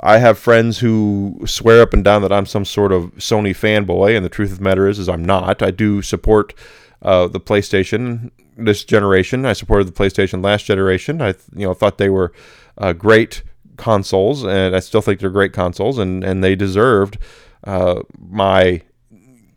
I 0.00 0.18
have 0.18 0.38
friends 0.38 0.78
who 0.78 1.40
swear 1.46 1.82
up 1.82 1.92
and 1.92 2.04
down 2.04 2.22
that 2.22 2.32
I'm 2.32 2.46
some 2.46 2.64
sort 2.64 2.92
of 2.92 3.12
Sony 3.16 3.50
fanboy, 3.50 4.16
and 4.16 4.24
the 4.24 4.28
truth 4.30 4.52
of 4.52 4.58
the 4.58 4.64
matter 4.64 4.88
is, 4.88 4.98
is 5.00 5.08
I'm 5.08 5.24
not. 5.24 5.62
I 5.62 5.72
do 5.72 6.00
support 6.00 6.54
uh, 7.02 7.26
the 7.26 7.40
PlayStation 7.40 8.30
this 8.56 8.84
generation. 8.84 9.46
I 9.46 9.52
supported 9.52 9.88
the 9.88 9.92
PlayStation 9.92 10.44
last 10.44 10.64
generation. 10.64 11.20
I 11.22 11.34
you 11.54 11.66
know 11.66 11.74
thought 11.74 11.98
they 11.98 12.10
were 12.10 12.32
uh, 12.78 12.92
great 12.92 13.42
consoles, 13.76 14.44
and 14.44 14.76
I 14.76 14.80
still 14.80 15.02
think 15.02 15.20
they're 15.20 15.30
great 15.30 15.52
consoles, 15.52 15.98
and 15.98 16.24
and 16.24 16.42
they 16.42 16.54
deserved 16.54 17.18
uh, 17.64 18.02
my 18.18 18.82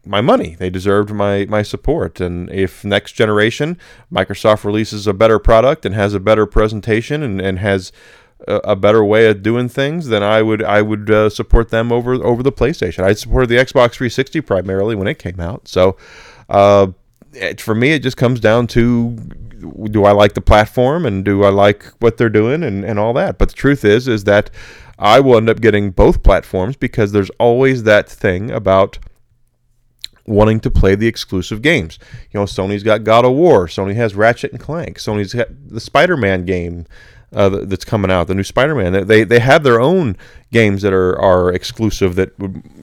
my 0.06 0.22
money. 0.22 0.56
They 0.58 0.70
deserved 0.70 1.12
my 1.12 1.46
my 1.46 1.62
support. 1.62 2.20
And 2.22 2.50
if 2.52 2.86
next 2.86 3.14
generation 3.14 3.78
Microsoft 4.12 4.64
releases 4.64 5.08
a 5.08 5.14
better 5.14 5.40
product 5.40 5.86
and 5.86 5.96
has 5.96 6.14
a 6.14 6.20
better 6.20 6.46
presentation 6.46 7.24
and, 7.24 7.42
and 7.42 7.60
has 7.60 7.92
a, 8.48 8.76
better 8.76 9.04
way 9.04 9.28
of 9.28 9.42
doing 9.42 9.70
things, 9.70 10.10
then 10.10 10.22
I 10.22 10.42
would 10.42 10.62
I 10.64 10.82
would 10.82 11.10
uh, 11.10 11.30
support 11.30 11.70
them 11.70 11.92
over 11.92 12.14
over 12.14 12.44
the 12.44 12.52
PlayStation. 12.52 13.04
I 13.04 13.14
supported 13.14 13.50
the 13.50 13.56
Xbox 13.56 13.94
360 13.94 14.42
primarily 14.42 14.96
when 14.96 15.08
it 15.08 15.20
came 15.20 15.40
out. 15.40 15.68
So 15.68 15.98
uh, 16.50 16.88
it, 17.36 17.62
for 17.62 17.76
me, 17.76 17.92
it 17.92 18.04
just 18.04 18.18
comes 18.18 18.40
down 18.40 18.68
to 18.68 19.16
do 19.90 20.06
I 20.06 20.12
like 20.12 20.34
the 20.34 20.42
platform 20.42 21.06
and 21.06 21.24
do 21.24 21.44
I 21.44 21.50
like 21.50 21.86
what 22.00 22.18
they're 22.18 22.30
doing 22.30 22.64
and, 22.64 22.84
and 22.84 23.00
all 23.00 23.14
that. 23.14 23.38
But 23.38 23.50
the 23.50 23.56
truth 23.56 23.84
is 23.84 24.08
is 24.08 24.24
that 24.26 24.50
I 24.98 25.20
will 25.20 25.38
end 25.38 25.50
up 25.50 25.62
getting 25.62 25.92
both 25.92 26.24
platforms 26.24 26.76
because 26.76 27.12
there's 27.12 27.30
always 27.32 27.84
that 27.84 28.10
thing 28.10 28.52
about 28.52 29.00
wanting 30.26 30.60
to 30.62 30.72
play 30.72 30.96
the 30.96 31.08
exclusive 31.08 31.62
games. 31.62 32.00
You 32.32 32.40
know, 32.40 32.46
Sony's 32.46 32.84
got 32.84 33.04
God 33.04 33.26
of 33.26 33.34
War, 33.34 33.68
Sony 33.68 33.96
has 33.96 34.16
Ratchet 34.16 34.52
and 34.52 34.60
Clank, 34.60 34.98
Sony's 34.98 35.34
got 35.34 35.48
the 35.68 35.80
Spider-Man 35.80 36.46
game 36.46 36.86
uh, 37.34 37.50
that's 37.50 37.86
coming 37.86 38.12
out, 38.12 38.28
the 38.28 38.36
new 38.36 38.44
Spider-Man. 38.44 39.08
They 39.08 39.24
they 39.24 39.40
have 39.40 39.64
their 39.64 39.80
own 39.80 40.18
games 40.52 40.82
that 40.82 40.94
are 40.94 41.20
are 41.20 41.52
exclusive 41.52 42.16
that 42.16 42.32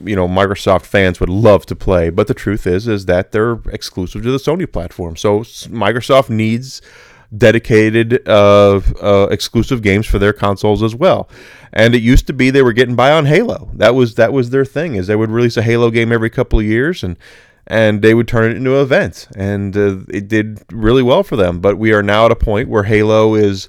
you 0.05 0.17
know 0.17 0.29
Microsoft 0.29 0.83
fans 0.83 1.21
would 1.21 1.29
love 1.29 1.67
to 1.67 1.77
play. 1.77 2.11
But 2.11 2.27
the 2.27 2.35
truth 2.35 2.67
is 2.67 2.89
is 2.89 3.07
that 3.07 3.33
they're 3.33 3.61
exclusive 3.71 4.23
to 4.23 4.31
the 4.31 4.39
Sony 4.39 4.71
platform. 4.71 5.17
So 5.17 5.41
Microsoft 5.41 6.29
needs 6.29 6.83
dedicated 7.35 8.29
uh, 8.29 8.81
uh, 9.01 9.29
exclusive 9.31 9.81
games 9.81 10.07
for 10.07 10.19
their 10.19 10.35
consoles 10.35 10.83
as 10.83 10.95
well. 10.95 11.29
And 11.73 11.95
it 11.95 12.03
used 12.03 12.27
to 12.27 12.35
be 12.35 12.51
they 12.51 12.63
were 12.63 12.75
getting 12.75 12.95
by 12.95 13.11
on 13.11 13.25
Halo. 13.25 13.71
That 13.75 13.95
was 13.95 14.17
that 14.17 14.33
was 14.33 14.51
their 14.51 14.65
thing. 14.65 14.97
Is 14.97 15.07
they 15.07 15.17
would 15.17 15.31
release 15.31 15.57
a 15.57 15.63
Halo 15.63 15.91
game 15.91 16.13
every 16.13 16.31
couple 16.31 16.59
of 16.59 16.65
years 16.65 17.03
and 17.03 17.17
and 17.67 18.03
they 18.03 18.15
would 18.15 18.29
turn 18.29 18.51
it 18.51 18.57
into 18.57 18.75
an 18.77 18.83
event, 18.83 19.29
and 19.37 19.77
uh, 19.77 19.99
it 20.09 20.27
did 20.29 20.65
really 20.73 21.03
well 21.03 21.23
for 21.23 21.37
them. 21.37 21.61
But 21.61 21.79
we 21.79 21.93
are 21.93 22.03
now 22.03 22.27
at 22.27 22.33
a 22.33 22.37
point 22.37 22.69
where 22.69 22.83
Halo 22.83 23.35
is 23.35 23.69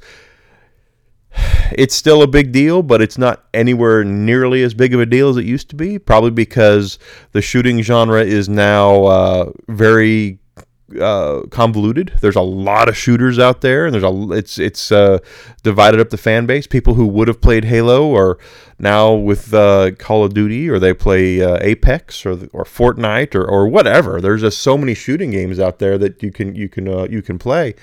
it's 1.72 1.96
still 1.96 2.22
a 2.22 2.28
big 2.28 2.52
deal, 2.52 2.84
but 2.84 3.02
it's 3.02 3.18
not 3.18 3.46
anywhere 3.54 4.04
nearly 4.04 4.64
as 4.64 4.74
big 4.74 4.94
of 4.94 5.00
a 5.00 5.06
deal 5.06 5.30
as 5.30 5.38
it 5.38 5.46
used 5.46 5.70
to 5.70 5.76
be. 5.76 6.00
Probably 6.00 6.32
because 6.32 7.00
the 7.32 7.42
shooting 7.42 7.82
genre 7.82 8.24
is 8.24 8.50
now 8.50 9.06
uh, 9.06 9.52
very 9.68 10.40
uh, 11.00 11.42
convoluted. 11.50 12.14
There's 12.22 12.36
a 12.36 12.42
lot 12.42 12.90
of 12.90 12.98
shooters 12.98 13.40
out 13.40 13.62
there, 13.62 13.86
and 13.86 13.94
there's 13.94 14.04
a 14.04 14.32
it's 14.32 14.60
it's 14.60 14.92
uh, 14.92 15.20
divided 15.64 16.00
up 16.00 16.10
the 16.10 16.18
fan 16.18 16.46
base. 16.46 16.68
People 16.68 16.94
who 16.96 17.08
would 17.08 17.28
have 17.28 17.42
played 17.42 17.66
Halo 17.66 18.16
are 18.16 18.38
now 18.80 19.14
with 19.14 19.54
uh, 19.54 19.92
Call 19.98 20.24
of 20.24 20.34
Duty, 20.34 20.70
or 20.70 20.80
they 20.80 20.94
play 20.94 21.42
uh, 21.42 21.58
Apex 21.62 22.26
or 22.26 22.34
or 22.54 22.64
Fortnite 22.64 23.36
or, 23.36 23.46
or 23.46 23.68
whatever. 23.68 24.22
There's 24.22 24.42
just 24.42 24.60
so 24.60 24.78
many 24.78 24.94
shooting 24.94 25.32
games 25.32 25.60
out 25.60 25.80
there 25.80 25.98
that 25.98 26.22
you 26.22 26.32
can 26.32 26.56
you 26.56 26.70
can 26.70 26.88
uh, 26.88 27.08
you 27.10 27.22
can 27.22 27.40
play 27.40 27.76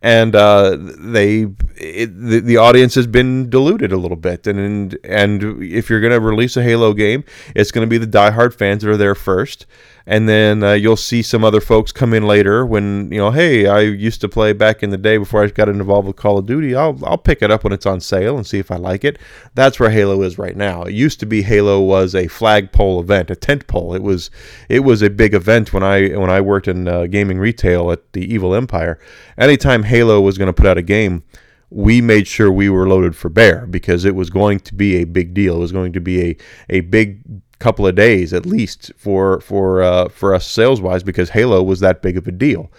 and 0.00 0.36
uh, 0.36 0.76
they 0.78 1.48
it, 1.76 2.06
the, 2.14 2.40
the 2.40 2.56
audience 2.56 2.94
has 2.94 3.06
been 3.06 3.50
diluted 3.50 3.92
a 3.92 3.96
little 3.96 4.16
bit. 4.16 4.46
And 4.46 4.96
and 5.04 5.62
if 5.62 5.90
you're 5.90 6.00
going 6.00 6.12
to 6.12 6.20
release 6.20 6.56
a 6.56 6.62
Halo 6.62 6.92
game 6.92 7.24
it's 7.54 7.70
going 7.70 7.86
to 7.86 7.90
be 7.90 7.98
the 7.98 8.06
diehard 8.06 8.54
fans 8.54 8.82
that 8.82 8.90
are 8.90 8.96
there 8.96 9.14
first 9.14 9.66
and 10.08 10.26
then 10.26 10.62
uh, 10.62 10.72
you'll 10.72 10.96
see 10.96 11.20
some 11.20 11.44
other 11.44 11.60
folks 11.60 11.92
come 11.92 12.14
in 12.14 12.26
later 12.26 12.64
when 12.64 13.12
you 13.12 13.18
know 13.18 13.30
hey 13.30 13.66
i 13.66 13.80
used 13.80 14.22
to 14.22 14.28
play 14.28 14.54
back 14.54 14.82
in 14.82 14.88
the 14.88 14.96
day 14.96 15.18
before 15.18 15.44
i 15.44 15.46
got 15.48 15.68
involved 15.68 16.06
with 16.08 16.16
call 16.16 16.38
of 16.38 16.46
duty. 16.46 16.74
I'll, 16.74 16.98
I'll 17.04 17.18
pick 17.18 17.42
it 17.42 17.50
up 17.50 17.62
when 17.62 17.74
it's 17.74 17.84
on 17.84 18.00
sale 18.00 18.36
and 18.36 18.46
see 18.46 18.58
if 18.58 18.70
i 18.70 18.76
like 18.76 19.04
it. 19.04 19.18
That's 19.54 19.78
where 19.78 19.90
halo 19.90 20.22
is 20.22 20.38
right 20.38 20.56
now. 20.56 20.82
It 20.84 20.94
used 20.94 21.20
to 21.20 21.26
be 21.26 21.42
halo 21.42 21.80
was 21.80 22.14
a 22.14 22.26
flagpole 22.26 23.00
event 23.00 23.30
a 23.30 23.36
tent 23.36 23.66
pole. 23.66 23.94
It 23.94 24.02
was 24.02 24.30
it 24.68 24.80
was 24.80 25.02
a 25.02 25.10
big 25.10 25.34
event 25.34 25.72
when 25.72 25.82
i 25.82 26.08
when 26.08 26.30
i 26.30 26.40
worked 26.40 26.68
in 26.68 26.88
uh, 26.88 27.06
gaming 27.06 27.38
retail 27.38 27.92
at 27.92 28.14
the 28.14 28.22
evil 28.32 28.54
empire. 28.54 28.98
Anytime 29.36 29.82
halo 29.82 30.20
was 30.22 30.38
going 30.38 30.46
to 30.46 30.54
put 30.54 30.66
out 30.66 30.78
a 30.78 30.82
game 30.82 31.22
we 31.70 32.00
made 32.00 32.26
sure 32.26 32.50
we 32.50 32.70
were 32.70 32.88
loaded 32.88 33.14
for 33.14 33.28
bear 33.28 33.66
because 33.66 34.06
it 34.06 34.14
was 34.14 34.30
going 34.30 34.58
to 34.58 34.74
be 34.74 34.96
a 34.96 35.04
big 35.04 35.34
deal. 35.34 35.56
It 35.56 35.60
was 35.60 35.72
going 35.72 35.92
to 35.92 36.00
be 36.00 36.30
a, 36.30 36.36
a 36.70 36.80
big 36.80 37.22
couple 37.58 37.86
of 37.86 37.94
days 37.94 38.32
at 38.32 38.46
least 38.46 38.92
for 38.96 39.40
for 39.40 39.82
uh, 39.82 40.08
for 40.08 40.34
us 40.34 40.46
sales 40.46 40.80
wise 40.80 41.02
because 41.02 41.30
Halo 41.30 41.62
was 41.62 41.80
that 41.80 42.02
big 42.02 42.16
of 42.16 42.26
a 42.28 42.32
deal. 42.32 42.70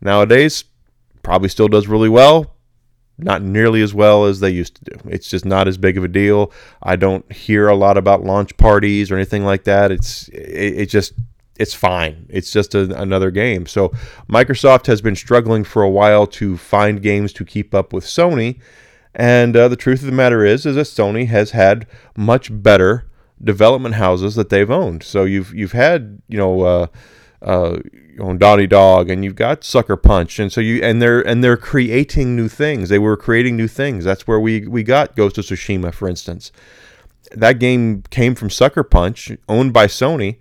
Nowadays, 0.00 0.64
probably 1.22 1.48
still 1.48 1.68
does 1.68 1.88
really 1.88 2.08
well, 2.08 2.54
not 3.18 3.42
nearly 3.42 3.82
as 3.82 3.92
well 3.92 4.26
as 4.26 4.40
they 4.40 4.50
used 4.50 4.76
to 4.76 4.84
do. 4.84 5.08
It's 5.08 5.28
just 5.28 5.44
not 5.44 5.66
as 5.66 5.76
big 5.76 5.98
of 5.98 6.04
a 6.04 6.08
deal. 6.08 6.52
I 6.82 6.96
don't 6.96 7.30
hear 7.32 7.68
a 7.68 7.74
lot 7.74 7.98
about 7.98 8.22
launch 8.22 8.56
parties 8.56 9.10
or 9.10 9.16
anything 9.16 9.44
like 9.44 9.64
that. 9.64 9.90
It's 9.90 10.28
it, 10.28 10.82
it 10.82 10.86
just 10.86 11.14
it's 11.58 11.74
fine. 11.74 12.26
It's 12.28 12.52
just 12.52 12.74
a, 12.74 13.00
another 13.00 13.32
game. 13.32 13.66
So 13.66 13.88
Microsoft 14.30 14.86
has 14.86 15.02
been 15.02 15.16
struggling 15.16 15.64
for 15.64 15.82
a 15.82 15.90
while 15.90 16.26
to 16.28 16.56
find 16.56 17.02
games 17.02 17.32
to 17.34 17.44
keep 17.44 17.74
up 17.74 17.92
with 17.92 18.04
Sony. 18.04 18.60
And 19.14 19.56
uh, 19.56 19.66
the 19.66 19.74
truth 19.74 20.00
of 20.00 20.06
the 20.06 20.12
matter 20.12 20.44
is, 20.44 20.64
is 20.64 20.76
that 20.76 20.82
Sony 20.82 21.26
has 21.26 21.50
had 21.50 21.88
much 22.16 22.50
better 22.62 23.07
development 23.42 23.94
houses 23.96 24.34
that 24.34 24.48
they've 24.48 24.70
owned. 24.70 25.02
So 25.02 25.24
you've 25.24 25.54
you've 25.54 25.72
had 25.72 26.20
you 26.28 26.38
know 26.38 26.62
uh, 26.62 26.86
uh, 27.42 27.78
know 28.18 28.32
Naughty 28.32 28.66
Dog 28.66 29.08
and 29.10 29.24
you've 29.24 29.34
got 29.34 29.64
Sucker 29.64 29.96
Punch, 29.96 30.38
and 30.38 30.52
so 30.52 30.60
you 30.60 30.82
and 30.82 31.00
they're 31.00 31.20
and 31.20 31.42
they're 31.42 31.56
creating 31.56 32.36
new 32.36 32.48
things. 32.48 32.88
They 32.88 32.98
were 32.98 33.16
creating 33.16 33.56
new 33.56 33.68
things. 33.68 34.04
That's 34.04 34.26
where 34.26 34.40
we 34.40 34.66
we 34.66 34.82
got 34.82 35.16
Ghost 35.16 35.38
of 35.38 35.44
Tsushima, 35.44 35.94
for 35.94 36.08
instance. 36.08 36.52
That 37.32 37.58
game 37.58 38.02
came 38.10 38.34
from 38.34 38.50
Sucker 38.50 38.82
Punch, 38.82 39.32
owned 39.48 39.72
by 39.72 39.86
Sony. 39.86 40.38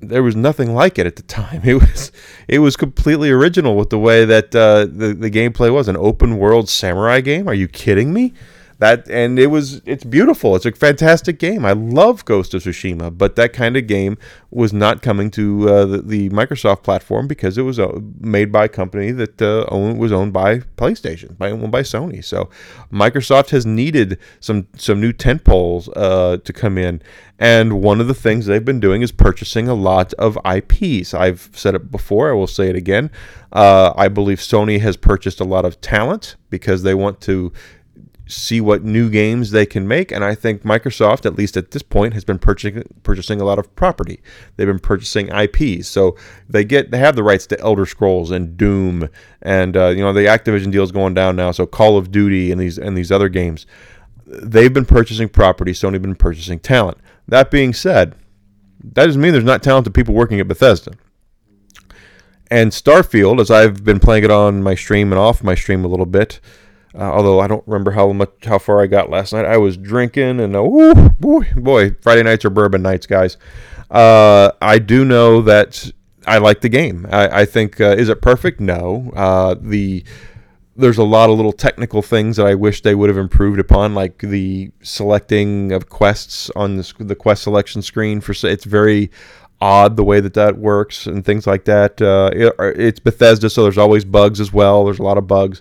There 0.00 0.22
was 0.22 0.34
nothing 0.34 0.74
like 0.74 0.98
it 0.98 1.06
at 1.06 1.16
the 1.16 1.22
time. 1.22 1.62
It 1.64 1.74
was 1.74 2.12
it 2.48 2.58
was 2.60 2.76
completely 2.76 3.30
original 3.30 3.76
with 3.76 3.90
the 3.90 3.98
way 3.98 4.24
that 4.24 4.54
uh, 4.54 4.86
the 4.86 5.14
the 5.14 5.30
gameplay 5.30 5.72
was 5.72 5.88
an 5.88 5.96
open 5.96 6.38
world 6.38 6.68
samurai 6.68 7.20
game. 7.20 7.48
Are 7.48 7.54
you 7.54 7.68
kidding 7.68 8.12
me? 8.12 8.32
That 8.80 9.08
and 9.08 9.38
it 9.38 9.46
was 9.46 9.80
it's 9.86 10.04
beautiful. 10.04 10.56
It's 10.56 10.66
a 10.66 10.72
fantastic 10.72 11.38
game. 11.38 11.64
I 11.64 11.72
love 11.72 12.24
ghost 12.24 12.52
of 12.54 12.62
tsushima 12.62 13.16
but 13.16 13.36
that 13.36 13.52
kind 13.52 13.76
of 13.76 13.86
game 13.86 14.18
was 14.50 14.72
not 14.72 15.02
coming 15.02 15.30
to 15.30 15.68
uh, 15.68 15.84
the, 15.86 15.98
the, 16.02 16.30
microsoft 16.30 16.82
platform 16.82 17.28
because 17.28 17.56
it 17.56 17.62
was 17.62 17.78
uh, 17.78 18.00
made 18.18 18.50
by 18.50 18.64
a 18.64 18.68
company 18.68 19.12
that 19.12 19.40
uh, 19.40 19.64
owned, 19.68 19.98
was 19.98 20.10
owned 20.10 20.32
by 20.32 20.58
playstation 20.76 21.36
by 21.38 21.50
owned 21.50 21.70
by 21.70 21.82
sony. 21.82 22.24
So 22.24 22.48
microsoft 22.92 23.50
has 23.50 23.64
needed 23.64 24.18
some 24.40 24.66
some 24.76 25.00
new 25.00 25.12
tent 25.12 25.44
poles 25.44 25.88
uh, 25.90 26.38
to 26.42 26.52
come 26.52 26.78
in. 26.78 27.02
And 27.38 27.80
one 27.80 28.02
of 28.02 28.08
the 28.08 28.14
things 28.14 28.46
they've 28.46 28.64
been 28.64 28.80
doing 28.80 29.00
is 29.02 29.12
purchasing 29.12 29.66
a 29.68 29.74
lot 29.74 30.12
of 30.14 30.36
ips 30.44 31.14
i've 31.14 31.48
said 31.54 31.74
it 31.74 31.90
before 31.90 32.30
i 32.30 32.34
will 32.34 32.46
say 32.46 32.68
it 32.68 32.76
again. 32.76 33.10
Uh, 33.52 33.92
i 33.96 34.08
believe 34.08 34.38
sony 34.38 34.80
has 34.80 34.96
purchased 34.96 35.40
a 35.40 35.44
lot 35.44 35.64
of 35.64 35.80
talent 35.80 36.36
because 36.50 36.82
they 36.82 36.94
want 36.94 37.20
to 37.20 37.52
see 38.30 38.60
what 38.60 38.84
new 38.84 39.10
games 39.10 39.50
they 39.50 39.66
can 39.66 39.86
make. 39.86 40.10
And 40.12 40.24
I 40.24 40.34
think 40.34 40.62
Microsoft, 40.62 41.26
at 41.26 41.36
least 41.36 41.56
at 41.56 41.72
this 41.72 41.82
point, 41.82 42.14
has 42.14 42.24
been 42.24 42.38
purchasing 42.38 42.82
purchasing 43.02 43.40
a 43.40 43.44
lot 43.44 43.58
of 43.58 43.74
property. 43.74 44.20
They've 44.56 44.66
been 44.66 44.78
purchasing 44.78 45.28
IPs, 45.28 45.88
so 45.88 46.16
they 46.48 46.64
get 46.64 46.90
they 46.90 46.98
have 46.98 47.16
the 47.16 47.22
rights 47.22 47.46
to 47.48 47.60
Elder 47.60 47.86
Scrolls 47.86 48.30
and 48.30 48.56
Doom, 48.56 49.08
and 49.42 49.76
uh, 49.76 49.88
you 49.88 50.02
know 50.02 50.12
the 50.12 50.26
Activision 50.26 50.70
deal 50.70 50.84
is 50.84 50.92
going 50.92 51.14
down 51.14 51.36
now. 51.36 51.50
So 51.50 51.66
Call 51.66 51.96
of 51.96 52.10
Duty 52.10 52.50
and 52.52 52.60
these 52.60 52.78
and 52.78 52.96
these 52.96 53.12
other 53.12 53.28
games, 53.28 53.66
they've 54.26 54.72
been 54.72 54.86
purchasing 54.86 55.28
property. 55.28 55.72
Sony 55.72 56.00
been 56.00 56.14
purchasing 56.14 56.58
talent. 56.58 56.98
That 57.28 57.50
being 57.50 57.74
said, 57.74 58.14
that 58.82 59.06
doesn't 59.06 59.20
mean 59.20 59.32
there's 59.32 59.44
not 59.44 59.62
talented 59.62 59.94
people 59.94 60.14
working 60.14 60.40
at 60.40 60.48
Bethesda. 60.48 60.92
And 62.50 62.72
Starfield, 62.72 63.40
as 63.40 63.50
I've 63.50 63.84
been 63.84 64.00
playing 64.00 64.24
it 64.24 64.30
on 64.30 64.62
my 64.62 64.74
stream 64.74 65.12
and 65.12 65.20
off 65.20 65.44
my 65.44 65.54
stream 65.54 65.84
a 65.84 65.88
little 65.88 66.06
bit, 66.06 66.40
uh, 66.94 67.02
although 67.02 67.40
I 67.40 67.46
don't 67.46 67.66
remember 67.66 67.92
how 67.92 68.12
much 68.12 68.30
how 68.44 68.58
far 68.58 68.82
I 68.82 68.86
got 68.86 69.10
last 69.10 69.32
night. 69.32 69.44
I 69.44 69.56
was 69.58 69.76
drinking 69.76 70.40
and 70.40 70.56
uh, 70.56 70.62
boy, 71.20 71.46
boy, 71.54 71.96
Friday 72.00 72.22
nights 72.22 72.44
are 72.44 72.50
bourbon 72.50 72.82
nights, 72.82 73.06
guys. 73.06 73.36
Uh, 73.90 74.52
I 74.60 74.78
do 74.78 75.04
know 75.04 75.42
that 75.42 75.90
I 76.26 76.38
like 76.38 76.60
the 76.60 76.68
game. 76.68 77.06
I, 77.10 77.42
I 77.42 77.44
think 77.44 77.80
uh, 77.80 77.96
is 77.96 78.08
it 78.08 78.20
perfect? 78.20 78.60
No. 78.60 79.12
Uh, 79.14 79.54
the 79.60 80.04
there's 80.76 80.98
a 80.98 81.04
lot 81.04 81.28
of 81.30 81.36
little 81.36 81.52
technical 81.52 82.02
things 82.02 82.36
that 82.36 82.46
I 82.46 82.54
wish 82.54 82.82
they 82.82 82.94
would 82.94 83.08
have 83.08 83.18
improved 83.18 83.60
upon, 83.60 83.94
like 83.94 84.18
the 84.18 84.70
selecting 84.82 85.72
of 85.72 85.88
quests 85.88 86.50
on 86.56 86.76
the, 86.76 86.94
the 86.98 87.16
quest 87.16 87.42
selection 87.42 87.82
screen. 87.82 88.20
For 88.20 88.34
it's 88.46 88.64
very 88.64 89.10
odd 89.60 89.96
the 89.96 90.04
way 90.04 90.20
that 90.20 90.34
that 90.34 90.56
works 90.56 91.06
and 91.06 91.24
things 91.24 91.46
like 91.46 91.66
that. 91.66 92.00
Uh, 92.00 92.30
it, 92.32 92.54
it's 92.78 92.98
Bethesda, 93.00 93.50
so 93.50 93.62
there's 93.62 93.78
always 93.78 94.04
bugs 94.04 94.40
as 94.40 94.52
well. 94.52 94.84
There's 94.84 94.98
a 94.98 95.04
lot 95.04 95.18
of 95.18 95.26
bugs 95.26 95.60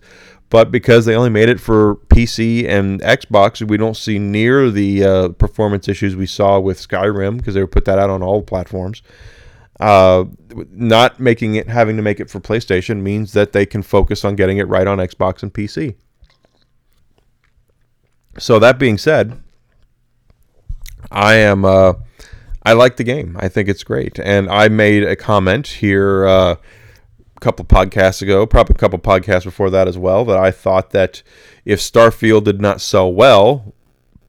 but 0.50 0.72
because 0.72 1.06
they 1.06 1.16
only 1.16 1.30
made 1.30 1.50
it 1.50 1.60
for 1.60 1.96
PC 2.08 2.68
and 2.68 3.02
Xbox, 3.02 3.68
we 3.68 3.78
don't 3.78 3.96
see 3.96 4.18
near 4.18 4.72
the 4.72 5.04
uh, 5.04 5.30
performance 5.30 5.88
issues 5.88 6.16
we 6.16 6.26
saw 6.26 6.60
with 6.60 6.80
Skyrim 6.80 7.38
because 7.38 7.54
they 7.54 7.66
put 7.66 7.86
that 7.86 8.00
out 8.00 8.10
on 8.10 8.24
all 8.24 8.42
platforms. 8.42 9.04
Uh, 9.80 10.26
not 10.72 11.20
making 11.20 11.56
it, 11.56 11.70
having 11.70 11.96
to 11.96 12.02
make 12.02 12.20
it 12.20 12.30
for 12.30 12.40
PlayStation 12.40 13.02
means 13.02 13.34
that 13.34 13.54
they 13.54 13.66
can 13.66 13.82
focus 13.82 14.26
on 14.26 14.36
getting 14.36 14.58
it 14.58 14.68
right 14.68 14.88
on 14.88 14.98
Xbox 14.98 15.44
and 15.44 15.54
PC. 15.54 15.96
So 18.38 18.60
that 18.60 18.80
being 18.80 18.98
said, 18.98 19.42
I 21.12 21.36
am 21.36 21.64
uh, 21.64 21.94
I 22.64 22.74
like 22.74 22.98
the 22.98 23.04
game. 23.04 23.38
I 23.40 23.48
think 23.48 23.70
it's 23.70 23.84
great, 23.84 24.20
and 24.20 24.50
I 24.50 24.68
made 24.68 25.04
a 25.04 25.16
comment 25.16 25.68
here 25.68 26.28
uh, 26.28 26.56
couple 27.40 27.66
podcasts 27.66 28.22
ago, 28.22 28.46
probably 28.46 28.76
a 28.76 28.78
couple 28.78 29.00
podcasts 29.00 29.44
before 29.44 29.70
that 29.70 29.88
as 29.88 29.98
well, 29.98 30.26
that 30.26 30.38
I 30.38 30.52
thought 30.52 30.92
that 30.92 31.24
if 31.66 31.80
Starfield 31.80 32.44
did 32.44 32.62
not 32.62 32.82
sell 32.82 33.12
well, 33.12 33.74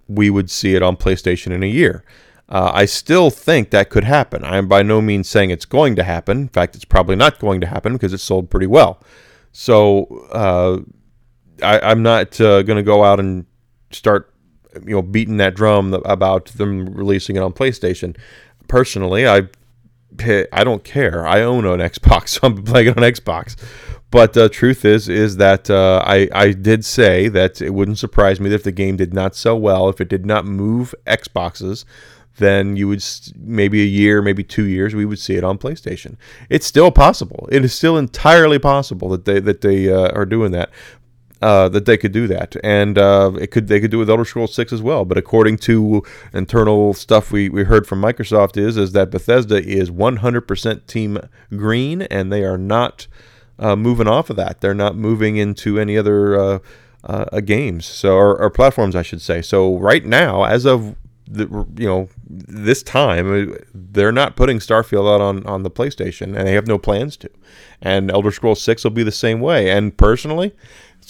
we 0.08 0.30
would 0.30 0.50
see 0.50 0.74
it 0.74 0.82
on 0.82 0.96
PlayStation 0.96 1.52
in 1.52 1.62
a 1.62 1.66
year. 1.66 2.04
Uh, 2.48 2.72
I 2.74 2.84
still 2.84 3.30
think 3.30 3.70
that 3.70 3.90
could 3.90 4.04
happen. 4.04 4.44
I 4.44 4.56
am 4.56 4.66
by 4.66 4.82
no 4.82 5.00
means 5.00 5.28
saying 5.28 5.50
it's 5.50 5.64
going 5.64 5.94
to 5.96 6.02
happen. 6.02 6.38
In 6.38 6.48
fact, 6.48 6.74
it's 6.74 6.84
probably 6.84 7.14
not 7.14 7.38
going 7.38 7.61
to 7.61 7.66
happen 7.66 7.92
because 7.92 8.12
it 8.12 8.18
sold 8.18 8.50
pretty 8.50 8.66
well. 8.66 9.00
So 9.52 10.26
uh, 10.32 10.78
I, 11.62 11.92
am 11.92 12.02
not 12.02 12.40
uh, 12.40 12.62
going 12.62 12.76
to 12.76 12.82
go 12.82 13.04
out 13.04 13.20
and 13.20 13.46
start, 13.92 14.32
you 14.84 14.96
know, 14.96 15.02
beating 15.02 15.36
that 15.36 15.54
drum 15.54 15.94
about 15.94 16.46
them 16.46 16.86
releasing 16.92 17.36
it 17.36 17.42
on 17.42 17.52
PlayStation. 17.52 18.16
Personally, 18.66 19.28
I 19.28 19.42
I 20.20 20.64
don't 20.64 20.84
care. 20.84 21.26
I 21.26 21.42
own 21.42 21.64
an 21.66 21.80
Xbox, 21.80 22.28
so 22.30 22.40
I'm 22.44 22.62
playing 22.62 22.88
it 22.88 22.96
on 22.96 23.02
Xbox. 23.02 23.56
But 24.10 24.32
the 24.32 24.46
uh, 24.46 24.48
truth 24.48 24.84
is, 24.84 25.08
is 25.08 25.36
that 25.36 25.70
uh, 25.70 26.02
I 26.04 26.28
I 26.32 26.52
did 26.52 26.84
say 26.84 27.28
that 27.28 27.62
it 27.62 27.74
wouldn't 27.74 27.98
surprise 27.98 28.40
me 28.40 28.48
that 28.48 28.56
if 28.56 28.62
the 28.64 28.72
game 28.72 28.96
did 28.96 29.14
not 29.14 29.36
sell 29.36 29.58
well, 29.58 29.88
if 29.88 30.00
it 30.00 30.08
did 30.08 30.26
not 30.26 30.44
move 30.44 30.94
Xboxes, 31.06 31.84
then 32.38 32.76
you 32.76 32.88
would 32.88 33.04
maybe 33.36 33.82
a 33.82 33.86
year, 33.86 34.20
maybe 34.20 34.42
two 34.42 34.64
years, 34.64 34.94
we 34.94 35.04
would 35.04 35.20
see 35.20 35.36
it 35.36 35.44
on 35.44 35.58
PlayStation. 35.58 36.16
It's 36.48 36.66
still 36.66 36.90
possible. 36.90 37.48
It 37.52 37.64
is 37.64 37.72
still 37.72 37.96
entirely 37.96 38.58
possible 38.58 39.08
that 39.10 39.26
they 39.26 39.38
that 39.38 39.60
they 39.60 39.92
uh, 39.92 40.10
are 40.12 40.26
doing 40.26 40.50
that 40.52 40.70
uh, 41.43 41.68
that 41.70 41.86
they 41.86 41.97
could 41.97 42.12
do 42.12 42.26
that, 42.26 42.57
and 42.62 42.99
uh, 42.99 43.32
it 43.41 43.51
could 43.51 43.68
they 43.68 43.80
could 43.80 43.91
do 43.91 43.99
with 43.99 44.11
Elder 44.11 44.24
Scrolls 44.24 44.55
Six 44.55 44.72
as 44.72 44.82
well. 44.82 45.05
But 45.05 45.16
according 45.16 45.59
to 45.59 46.03
internal 46.32 46.93
stuff 46.93 47.32
we, 47.32 47.49
we 47.49 47.64
heard 47.64 47.86
from 47.86 48.03
Microsoft 48.03 48.57
is 48.57 48.76
is 48.76 48.93
that 48.93 49.11
Bethesda 49.11 49.57
is 49.57 49.91
100% 49.91 50.86
Team 50.86 51.18
Green, 51.51 52.03
and 52.03 52.32
they 52.32 52.45
are 52.45 52.59
not 52.59 53.07
uh, 53.59 53.76
moving 53.76 54.09
off 54.09 54.30
of 54.30 54.36
that. 54.36 54.61
They're 54.61 54.74
not 54.74 54.97
moving 54.97 55.36
into 55.36 55.78
any 55.78 55.97
other 55.97 56.38
uh, 56.38 56.59
uh, 57.05 57.41
games, 57.41 57.86
so 57.86 58.14
or, 58.14 58.38
or, 58.38 58.51
platforms, 58.51 58.95
I 58.95 59.03
should 59.03 59.22
say. 59.22 59.41
So 59.41 59.78
right 59.78 60.05
now, 60.05 60.45
as 60.45 60.66
of 60.66 60.97
the, 61.26 61.47
you 61.76 61.86
know 61.86 62.09
this 62.28 62.82
time, 62.82 63.53
uh, 63.53 63.55
they're 63.72 64.12
not 64.12 64.36
putting 64.36 64.59
Starfield 64.59 65.12
out 65.12 65.20
on 65.20 65.47
on 65.47 65.62
the 65.62 65.70
PlayStation, 65.70 66.36
and 66.36 66.47
they 66.47 66.53
have 66.53 66.66
no 66.66 66.78
plans 66.78 67.16
to. 67.18 67.30
And 67.80 68.11
Elder 68.11 68.30
Scrolls 68.30 68.61
Six 68.61 68.84
will 68.84 68.91
be 68.91 69.03
the 69.03 69.12
same 69.12 69.41
way. 69.41 69.70
And 69.70 69.97
personally, 69.97 70.55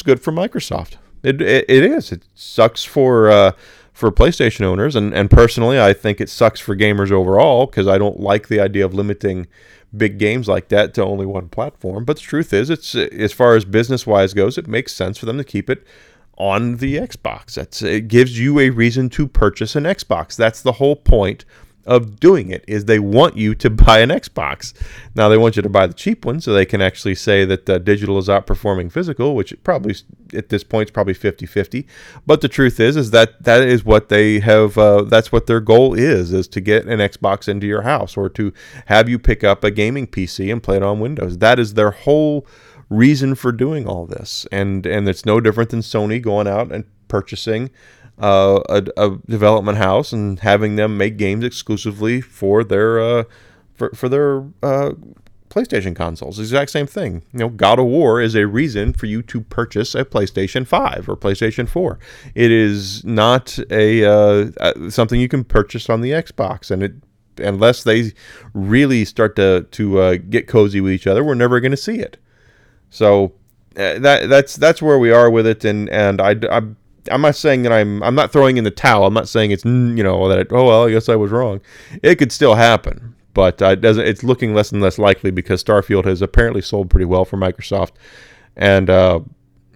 it's 0.01 0.07
good 0.07 0.23
for 0.23 0.33
Microsoft. 0.33 0.97
It 1.23 1.43
it, 1.43 1.67
it 1.69 1.85
is. 1.85 2.11
It 2.11 2.25
sucks 2.35 2.85
for. 2.85 3.31
Uh, 3.31 3.53
for 3.93 4.11
PlayStation 4.11 4.63
owners, 4.63 4.97
and, 4.97 5.13
and 5.13 5.29
personally, 5.29 5.79
I 5.79 5.93
think 5.93 6.23
it 6.23 6.31
sucks 6.31 6.59
for 6.59 6.75
gamers 6.75 7.13
overall 7.13 7.67
because 7.67 7.87
I 7.87 7.99
don't 7.99 8.19
like 8.19 8.49
the 8.49 8.59
idea 8.59 8.87
of 8.87 8.95
limiting 8.95 9.47
big 9.95 10.17
games 10.17 10.49
like 10.49 10.69
that 10.69 10.95
to 10.95 11.05
only 11.05 11.27
one 11.27 11.51
platform. 11.51 12.07
But 12.07 12.17
the 12.17 12.23
truth 12.23 12.55
is, 12.55 12.71
it's 12.71 12.95
as 12.95 13.35
far 13.35 13.57
as 13.57 13.67
business 13.67 14.07
wise 14.07 14.33
goes, 14.33 14.57
it 14.57 14.67
makes 14.67 14.95
sense 14.95 15.19
for 15.19 15.27
them 15.27 15.37
to 15.37 15.45
keep 15.45 15.69
it 15.69 15.87
on 16.39 16.79
the 16.79 16.97
Xbox. 16.97 17.55
That's 17.55 17.83
it 17.83 18.09
gives 18.09 18.39
you 18.39 18.59
a 18.59 18.71
reason 18.71 19.11
to 19.11 19.29
purchase 19.29 19.77
an 19.77 19.85
Xbox. 19.85 20.35
That's 20.35 20.63
the 20.63 20.73
whole 20.73 20.97
point 20.97 21.45
of 21.87 22.21
doing 22.21 22.51
it 22.51 22.65
is 22.69 22.85
they 22.85 22.99
want 22.99 23.37
you 23.37 23.55
to 23.55 23.71
buy 23.71 24.01
an 24.01 24.11
Xbox. 24.11 24.73
Now 25.15 25.29
they 25.29 25.39
want 25.39 25.57
you 25.57 25.63
to 25.63 25.69
buy 25.69 25.87
the 25.87 25.95
cheap 25.95 26.25
one 26.25 26.41
so 26.41 26.53
they 26.53 26.67
can 26.67 26.81
actually 26.81 27.15
say 27.15 27.45
that 27.45 27.69
uh, 27.69 27.79
digital 27.79 28.19
is 28.19 28.29
outperforming 28.29 28.93
physical, 28.93 29.35
which 29.35 29.55
probably 29.65 29.95
at 30.35 30.49
this 30.49 30.65
point 30.65 30.89
is 30.89 30.93
probably 30.93 31.15
50-50. 31.15 31.87
But 32.27 32.41
the 32.41 32.49
truth 32.49 32.81
is 32.81 32.97
is 32.97 33.11
that 33.11 33.43
that 33.43 33.63
is 33.63 33.85
what 33.85 34.09
they 34.09 34.41
have 34.41 34.77
uh, 34.79 35.03
that's 35.03 35.33
what 35.33 35.47
their 35.47 35.61
goal 35.61 35.95
is 35.95 36.33
is 36.33 36.49
to 36.49 36.61
get 36.61 36.87
an 36.87 36.99
Xbox 36.99 37.49
into 37.49 37.67
your 37.67 37.83
house 37.83 38.17
or 38.17 38.29
to 38.31 38.53
have 38.87 39.09
you 39.09 39.19
pick 39.19 39.43
up 39.45 39.65
a 39.65 39.71
gaming 39.71 40.07
PC 40.07 40.53
and 40.53 40.63
play 40.63 40.77
it 40.77 40.83
on 40.83 41.01
Windows. 41.01 41.39
That 41.39 41.59
is 41.59 41.75
their 41.75 41.91
whole 41.91 42.47
reason 42.89 43.35
for 43.35 43.53
doing 43.53 43.87
all 43.87 44.07
this. 44.07 44.47
And 44.53 44.85
and 44.85 45.09
it's 45.09 45.25
no 45.25 45.41
different 45.41 45.71
than 45.71 45.81
Sony 45.81 46.21
going 46.21 46.47
out 46.47 46.73
and 46.73 46.85
purchasing 47.09 47.71
uh, 48.21 48.61
a, 48.69 48.85
a, 48.97 49.19
development 49.29 49.79
house 49.79 50.13
and 50.13 50.41
having 50.41 50.77
them 50.77 50.97
make 50.97 51.17
games 51.17 51.45
exclusively 51.45 52.21
for 52.21 52.63
their 52.63 53.01
uh, 53.01 53.25
for, 53.75 53.91
for 53.91 54.09
their 54.09 54.41
uh, 54.63 54.93
PlayStation 55.49 55.97
consoles. 55.97 56.37
The 56.37 56.43
exact 56.43 56.71
same 56.71 56.87
thing. 56.87 57.23
You 57.33 57.41
know, 57.41 57.49
God 57.49 57.79
of 57.79 57.87
War 57.87 58.21
is 58.21 58.35
a 58.35 58.47
reason 58.47 58.93
for 58.93 59.07
you 59.07 59.23
to 59.23 59.41
purchase 59.41 59.95
a 59.95 60.05
PlayStation 60.05 60.67
5 60.67 61.09
or 61.09 61.17
PlayStation 61.17 61.69
4. 61.69 61.99
It 62.35 62.51
is 62.51 63.05
not 63.05 63.59
a 63.71 64.05
uh, 64.05 64.91
something 64.91 65.21
you 65.21 65.29
can 65.29 65.45
purchase 65.45 65.91
on 65.91 66.03
the 66.03 66.11
Xbox, 66.11 66.71
and 66.71 66.83
it 66.83 66.93
unless 67.39 67.85
they 67.85 68.13
really 68.55 69.05
start 69.05 69.37
to 69.37 69.67
to 69.71 69.99
uh, 69.99 70.17
get 70.29 70.47
cozy 70.47 70.81
with 70.81 70.93
each 70.93 71.07
other, 71.07 71.25
we're 71.25 71.35
never 71.35 71.61
going 71.61 71.71
to 71.71 71.77
see 71.77 71.99
it. 71.99 72.17
So 72.91 73.33
uh, 73.77 73.99
that 73.99 74.29
that's 74.29 74.57
that's 74.57 74.83
where 74.83 74.99
we 74.99 75.11
are 75.11 75.31
with 75.31 75.47
it, 75.47 75.65
and 75.65 75.89
and 75.91 76.21
I, 76.21 76.37
I 76.51 76.63
I'm 77.11 77.23
not 77.23 77.37
saying 77.37 77.63
that 77.63 77.73
I'm 77.73 78.03
I'm 78.03 78.15
not 78.15 78.33
throwing 78.33 78.57
in 78.57 78.65
the 78.65 78.71
towel. 78.71 79.07
I'm 79.07 79.15
not 79.15 79.29
saying 79.29 79.51
it's 79.51 79.65
you 79.65 80.03
know 80.03 80.29
that 80.29 80.39
it, 80.39 80.49
oh 80.51 80.67
well 80.67 80.87
I 80.87 80.91
guess 80.91 81.09
I 81.09 81.17
was 81.17 81.31
wrong. 81.31 81.61
It 82.03 82.17
could 82.17 82.33
still 82.33 82.55
happen, 82.55 83.15
but 83.35 83.61
uh, 83.63 83.71
it 83.71 83.81
doesn't. 83.81 84.07
It's 84.07 84.23
looking 84.23 84.55
less 84.55 84.73
and 84.73 84.83
less 84.83 84.99
likely 84.99 85.31
because 85.31 85.63
Starfield 85.63 86.05
has 86.05 86.23
apparently 86.23 86.63
sold 86.63 86.91
pretty 86.91 87.07
well 87.07 87.25
for 87.25 87.37
Microsoft, 87.37 87.93
and 88.57 88.91
uh, 88.91 89.21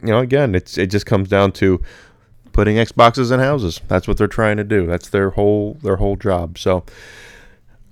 you 0.02 0.08
know 0.08 0.18
again 0.18 0.54
it's 0.54 0.76
it 0.76 0.88
just 0.88 1.06
comes 1.06 1.28
down 1.28 1.52
to 1.52 1.80
putting 2.52 2.76
Xboxes 2.76 3.32
in 3.32 3.40
houses. 3.40 3.80
That's 3.88 4.06
what 4.06 4.16
they're 4.16 4.26
trying 4.26 4.58
to 4.58 4.64
do. 4.64 4.86
That's 4.86 5.08
their 5.08 5.30
whole 5.30 5.74
their 5.82 5.96
whole 5.96 6.16
job. 6.16 6.58
So. 6.58 6.84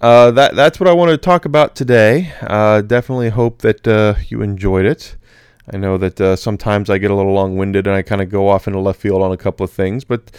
Uh, 0.01 0.33
that 0.33 0.57
that's 0.57 0.81
what 0.81 0.89
I 0.89 0.93
wanted 0.93 1.13
to 1.13 1.19
talk 1.19 1.45
about 1.45 1.77
today. 1.77 2.33
Uh, 2.41 2.83
definitely 2.83 3.29
hope 3.29 3.63
that 3.63 3.87
uh, 3.87 4.15
you 4.27 4.43
enjoyed 4.43 4.85
it. 4.85 5.15
I 5.71 5.77
know 5.77 5.99
that 5.99 6.21
uh, 6.21 6.37
sometimes 6.37 6.91
I 6.91 6.99
get 6.99 7.11
a 7.11 7.15
little 7.15 7.33
long 7.33 7.57
winded 7.57 7.87
and 7.87 7.95
I 7.95 8.03
kind 8.03 8.21
of 8.21 8.31
go 8.31 8.49
off 8.49 8.67
into 8.67 8.81
left 8.81 9.01
field 9.01 9.23
on 9.23 9.33
a 9.33 9.37
couple 9.37 9.65
of 9.65 9.71
things, 9.71 10.05
but 10.05 10.31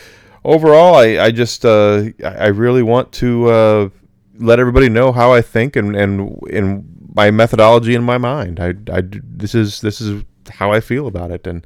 overall, 0.43 0.95
I, 0.95 1.19
I 1.19 1.31
just 1.31 1.65
uh, 1.65 2.03
I 2.23 2.47
really 2.47 2.83
want 2.83 3.11
to 3.13 3.49
uh, 3.49 3.89
let 4.37 4.59
everybody 4.59 4.89
know 4.89 5.11
how 5.11 5.33
I 5.33 5.41
think 5.41 5.75
and 5.75 5.95
and 5.95 6.39
in 6.49 6.85
my 7.15 7.31
methodology 7.31 7.95
in 7.95 8.03
my 8.03 8.17
mind. 8.17 8.59
I, 8.59 8.73
I 8.91 9.03
this 9.03 9.55
is 9.55 9.81
this 9.81 10.01
is 10.01 10.23
how 10.49 10.71
I 10.71 10.79
feel 10.79 11.07
about 11.07 11.31
it, 11.31 11.47
and 11.47 11.65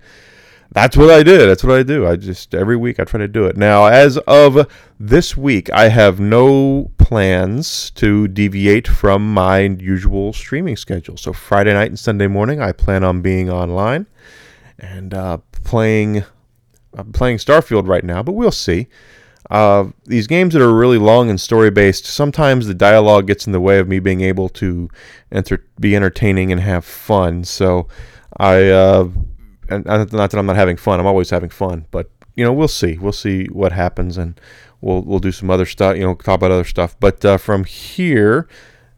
that's 0.71 0.97
what 0.97 1.09
I 1.09 1.23
did. 1.23 1.47
That's 1.47 1.63
what 1.63 1.77
I 1.77 1.83
do. 1.83 2.05
I 2.05 2.15
just 2.15 2.53
every 2.53 2.77
week 2.77 2.99
I 2.99 3.03
try 3.03 3.19
to 3.19 3.27
do 3.27 3.45
it. 3.45 3.57
Now, 3.57 3.85
as 3.85 4.17
of 4.19 4.67
this 4.99 5.35
week, 5.37 5.71
I 5.71 5.89
have 5.89 6.19
no 6.19 6.91
plans 7.07 7.89
to 7.91 8.27
deviate 8.27 8.85
from 8.85 9.33
my 9.33 9.59
usual 9.59 10.33
streaming 10.33 10.75
schedule. 10.75 11.15
So 11.15 11.31
Friday 11.31 11.71
night 11.71 11.87
and 11.87 11.97
Sunday 11.97 12.27
morning, 12.27 12.59
I 12.59 12.73
plan 12.73 13.05
on 13.05 13.21
being 13.21 13.49
online 13.49 14.07
and 14.77 15.13
uh, 15.13 15.37
playing. 15.63 16.25
I'm 16.97 17.13
playing 17.13 17.37
Starfield 17.37 17.87
right 17.87 18.03
now, 18.03 18.23
but 18.23 18.33
we'll 18.33 18.51
see. 18.51 18.87
Uh, 19.49 19.85
these 20.03 20.27
games 20.27 20.53
that 20.53 20.61
are 20.61 20.73
really 20.73 20.97
long 20.97 21.29
and 21.29 21.39
story 21.39 21.71
based, 21.71 22.03
sometimes 22.03 22.67
the 22.67 22.73
dialogue 22.73 23.27
gets 23.27 23.47
in 23.47 23.53
the 23.53 23.61
way 23.61 23.79
of 23.79 23.87
me 23.87 23.99
being 23.99 24.19
able 24.19 24.49
to 24.49 24.89
enter- 25.31 25.63
be 25.79 25.95
entertaining 25.95 26.51
and 26.51 26.59
have 26.59 26.83
fun. 26.83 27.45
So 27.45 27.87
I 28.35 28.67
uh, 28.67 29.07
and 29.69 29.85
not 29.85 30.09
that 30.11 30.35
I'm 30.35 30.45
not 30.45 30.57
having 30.57 30.75
fun. 30.75 30.99
I'm 30.99 31.05
always 31.05 31.29
having 31.29 31.51
fun, 31.51 31.85
but 31.89 32.11
you 32.35 32.43
know, 32.43 32.51
we'll 32.51 32.67
see. 32.67 32.97
We'll 32.97 33.13
see 33.13 33.45
what 33.45 33.71
happens, 33.71 34.17
and 34.17 34.39
we'll 34.81 35.01
we'll 35.01 35.19
do 35.19 35.31
some 35.31 35.49
other 35.49 35.65
stuff. 35.65 35.95
You 35.95 36.03
know, 36.03 36.15
talk 36.15 36.35
about 36.35 36.51
other 36.51 36.63
stuff. 36.63 36.95
But 36.99 37.23
uh, 37.23 37.37
from 37.37 37.63
here, 37.63 38.47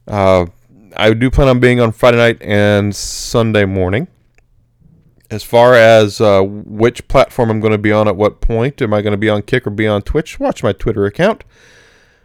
uh, 0.07 0.47
I 0.95 1.13
do 1.13 1.29
plan 1.29 1.47
on 1.47 1.59
being 1.59 1.79
on 1.79 1.91
Friday 1.91 2.17
night 2.17 2.41
and 2.41 2.95
Sunday 2.95 3.65
morning. 3.65 4.07
As 5.31 5.43
far 5.43 5.75
as 5.75 6.19
uh, 6.19 6.41
which 6.41 7.07
platform 7.07 7.51
I'm 7.51 7.59
going 7.59 7.71
to 7.71 7.77
be 7.77 7.91
on 7.91 8.07
at 8.07 8.15
what 8.15 8.41
point, 8.41 8.81
am 8.81 8.95
I 8.95 9.01
going 9.03 9.11
to 9.11 9.17
be 9.17 9.29
on 9.29 9.43
Kick 9.43 9.67
or 9.67 9.69
be 9.69 9.87
on 9.87 10.01
Twitch? 10.01 10.39
Watch 10.39 10.63
my 10.63 10.73
Twitter 10.73 11.05
account. 11.05 11.43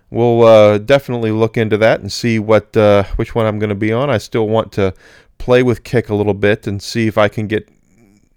We'll 0.09 0.43
uh, 0.45 0.79
definitely 0.79 1.31
look 1.31 1.59
into 1.59 1.77
that 1.79 2.01
and 2.01 2.11
see 2.11 2.39
what 2.39 2.75
uh, 2.77 3.05
which 3.17 3.35
one 3.35 3.47
I'm 3.47 3.59
going 3.59 3.69
to 3.69 3.75
be 3.75 3.93
on. 3.93 4.09
I 4.09 4.19
still 4.19 4.49
want 4.49 4.73
to 4.73 4.95
play 5.39 5.63
with 5.63 5.85
Kick 5.85 6.09
a 6.09 6.15
little 6.15 6.35
bit 6.35 6.67
and 6.67 6.83
see 6.83 7.07
if 7.07 7.19
I 7.19 7.29
can 7.29 7.47
get 7.47 7.69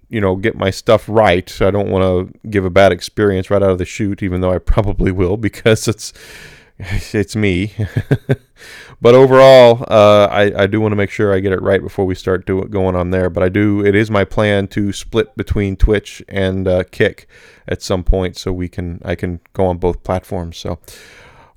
you 0.10 0.22
know, 0.22 0.36
get 0.36 0.55
my 0.55 0.70
stuff 0.70 1.08
right. 1.08 1.62
I 1.62 1.72
don't 1.72 1.89
want 1.89 2.03
to 2.03 2.49
give 2.49 2.66
a 2.66 2.70
bad 2.70 2.91
experience 2.91 3.49
right 3.49 3.62
out 3.62 3.72
of 3.72 3.78
the 3.78 3.86
chute, 3.86 4.24
even 4.24 4.41
though 4.41 4.53
I 4.53 4.58
probably 4.74 5.12
will 5.12 5.38
because 5.38 5.88
it's 5.88 6.14
it's 6.80 7.36
me. 7.36 7.74
but 9.01 9.16
overall, 9.16 9.84
uh, 9.89 10.28
I, 10.30 10.64
I 10.64 10.68
do 10.68 10.80
want 10.80 10.91
to 10.91 10.95
make 10.95 11.10
sure 11.10 11.34
I 11.34 11.39
get 11.39 11.51
it 11.51 11.62
right 11.62 11.82
before 11.82 12.05
we 12.05 12.16
start 12.16 12.45
doing 12.45 12.70
going 12.70 12.95
on 12.95 13.12
there. 13.12 13.30
But 13.30 13.43
I 13.43 13.49
do. 13.49 13.86
It 13.86 13.95
is 13.95 14.12
my 14.12 14.24
plan 14.24 14.68
to 14.70 14.93
split 14.93 15.36
between 15.36 15.76
Twitch 15.76 16.24
and 16.28 16.68
uh, 16.68 16.84
Kick 16.91 17.28
at 17.68 17.82
some 17.82 18.03
point, 18.03 18.38
so 18.38 18.53
we 18.53 18.70
can 18.70 19.01
I 19.03 19.16
can 19.16 19.41
go 19.53 19.66
on 19.66 19.78
both 19.78 20.03
platforms. 20.03 20.58
So 20.58 20.80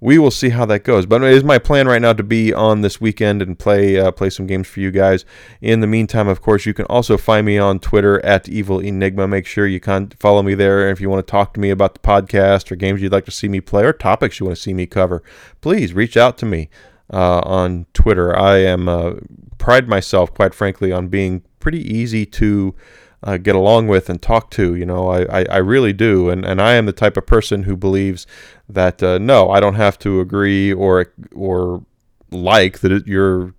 we 0.00 0.18
will 0.18 0.30
see 0.30 0.48
how 0.48 0.64
that 0.66 0.84
goes. 0.84 1.06
But 1.06 1.22
it 1.22 1.32
is 1.32 1.44
my 1.44 1.58
plan 1.58 1.86
right 1.86 2.00
now 2.00 2.12
to 2.14 2.22
be 2.22 2.52
on 2.52 2.80
this 2.80 3.00
weekend 3.00 3.42
and 3.42 3.58
play 3.58 3.98
uh, 3.98 4.10
play 4.10 4.30
some 4.30 4.46
games 4.46 4.66
for 4.66 4.80
you 4.80 4.90
guys. 4.90 5.24
In 5.60 5.80
the 5.80 5.86
meantime, 5.86 6.28
of 6.28 6.40
course, 6.40 6.66
you 6.66 6.74
can 6.74 6.86
also 6.86 7.16
find 7.16 7.46
me 7.46 7.58
on 7.58 7.78
Twitter 7.78 8.24
at 8.24 8.48
Evil 8.48 8.78
Enygma. 8.78 9.28
Make 9.28 9.46
sure 9.46 9.66
you 9.66 9.80
follow 10.18 10.42
me 10.42 10.54
there. 10.54 10.88
And 10.88 10.92
If 10.92 11.00
you 11.00 11.10
want 11.10 11.26
to 11.26 11.30
talk 11.30 11.54
to 11.54 11.60
me 11.60 11.70
about 11.70 11.94
the 11.94 12.00
podcast 12.00 12.72
or 12.72 12.76
games 12.76 13.02
you'd 13.02 13.12
like 13.12 13.26
to 13.26 13.30
see 13.30 13.48
me 13.48 13.60
play 13.60 13.84
or 13.84 13.92
topics 13.92 14.40
you 14.40 14.46
want 14.46 14.56
to 14.56 14.62
see 14.62 14.74
me 14.74 14.86
cover, 14.86 15.22
please 15.60 15.92
reach 15.92 16.16
out 16.16 16.38
to 16.38 16.46
me 16.46 16.70
uh, 17.12 17.40
on 17.40 17.86
Twitter. 17.92 18.36
I 18.36 18.58
am 18.58 18.88
uh, 18.88 19.12
pride 19.58 19.88
myself, 19.88 20.32
quite 20.32 20.54
frankly, 20.54 20.92
on 20.92 21.08
being 21.08 21.42
pretty 21.58 21.80
easy 21.80 22.24
to 22.24 22.74
uh, 23.22 23.36
get 23.36 23.54
along 23.54 23.88
with 23.88 24.08
and 24.08 24.20
talk 24.20 24.50
to. 24.52 24.74
You 24.74 24.86
know, 24.86 25.08
I, 25.08 25.40
I, 25.40 25.44
I, 25.50 25.56
really 25.58 25.92
do. 25.92 26.30
And, 26.30 26.44
and 26.44 26.60
I 26.60 26.72
am 26.72 26.86
the 26.86 26.92
type 26.92 27.16
of 27.16 27.26
person 27.26 27.64
who 27.64 27.76
believes 27.76 28.26
that 28.68 29.02
uh, 29.02 29.18
no, 29.18 29.50
I 29.50 29.60
don't 29.60 29.74
have 29.74 29.98
to 30.00 30.20
agree 30.20 30.72
or 30.72 31.12
or 31.34 31.84
like 32.30 32.80
that 32.80 32.92
it, 32.92 33.06
your 33.06 33.54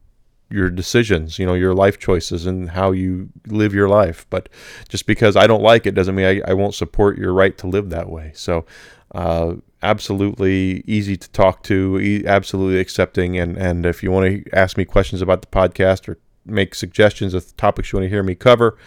your 0.49 0.69
decisions, 0.69 1.39
you 1.39 1.45
know, 1.45 1.53
your 1.53 1.73
life 1.73 1.97
choices 1.97 2.45
and 2.45 2.71
how 2.71 2.91
you 2.91 3.29
live 3.47 3.73
your 3.73 3.87
life. 3.87 4.25
But 4.29 4.49
just 4.89 5.05
because 5.05 5.35
I 5.35 5.47
don't 5.47 5.63
like 5.63 5.85
it 5.85 5.95
doesn't 5.95 6.15
mean 6.15 6.25
I, 6.25 6.51
I 6.51 6.53
won't 6.53 6.75
support 6.75 7.17
your 7.17 7.33
right 7.33 7.57
to 7.59 7.67
live 7.67 7.89
that 7.89 8.09
way. 8.09 8.31
So, 8.35 8.65
uh, 9.13 9.55
absolutely 9.83 10.83
easy 10.85 11.17
to 11.17 11.29
talk 11.31 11.63
to, 11.63 11.99
e- 11.99 12.25
absolutely 12.25 12.79
accepting. 12.79 13.37
And, 13.37 13.57
and 13.57 13.85
if 13.85 14.03
you 14.03 14.11
want 14.11 14.45
to 14.45 14.55
ask 14.55 14.77
me 14.77 14.85
questions 14.85 15.21
about 15.21 15.41
the 15.41 15.47
podcast 15.47 16.07
or 16.07 16.17
make 16.45 16.75
suggestions 16.75 17.33
of 17.33 17.55
topics 17.57 17.91
you 17.91 17.97
want 17.97 18.05
to 18.05 18.09
hear 18.09 18.23
me 18.23 18.35
cover, 18.35 18.77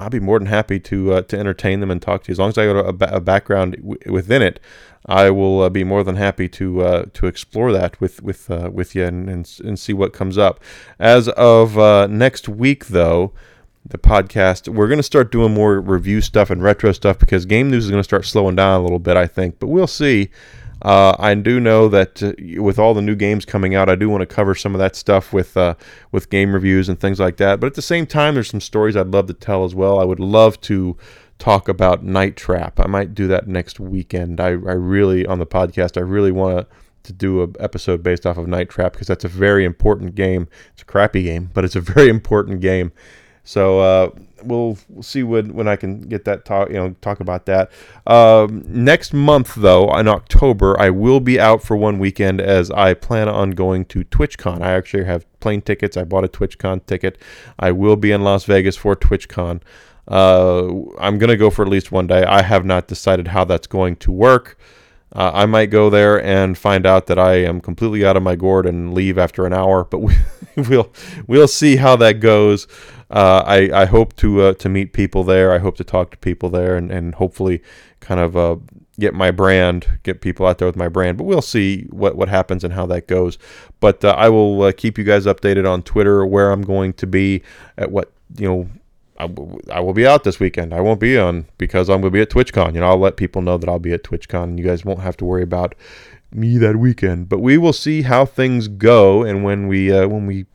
I'll 0.00 0.08
be 0.08 0.18
more 0.18 0.38
than 0.38 0.46
happy 0.48 0.80
to 0.80 1.12
uh, 1.12 1.22
to 1.22 1.38
entertain 1.38 1.80
them 1.80 1.90
and 1.90 2.00
talk 2.00 2.24
to 2.24 2.28
you. 2.28 2.32
As 2.32 2.38
long 2.38 2.48
as 2.48 2.58
I 2.58 2.64
got 2.64 3.02
a, 3.02 3.16
a 3.16 3.20
background 3.20 3.76
w- 3.76 3.98
within 4.06 4.40
it, 4.40 4.58
I 5.04 5.28
will 5.28 5.60
uh, 5.60 5.68
be 5.68 5.84
more 5.84 6.02
than 6.02 6.16
happy 6.16 6.48
to 6.48 6.82
uh, 6.82 7.04
to 7.12 7.26
explore 7.26 7.70
that 7.72 8.00
with 8.00 8.22
with 8.22 8.50
uh, 8.50 8.70
with 8.72 8.94
you 8.94 9.04
and, 9.04 9.28
and, 9.28 9.60
and 9.62 9.78
see 9.78 9.92
what 9.92 10.14
comes 10.14 10.38
up. 10.38 10.58
As 10.98 11.28
of 11.28 11.78
uh, 11.78 12.06
next 12.06 12.48
week, 12.48 12.86
though, 12.86 13.32
the 13.84 13.98
podcast 13.98 14.68
we're 14.68 14.88
going 14.88 14.98
to 14.98 15.02
start 15.02 15.30
doing 15.30 15.52
more 15.52 15.78
review 15.78 16.22
stuff 16.22 16.48
and 16.48 16.62
retro 16.62 16.92
stuff 16.92 17.18
because 17.18 17.44
game 17.44 17.70
news 17.70 17.84
is 17.84 17.90
going 17.90 18.00
to 18.00 18.04
start 18.04 18.24
slowing 18.24 18.56
down 18.56 18.80
a 18.80 18.82
little 18.82 18.98
bit, 18.98 19.18
I 19.18 19.26
think. 19.26 19.58
But 19.58 19.68
we'll 19.68 19.86
see. 19.86 20.30
Uh, 20.82 21.14
I 21.18 21.34
do 21.34 21.60
know 21.60 21.88
that 21.88 22.22
uh, 22.22 22.32
with 22.62 22.78
all 22.78 22.94
the 22.94 23.02
new 23.02 23.14
games 23.14 23.44
coming 23.44 23.74
out, 23.74 23.88
I 23.88 23.96
do 23.96 24.08
want 24.08 24.22
to 24.22 24.26
cover 24.26 24.54
some 24.54 24.74
of 24.74 24.78
that 24.78 24.96
stuff 24.96 25.32
with 25.32 25.56
uh, 25.56 25.74
with 26.12 26.30
game 26.30 26.52
reviews 26.54 26.88
and 26.88 26.98
things 26.98 27.20
like 27.20 27.36
that. 27.36 27.60
But 27.60 27.68
at 27.68 27.74
the 27.74 27.82
same 27.82 28.06
time, 28.06 28.34
there's 28.34 28.50
some 28.50 28.60
stories 28.60 28.96
I'd 28.96 29.08
love 29.08 29.26
to 29.26 29.34
tell 29.34 29.64
as 29.64 29.74
well. 29.74 29.98
I 29.98 30.04
would 30.04 30.20
love 30.20 30.60
to 30.62 30.96
talk 31.38 31.68
about 31.68 32.04
Night 32.04 32.36
Trap. 32.36 32.80
I 32.80 32.86
might 32.86 33.14
do 33.14 33.26
that 33.28 33.46
next 33.46 33.80
weekend. 33.80 34.40
I, 34.40 34.48
I 34.48 34.50
really 34.52 35.26
on 35.26 35.38
the 35.38 35.46
podcast. 35.46 35.96
I 35.96 36.00
really 36.00 36.32
want 36.32 36.58
to 36.58 36.76
to 37.02 37.12
do 37.12 37.42
an 37.42 37.54
episode 37.58 38.02
based 38.02 38.26
off 38.26 38.36
of 38.36 38.46
Night 38.46 38.68
Trap 38.68 38.92
because 38.92 39.06
that's 39.06 39.24
a 39.24 39.28
very 39.28 39.64
important 39.64 40.14
game. 40.14 40.48
It's 40.72 40.82
a 40.82 40.84
crappy 40.84 41.22
game, 41.22 41.50
but 41.52 41.64
it's 41.64 41.76
a 41.76 41.80
very 41.94 42.08
important 42.08 42.60
game. 42.60 42.92
So 43.44 43.80
uh, 43.80 44.10
we'll, 44.42 44.78
we'll 44.88 45.02
see 45.02 45.22
when, 45.22 45.54
when 45.54 45.68
I 45.68 45.76
can 45.76 46.02
get 46.02 46.24
that 46.24 46.44
talk 46.44 46.68
you 46.68 46.74
know 46.74 46.94
talk 47.00 47.20
about 47.20 47.46
that. 47.46 47.70
Um, 48.06 48.64
next 48.66 49.12
month 49.12 49.54
though, 49.54 49.94
in 49.98 50.08
October, 50.08 50.78
I 50.80 50.90
will 50.90 51.20
be 51.20 51.40
out 51.40 51.62
for 51.62 51.76
one 51.76 51.98
weekend 51.98 52.40
as 52.40 52.70
I 52.70 52.94
plan 52.94 53.28
on 53.28 53.52
going 53.52 53.84
to 53.86 54.04
TwitchCon. 54.04 54.62
I 54.62 54.72
actually 54.72 55.04
have 55.04 55.26
plane 55.40 55.62
tickets. 55.62 55.96
I 55.96 56.04
bought 56.04 56.24
a 56.24 56.28
TwitchCon 56.28 56.86
ticket. 56.86 57.18
I 57.58 57.72
will 57.72 57.96
be 57.96 58.12
in 58.12 58.22
Las 58.22 58.44
Vegas 58.44 58.76
for 58.76 58.94
TwitchCon. 58.94 59.62
Uh, 60.08 60.68
I'm 60.98 61.18
gonna 61.18 61.36
go 61.36 61.50
for 61.50 61.62
at 61.62 61.68
least 61.68 61.92
one 61.92 62.06
day. 62.06 62.24
I 62.24 62.42
have 62.42 62.64
not 62.64 62.88
decided 62.88 63.28
how 63.28 63.44
that's 63.44 63.66
going 63.66 63.96
to 63.96 64.12
work. 64.12 64.58
Uh, 65.12 65.30
I 65.34 65.46
might 65.46 65.66
go 65.66 65.90
there 65.90 66.22
and 66.22 66.56
find 66.56 66.86
out 66.86 67.06
that 67.06 67.18
I 67.18 67.34
am 67.34 67.60
completely 67.60 68.04
out 68.04 68.16
of 68.16 68.22
my 68.22 68.36
gourd 68.36 68.64
and 68.64 68.94
leave 68.94 69.18
after 69.18 69.44
an 69.44 69.52
hour, 69.52 69.84
but 69.84 69.98
we, 69.98 70.14
will 70.56 70.92
we'll 71.26 71.48
see 71.48 71.76
how 71.76 71.96
that 71.96 72.20
goes. 72.20 72.68
Uh, 73.10 73.42
I, 73.44 73.82
I 73.82 73.84
hope 73.86 74.14
to 74.16 74.40
uh, 74.42 74.54
to 74.54 74.68
meet 74.68 74.92
people 74.92 75.24
there. 75.24 75.52
I 75.52 75.58
hope 75.58 75.76
to 75.78 75.84
talk 75.84 76.12
to 76.12 76.16
people 76.18 76.48
there, 76.48 76.76
and, 76.76 76.92
and 76.92 77.14
hopefully, 77.16 77.60
kind 77.98 78.20
of 78.20 78.36
uh, 78.36 78.56
get 79.00 79.14
my 79.14 79.32
brand, 79.32 79.98
get 80.04 80.20
people 80.20 80.46
out 80.46 80.58
there 80.58 80.68
with 80.68 80.76
my 80.76 80.88
brand. 80.88 81.18
But 81.18 81.24
we'll 81.24 81.42
see 81.42 81.84
what 81.90 82.14
what 82.16 82.28
happens 82.28 82.62
and 82.62 82.72
how 82.72 82.86
that 82.86 83.08
goes. 83.08 83.36
But 83.80 84.04
uh, 84.04 84.14
I 84.16 84.28
will 84.28 84.62
uh, 84.62 84.72
keep 84.72 84.96
you 84.96 85.04
guys 85.04 85.26
updated 85.26 85.68
on 85.68 85.82
Twitter 85.82 86.24
where 86.24 86.52
I'm 86.52 86.62
going 86.62 86.92
to 86.94 87.06
be 87.06 87.42
at 87.76 87.90
what 87.90 88.12
you 88.36 88.48
know 88.48 88.68
I, 89.18 89.26
w- 89.26 89.60
I 89.70 89.80
will 89.80 89.92
be 89.92 90.06
out 90.06 90.24
this 90.24 90.40
weekend. 90.40 90.72
I 90.72 90.80
won't 90.80 91.00
be 91.00 91.18
on 91.18 91.46
because 91.58 91.90
I'm 91.90 92.00
going 92.00 92.12
to 92.12 92.16
be 92.16 92.22
at 92.22 92.30
TwitchCon. 92.30 92.74
You 92.74 92.80
know, 92.80 92.88
I'll 92.88 92.98
let 92.98 93.16
people 93.16 93.42
know 93.42 93.58
that 93.58 93.68
I'll 93.68 93.78
be 93.78 93.92
at 93.92 94.02
TwitchCon, 94.02 94.44
and 94.44 94.58
you 94.58 94.64
guys 94.64 94.84
won't 94.84 95.00
have 95.00 95.16
to 95.18 95.24
worry 95.24 95.42
about 95.42 95.74
me 96.32 96.58
that 96.58 96.76
weekend. 96.76 97.28
But 97.28 97.40
we 97.40 97.58
will 97.58 97.72
see 97.72 98.02
how 98.02 98.24
things 98.24 98.68
go, 98.68 99.22
and 99.22 99.44
when 99.44 99.68
we 99.68 99.92
uh, 99.92 100.08
when 100.08 100.26
we 100.26 100.46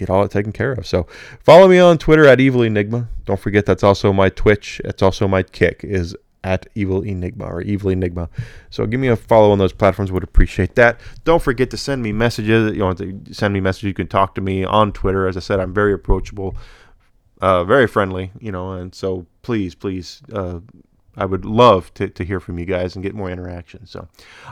get 0.00 0.10
all 0.10 0.24
it 0.24 0.30
taken 0.30 0.52
care 0.52 0.72
of. 0.72 0.86
So 0.86 1.06
follow 1.40 1.68
me 1.68 1.78
on 1.78 1.98
Twitter 1.98 2.26
at 2.26 2.40
Evil 2.40 2.62
Enygma. 2.62 3.06
Don't 3.24 3.38
forget 3.38 3.66
that's 3.66 3.84
also 3.84 4.12
my 4.12 4.28
Twitch. 4.28 4.80
It's 4.84 5.02
also 5.02 5.28
my 5.28 5.42
kick 5.42 5.84
is 5.84 6.16
at 6.42 6.66
Evil 6.74 7.02
Enygma 7.02 7.46
or 7.46 7.62
Evil 7.62 7.90
Enygma. 7.90 8.28
So 8.70 8.86
give 8.86 8.98
me 8.98 9.08
a 9.08 9.16
follow 9.16 9.52
on 9.52 9.58
those 9.58 9.72
platforms. 9.72 10.10
Would 10.10 10.24
appreciate 10.24 10.74
that. 10.74 10.98
Don't 11.24 11.42
forget 11.42 11.70
to 11.70 11.76
send 11.76 12.02
me 12.02 12.12
messages. 12.12 12.74
You 12.74 12.82
want 12.82 12.98
to 12.98 13.20
send 13.32 13.54
me 13.54 13.60
messages? 13.60 13.88
You 13.88 13.94
can 13.94 14.08
talk 14.08 14.34
to 14.34 14.40
me 14.40 14.64
on 14.64 14.92
Twitter. 14.92 15.28
As 15.28 15.36
I 15.36 15.40
said, 15.40 15.60
I'm 15.60 15.74
very 15.74 15.92
approachable 15.92 16.56
uh, 17.40 17.64
very 17.64 17.86
friendly, 17.86 18.32
you 18.38 18.52
know, 18.52 18.72
and 18.72 18.94
so 18.94 19.26
please, 19.42 19.74
please, 19.74 20.22
uh, 20.32 20.60
I 21.16 21.24
would 21.24 21.44
love 21.44 21.92
to, 21.94 22.08
to 22.08 22.24
hear 22.24 22.40
from 22.40 22.58
you 22.58 22.64
guys 22.64 22.94
and 22.94 23.02
get 23.02 23.14
more 23.14 23.30
interaction. 23.30 23.86
So 23.86 24.08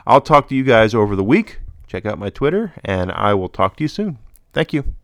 I'll 0.07 0.20
talk 0.20 0.49
to 0.49 0.55
you 0.55 0.64
guys 0.64 0.94
over 0.94 1.14
the 1.14 1.24
week. 1.24 1.61
Check 1.86 2.05
out 2.05 2.18
my 2.18 2.30
Twitter, 2.30 2.74
and 2.84 3.12
I 3.12 3.34
will 3.34 3.49
talk 3.49 3.76
to 3.76 3.84
you 3.84 3.88
soon. 3.88 4.18
Thank 4.53 4.72
you. 4.72 4.97